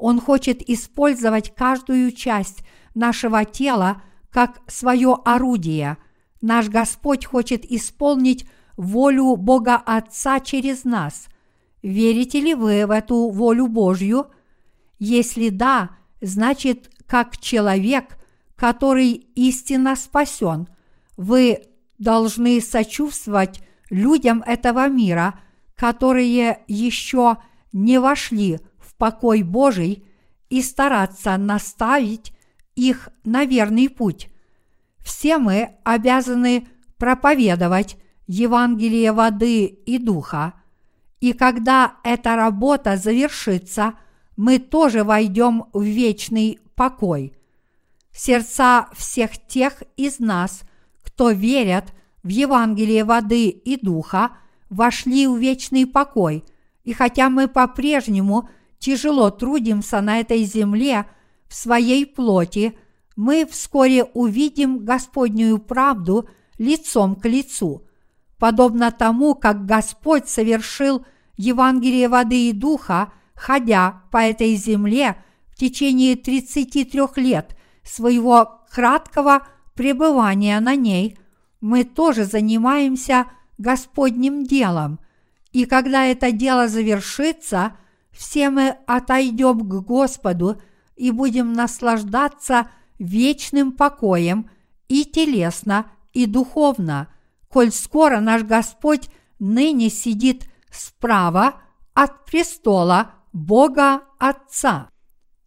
Он 0.06 0.20
хочет 0.20 0.60
использовать 0.68 1.54
каждую 1.54 2.12
часть 2.12 2.62
нашего 2.94 3.46
тела 3.46 4.02
как 4.28 4.60
свое 4.66 5.16
орудие. 5.24 5.96
Наш 6.42 6.68
Господь 6.68 7.24
хочет 7.24 7.64
исполнить 7.64 8.44
волю 8.76 9.36
Бога 9.36 9.76
Отца 9.76 10.40
через 10.40 10.84
нас. 10.84 11.28
Верите 11.80 12.38
ли 12.38 12.52
вы 12.52 12.86
в 12.86 12.90
эту 12.90 13.30
волю 13.30 13.66
Божью? 13.66 14.26
Если 14.98 15.48
да, 15.48 15.96
значит, 16.20 16.90
как 17.06 17.38
человек, 17.38 18.18
который 18.56 19.12
истинно 19.34 19.96
спасен, 19.96 20.68
вы 21.16 21.62
должны 21.96 22.60
сочувствовать 22.60 23.62
людям 23.88 24.42
этого 24.44 24.86
мира, 24.86 25.40
которые 25.74 26.58
еще 26.68 27.38
не 27.72 27.98
вошли 27.98 28.60
покой 29.04 29.42
Божий 29.42 30.02
и 30.48 30.62
стараться 30.62 31.36
наставить 31.36 32.32
их 32.74 33.10
на 33.22 33.44
верный 33.44 33.90
путь. 33.90 34.30
Все 34.98 35.36
мы 35.36 35.74
обязаны 35.84 36.66
проповедовать 36.96 37.98
Евангелие 38.26 39.12
воды 39.12 39.66
и 39.66 39.98
духа, 39.98 40.54
и 41.20 41.34
когда 41.34 41.96
эта 42.02 42.34
работа 42.34 42.96
завершится, 42.96 43.92
мы 44.38 44.58
тоже 44.58 45.04
войдем 45.04 45.64
в 45.74 45.82
вечный 45.82 46.58
покой. 46.74 47.34
Сердца 48.10 48.88
всех 48.94 49.32
тех 49.46 49.82
из 49.98 50.18
нас, 50.18 50.62
кто 51.02 51.30
верят 51.30 51.92
в 52.22 52.28
Евангелие 52.28 53.04
воды 53.04 53.50
и 53.50 53.76
духа, 53.76 54.30
вошли 54.70 55.26
в 55.26 55.36
вечный 55.36 55.86
покой, 55.86 56.42
и 56.84 56.94
хотя 56.94 57.28
мы 57.28 57.48
по-прежнему 57.48 58.48
тяжело 58.84 59.30
трудимся 59.30 60.02
на 60.02 60.20
этой 60.20 60.44
земле 60.44 61.06
в 61.48 61.54
своей 61.54 62.04
плоти, 62.04 62.76
мы 63.16 63.46
вскоре 63.46 64.04
увидим 64.04 64.84
Господнюю 64.84 65.58
правду 65.58 66.28
лицом 66.58 67.16
к 67.16 67.24
лицу, 67.24 67.86
подобно 68.38 68.90
тому, 68.90 69.34
как 69.34 69.64
Господь 69.64 70.28
совершил 70.28 71.06
Евангелие 71.38 72.08
воды 72.08 72.50
и 72.50 72.52
духа, 72.52 73.10
ходя 73.34 74.02
по 74.12 74.18
этой 74.18 74.54
земле 74.54 75.16
в 75.48 75.56
течение 75.56 76.14
33 76.14 77.00
лет 77.16 77.56
своего 77.84 78.66
краткого 78.70 79.46
пребывания 79.74 80.60
на 80.60 80.76
ней, 80.76 81.18
мы 81.62 81.84
тоже 81.84 82.26
занимаемся 82.26 83.28
Господним 83.56 84.44
делом, 84.44 85.00
и 85.52 85.64
когда 85.64 86.04
это 86.04 86.32
дело 86.32 86.68
завершится, 86.68 87.78
все 88.14 88.50
мы 88.50 88.76
отойдем 88.86 89.60
к 89.60 89.84
Господу 89.84 90.60
и 90.96 91.10
будем 91.10 91.52
наслаждаться 91.52 92.70
вечным 92.98 93.72
покоем 93.72 94.48
и 94.88 95.04
телесно, 95.04 95.90
и 96.12 96.26
духовно, 96.26 97.08
коль 97.48 97.72
скоро 97.72 98.20
наш 98.20 98.44
Господь 98.44 99.10
ныне 99.40 99.90
сидит 99.90 100.48
справа 100.70 101.60
от 101.92 102.24
престола 102.24 103.10
Бога 103.32 104.02
Отца. 104.18 104.88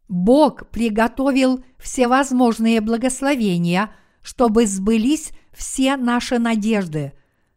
Бог 0.09 0.69
приготовил 0.69 1.63
всевозможные 1.77 2.81
благословения, 2.81 3.91
чтобы 4.21 4.65
сбылись 4.65 5.31
все 5.53 5.95
наши 5.95 6.37
надежды. 6.37 7.13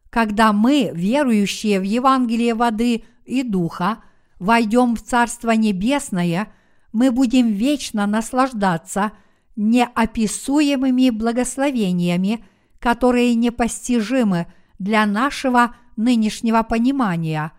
Когда 0.09 0.51
мы, 0.53 0.91
верующие 0.93 1.79
в 1.79 1.83
Евангелие 1.83 2.53
воды 2.53 3.03
и 3.25 3.43
духа, 3.43 4.03
войдем 4.41 4.95
в 4.95 5.03
Царство 5.03 5.51
Небесное, 5.51 6.51
мы 6.91 7.11
будем 7.11 7.49
вечно 7.49 8.07
наслаждаться 8.07 9.11
неописуемыми 9.55 11.11
благословениями, 11.11 12.43
которые 12.79 13.35
непостижимы 13.35 14.47
для 14.79 15.05
нашего 15.05 15.75
нынешнего 15.95 16.63
понимания, 16.63 17.51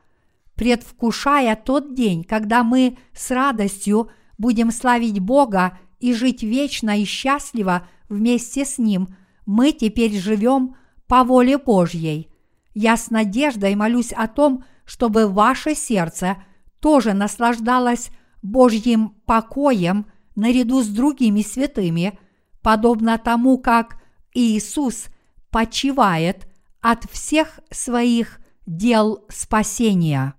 предвкушая 0.57 1.55
тот 1.55 1.95
день, 1.95 2.25
когда 2.25 2.65
мы 2.65 2.99
с 3.13 3.31
радостью 3.31 4.11
будем 4.37 4.73
славить 4.73 5.21
Бога 5.21 5.79
и 6.01 6.13
жить 6.13 6.43
вечно 6.43 7.01
и 7.01 7.05
счастливо 7.05 7.87
вместе 8.09 8.65
с 8.65 8.79
Ним, 8.79 9.07
мы 9.47 9.71
теперь 9.71 10.19
живем 10.19 10.75
по 11.07 11.23
воле 11.23 11.59
Божьей. 11.59 12.29
Я 12.75 12.97
с 12.97 13.11
надеждой 13.11 13.77
молюсь 13.77 14.13
о 14.13 14.27
том, 14.27 14.65
чтобы 14.85 15.29
ваше 15.29 15.77
сердце 15.77 16.39
тоже 16.83 17.13
наслаждалось 17.15 18.11
Божьим 18.43 19.11
покоем 19.25 20.07
наряду 20.35 20.83
с 20.83 20.89
другими 20.89 21.43
святыми, 21.43 22.19
подобно 22.61 23.19
тому, 23.19 23.59
как 23.59 24.03
Иисус 24.35 25.07
почивает 25.51 26.49
от 26.81 27.05
всех 27.05 27.61
своих 27.71 28.41
дел 28.67 29.25
спасения. 29.29 30.35